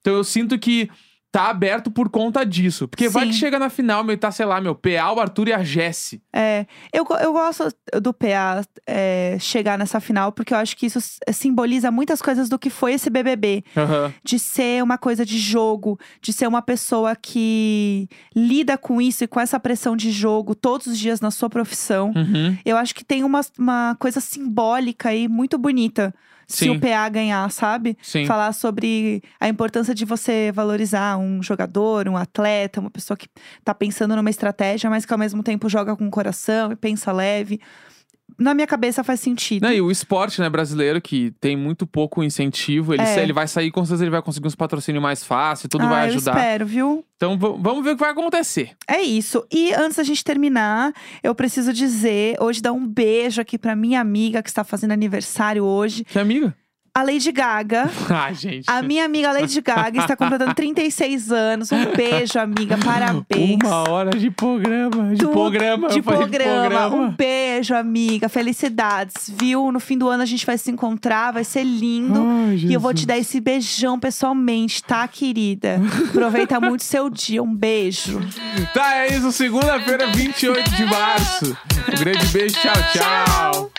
Então 0.01 0.15
eu 0.15 0.25
sinto 0.25 0.59
que 0.59 0.89
tá 1.31 1.49
aberto 1.49 1.91
por 1.91 2.09
conta 2.09 2.45
disso. 2.45 2.89
Porque 2.89 3.09
vai 3.09 3.27
Sim. 3.27 3.31
que 3.31 3.37
chega 3.37 3.59
na 3.59 3.69
final, 3.69 4.03
meu, 4.03 4.17
tá, 4.17 4.31
sei 4.31 4.47
lá, 4.47 4.61
meu, 4.61 4.75
PA, 4.75 5.13
o 5.13 5.21
Arthur 5.21 5.49
e 5.49 5.53
a 5.53 5.63
Jessie. 5.63 6.23
É, 6.33 6.67
eu, 6.93 7.07
eu 7.21 7.33
gosto 7.33 7.69
do 8.01 8.15
PA 8.15 8.63
é, 8.87 9.37
chegar 9.39 9.79
nessa 9.79 10.01
final, 10.01 10.33
porque 10.33 10.55
eu 10.55 10.59
acho 10.59 10.77
que 10.77 10.87
isso 10.87 10.99
simboliza 11.33 11.91
muitas 11.91 12.23
coisas 12.23 12.49
do 12.49 12.59
que 12.59 12.71
foi 12.71 12.95
esse 12.95 13.11
BBB. 13.11 13.65
Aham. 13.77 14.13
de 14.25 14.39
ser 14.39 14.83
uma 14.83 14.99
coisa 14.99 15.25
de 15.25 15.39
jogo, 15.39 15.99
de 16.21 16.33
ser 16.33 16.47
uma 16.47 16.63
pessoa 16.63 17.15
que 17.15 18.09
lida 18.35 18.77
com 18.79 19.01
isso 19.01 19.25
e 19.25 19.27
com 19.27 19.41
essa 19.41 19.61
pressão 19.61 19.97
de 19.97 20.11
jogo 20.11 20.55
todos 20.55 20.87
os 20.87 20.99
dias 20.99 21.21
na 21.21 21.31
sua 21.31 21.51
profissão. 21.51 22.13
Uhum. 22.15 22.57
Eu 22.65 22.77
acho 22.77 22.95
que 22.95 23.05
tem 23.05 23.25
uma, 23.25 23.41
uma 23.59 23.97
coisa 23.99 24.21
simbólica 24.21 25.11
aí 25.11 25.29
muito 25.29 25.59
bonita. 25.59 26.15
Se 26.49 26.65
Sim. 26.65 26.71
o 26.71 26.81
PA 26.81 27.07
ganhar, 27.11 27.51
sabe? 27.51 27.97
Sim. 28.03 28.25
Falar 28.25 28.55
sobre 28.55 29.23
a 29.39 29.49
importância 29.49 29.95
de 29.95 30.07
você 30.07 30.51
valorizar 30.51 31.19
um 31.19 31.43
jogador, 31.43 32.09
um 32.09 32.17
atleta, 32.17 32.81
uma 32.81 32.91
pessoa 32.91 33.19
que 33.19 33.29
tá 33.63 33.75
pensando 33.75 34.17
numa 34.17 34.31
estratégia, 34.31 34.89
mas 34.89 35.05
que 35.05 35.13
ao 35.13 35.19
mesmo 35.19 35.43
tempo 35.43 35.69
joga 35.69 35.95
com 35.95 36.07
o 36.07 36.11
coração 36.11 36.73
e 36.73 36.77
pensa 36.77 37.13
leve. 37.13 37.61
Na 38.39 38.55
minha 38.55 38.67
cabeça 38.67 39.03
faz 39.03 39.19
sentido. 39.21 39.63
Não, 39.65 39.73
e 39.73 39.81
o 39.81 39.91
esporte, 39.91 40.41
né, 40.41 40.49
brasileiro, 40.49 41.01
que 41.01 41.33
tem 41.41 41.57
muito 41.57 41.87
pouco 41.87 42.23
incentivo, 42.23 42.95
ele, 42.95 43.03
É. 43.03 43.21
ele 43.23 43.33
vai 43.33 43.49
sair, 43.49 43.71
com 43.73 43.85
certeza 43.85 44.05
ele 44.05 44.11
vai 44.13 44.23
conseguir 44.23 44.47
uns 44.47 44.55
patrocínios 44.55 45.03
mais 45.03 45.25
fácil, 45.25 45.69
tudo 45.69 45.85
ah, 45.85 45.89
vai 45.89 46.05
eu 46.05 46.11
ajudar. 46.11 46.37
espero, 46.37 46.65
viu? 46.67 47.05
Então 47.17 47.37
vamos 47.37 47.83
ver 47.83 47.91
o 47.91 47.95
que 47.97 48.01
vai 48.01 48.11
acontecer. 48.13 48.71
É 48.87 49.01
isso. 49.01 49.45
E 49.53 49.75
antes 49.75 49.97
da 49.97 50.05
gente 50.05 50.23
terminar, 50.23 50.93
eu 51.23 51.35
preciso 51.35 51.73
dizer, 51.73 52.37
hoje 52.41 52.63
dar 52.63 52.73
um 52.73 52.87
beijo 52.87 53.41
aqui 53.41 53.59
pra 53.59 53.75
minha 53.75 54.01
amiga 54.01 54.41
que 54.43 54.49
está 54.49 54.63
fazendo 54.63 54.93
aniversário 54.93 55.65
hoje, 55.65 56.05
Que 56.05 56.19
amiga? 56.19 56.55
A 56.99 57.03
Lady 57.03 57.31
Gaga. 57.31 57.89
ah, 58.11 58.33
gente. 58.33 58.65
A 58.67 58.83
minha 58.83 59.05
amiga 59.05 59.31
Lady 59.31 59.61
Gaga 59.61 60.01
está 60.01 60.17
completando 60.17 60.53
36 60.53 61.31
anos. 61.31 61.71
Um 61.71 61.85
beijo, 61.95 62.39
amiga. 62.39 62.77
Parabéns. 62.77 63.59
Uma 63.63 63.89
hora 63.89 64.11
de 64.11 64.31
programa. 64.31 65.15
De 65.15 65.19
Tudo 65.19 65.33
programa. 65.33 65.89
De 65.89 65.99
eu 65.99 66.03
falei 66.03 66.29
programa. 66.29 66.87
Um 66.89 67.11
beijo, 67.11 67.75
amiga. 67.75 68.29
Felicidades, 68.29 69.33
viu? 69.39 69.71
No 69.71 69.79
fim 69.79 69.97
do 69.97 70.09
ano 70.09 70.25
a 70.25 70.27
gente 70.27 70.45
vai 70.45 70.59
se 70.59 70.71
encontrar, 70.71 71.33
vai 71.33 71.45
ser 71.45 71.63
lindo. 71.63 72.21
Ai, 72.21 72.57
E 72.57 72.75
eu 72.75 72.81
vou 72.81 72.93
te 72.93 73.07
dar 73.07 73.17
esse 73.17 73.41
beijão 73.41 73.99
pessoalmente, 73.99 74.83
tá, 74.83 75.07
querida? 75.07 75.81
Aproveita 76.09 76.61
muito 76.61 76.83
seu 76.83 77.09
dia. 77.09 77.43
Um 77.43 77.55
beijo. 77.55 78.21
Tá, 78.75 78.97
é 78.97 79.15
isso. 79.15 79.31
Segunda-feira, 79.31 80.09
28 80.09 80.71
de 80.71 80.85
março. 80.85 81.57
Um 81.93 82.03
grande 82.03 82.27
beijo. 82.27 82.57
Tchau, 82.57 82.75
tchau. 82.93 83.78